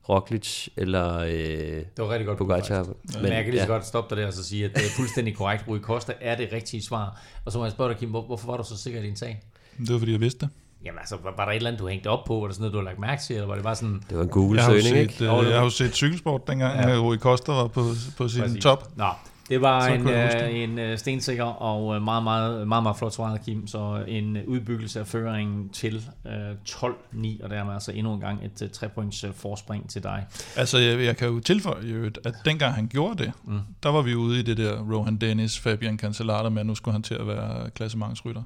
[0.08, 2.82] Roglic eller uh, Det var rigtig godt Pogacar.
[2.84, 4.78] Men, men jeg kan lige så godt stoppe dig der og så sige, at det
[4.84, 5.64] er fuldstændig korrekt.
[5.68, 7.20] Rui Costa er det rigtige svar.
[7.44, 9.16] Og så må jeg spørge dig, Kim, hvor, hvorfor var du så sikker i din
[9.16, 9.42] sag?
[9.86, 10.48] Det var fordi, jeg vidste det.
[10.84, 12.44] Jamen altså, var, var der et eller andet, du hængte op på?
[12.46, 13.34] Der sådan noget, du har lagt mærke til?
[13.36, 14.02] Eller var det bare sådan...
[14.10, 15.14] Det var en jo Google-søgning, ikke?
[15.20, 16.96] øh, Jo, jeg har jo set cykelsport dengang, Ja.
[16.98, 17.80] Rui Costa var på,
[18.16, 18.62] på sin Præcis.
[18.62, 18.96] top.
[18.96, 19.06] Nå,
[19.48, 23.14] det var Så en, øh, en øh, stensikker og øh, meget, meget, meget, meget flot
[23.14, 23.66] svaret, Kim.
[23.66, 26.32] Så en øh, udbyggelse af føringen til øh,
[26.68, 30.26] 12-9, og dermed altså endnu en gang et øh, 3 points øh, forspring til dig.
[30.56, 33.60] Altså, jeg, jeg kan jo tilføje, i øvrigt, at dengang han gjorde det, mm.
[33.82, 36.92] der var vi ude i det der Rohan Dennis, Fabian Cancellara med, at nu skulle
[36.92, 38.42] han til at være klassementsrytter,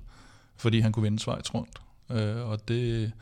[0.56, 1.70] fordi han kunne vinde Schweiz rundt.
[2.12, 3.12] Øh, og det,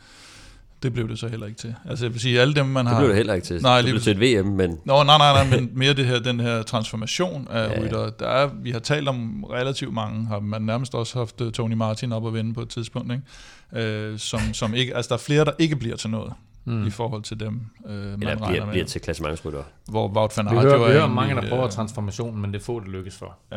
[0.82, 1.74] det blev det så heller ikke til.
[1.88, 3.00] Altså, jeg vil sige, alle dem, man Det har...
[3.00, 3.62] blev det heller ikke til.
[3.62, 6.18] Nej, det blev til et VM, men Nå, nej, nej, nej, men mere det her,
[6.18, 7.72] den her transformation af Ja.
[7.80, 7.84] ja.
[7.84, 8.10] rytter.
[8.10, 11.74] Der er, vi har talt om relativt mange, har man nærmest også haft øh, Tony
[11.74, 13.86] Martin op at vende på et tidspunkt, ikke?
[13.86, 16.32] Øh, som, som ikke, altså der er flere, der ikke bliver til noget
[16.64, 16.86] mm.
[16.86, 18.72] i forhold til dem, øh, man eller regner bliver, med.
[18.72, 19.62] bliver til klassementsrytter.
[19.90, 21.70] Hvor Wout van Vi Aert hører, jo vi er hører egentlig, mange, der prøver øh,
[21.70, 23.34] transformationen, men det er få, det lykkes for.
[23.52, 23.56] Ja.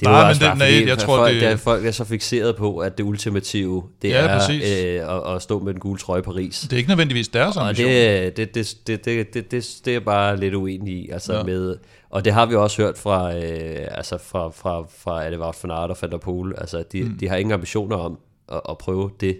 [0.00, 1.42] Det er Nej, jo men også det- bare nej, fordi, jeg at tror, folk, det-
[1.42, 5.42] der, folk er så fixeret på, at det ultimative, det Ja, er øh, at, at
[5.42, 6.60] stå med den gule trøje i Paris.
[6.60, 7.88] Det er ikke nødvendigvis deres Og ambition.
[7.90, 11.10] det, det, det, det, det, det, det, det er bare lidt uenig i.
[11.10, 11.42] Altså Ja.
[11.42, 11.76] med,
[12.10, 15.56] og det har vi også hørt fra, øh, altså fra, fra, fra er det Wout
[15.62, 16.54] van Aert og Van der Poel.
[16.58, 17.18] Altså, de, mm.
[17.18, 18.18] de har ingen ambitioner om
[18.52, 19.38] at, at prøve det.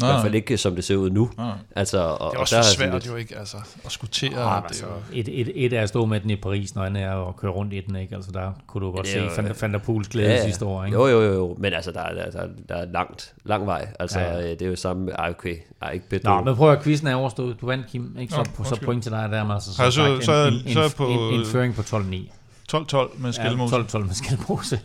[0.00, 1.30] I Nej, hvert fald ikke, som det ser ud nu.
[1.38, 1.50] Nej.
[1.76, 3.92] Altså, og, Det er og også der for sådan svært lidt- jo ikke, altså, at
[3.92, 4.42] skutere.
[4.42, 6.84] Ah, det altså, jo, et, et, et er at stå med den i Paris, når
[6.84, 8.14] andet er at køre rundt i den, ikke?
[8.14, 10.84] Altså, der kunne du godt se jo- Van, Van der Pools glæde ja, sidste år,
[10.84, 10.96] ikke?
[10.98, 11.56] Jo, jo, jo, jo.
[11.58, 13.88] Men altså, der, er- der, der, der er langt, lang vej.
[14.00, 14.44] Altså, Ja, ja, ja.
[14.46, 14.50] ja.
[14.50, 15.10] det er jo samme...
[15.12, 15.56] Ej, okay.
[15.82, 17.60] Ej, ikke bedt Nå, men prøv at quizzen er overstået.
[17.60, 18.16] Du vandt, Kim.
[18.20, 18.32] Ikke?
[18.34, 20.72] Så, Nå, så point til dig der, men altså, som så- sagt, så en, en,
[20.72, 22.30] så en, på- en, en føring på 12-9.
[22.74, 23.76] 12-12 med skældmose.
[23.76, 24.80] Ja, 12-12 med skældmose.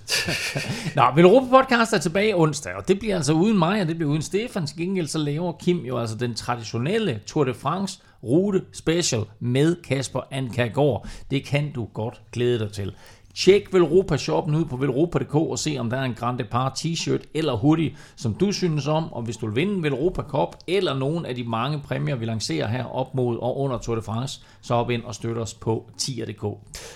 [0.95, 3.95] Nå, Vel Europa Podcast er tilbage onsdag, og det bliver altså uden mig, og det
[3.95, 4.67] bliver uden Stefan.
[4.67, 9.75] Til gengæld så laver Kim jo altså den traditionelle Tour de France rute special med
[9.83, 11.07] Kasper Ankergaard.
[11.31, 12.93] Det kan du godt glæde dig til.
[13.39, 17.23] Tjek Velropa shoppen ud på velropa.dk og se, om der er en Grand Depart t-shirt
[17.33, 19.13] eller hoodie, som du synes om.
[19.13, 22.67] Og hvis du vil vinde Velropa Cup eller nogen af de mange præmier, vi lancerer
[22.67, 25.89] her op mod og under Tour de France, så op ind og støt os på
[25.97, 26.43] tier.dk.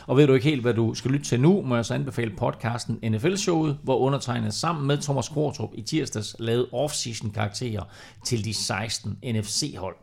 [0.08, 2.32] Og ved du ikke helt, hvad du skal lytte til nu, må jeg så anbefale
[2.38, 7.84] podcasten NFL-showet, hvor undertegnet sammen med Thomas Kvartrup i tirsdags lavede off-season karakterer
[8.26, 9.96] til de 16 NFC-hold.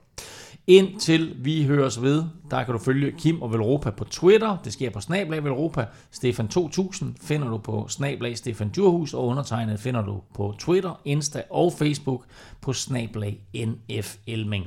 [0.66, 4.57] Indtil vi høres ved, der kan du følge Kim og Velropa på Twitter.
[4.65, 5.87] Det sker på Snablag Velropa.
[6.11, 11.43] Stefan 2000 finder du på Snablag Stefan Djurhus, og undertegnet finder du på Twitter, Insta
[11.51, 12.24] og Facebook
[12.61, 14.65] på Snablag NF Elming.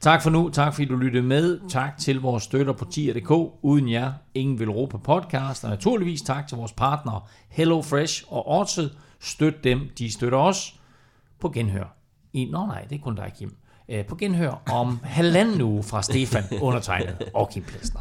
[0.00, 0.48] Tak for nu.
[0.48, 1.60] Tak fordi du lyttede med.
[1.68, 3.30] Tak til vores støtter på tier.dk.
[3.62, 5.64] Uden jer, ingen Velropa podcast.
[5.64, 8.98] Og naturligvis tak til vores partnere Hello Fresh og Odset.
[9.20, 10.80] Støt dem, de støtter os
[11.40, 11.96] på genhør.
[12.32, 13.56] I, nå nej, det er kun dig, Kim
[13.88, 18.00] øh, på genhør om halvanden uge fra Stefan, undertegnet og Kim Plesner.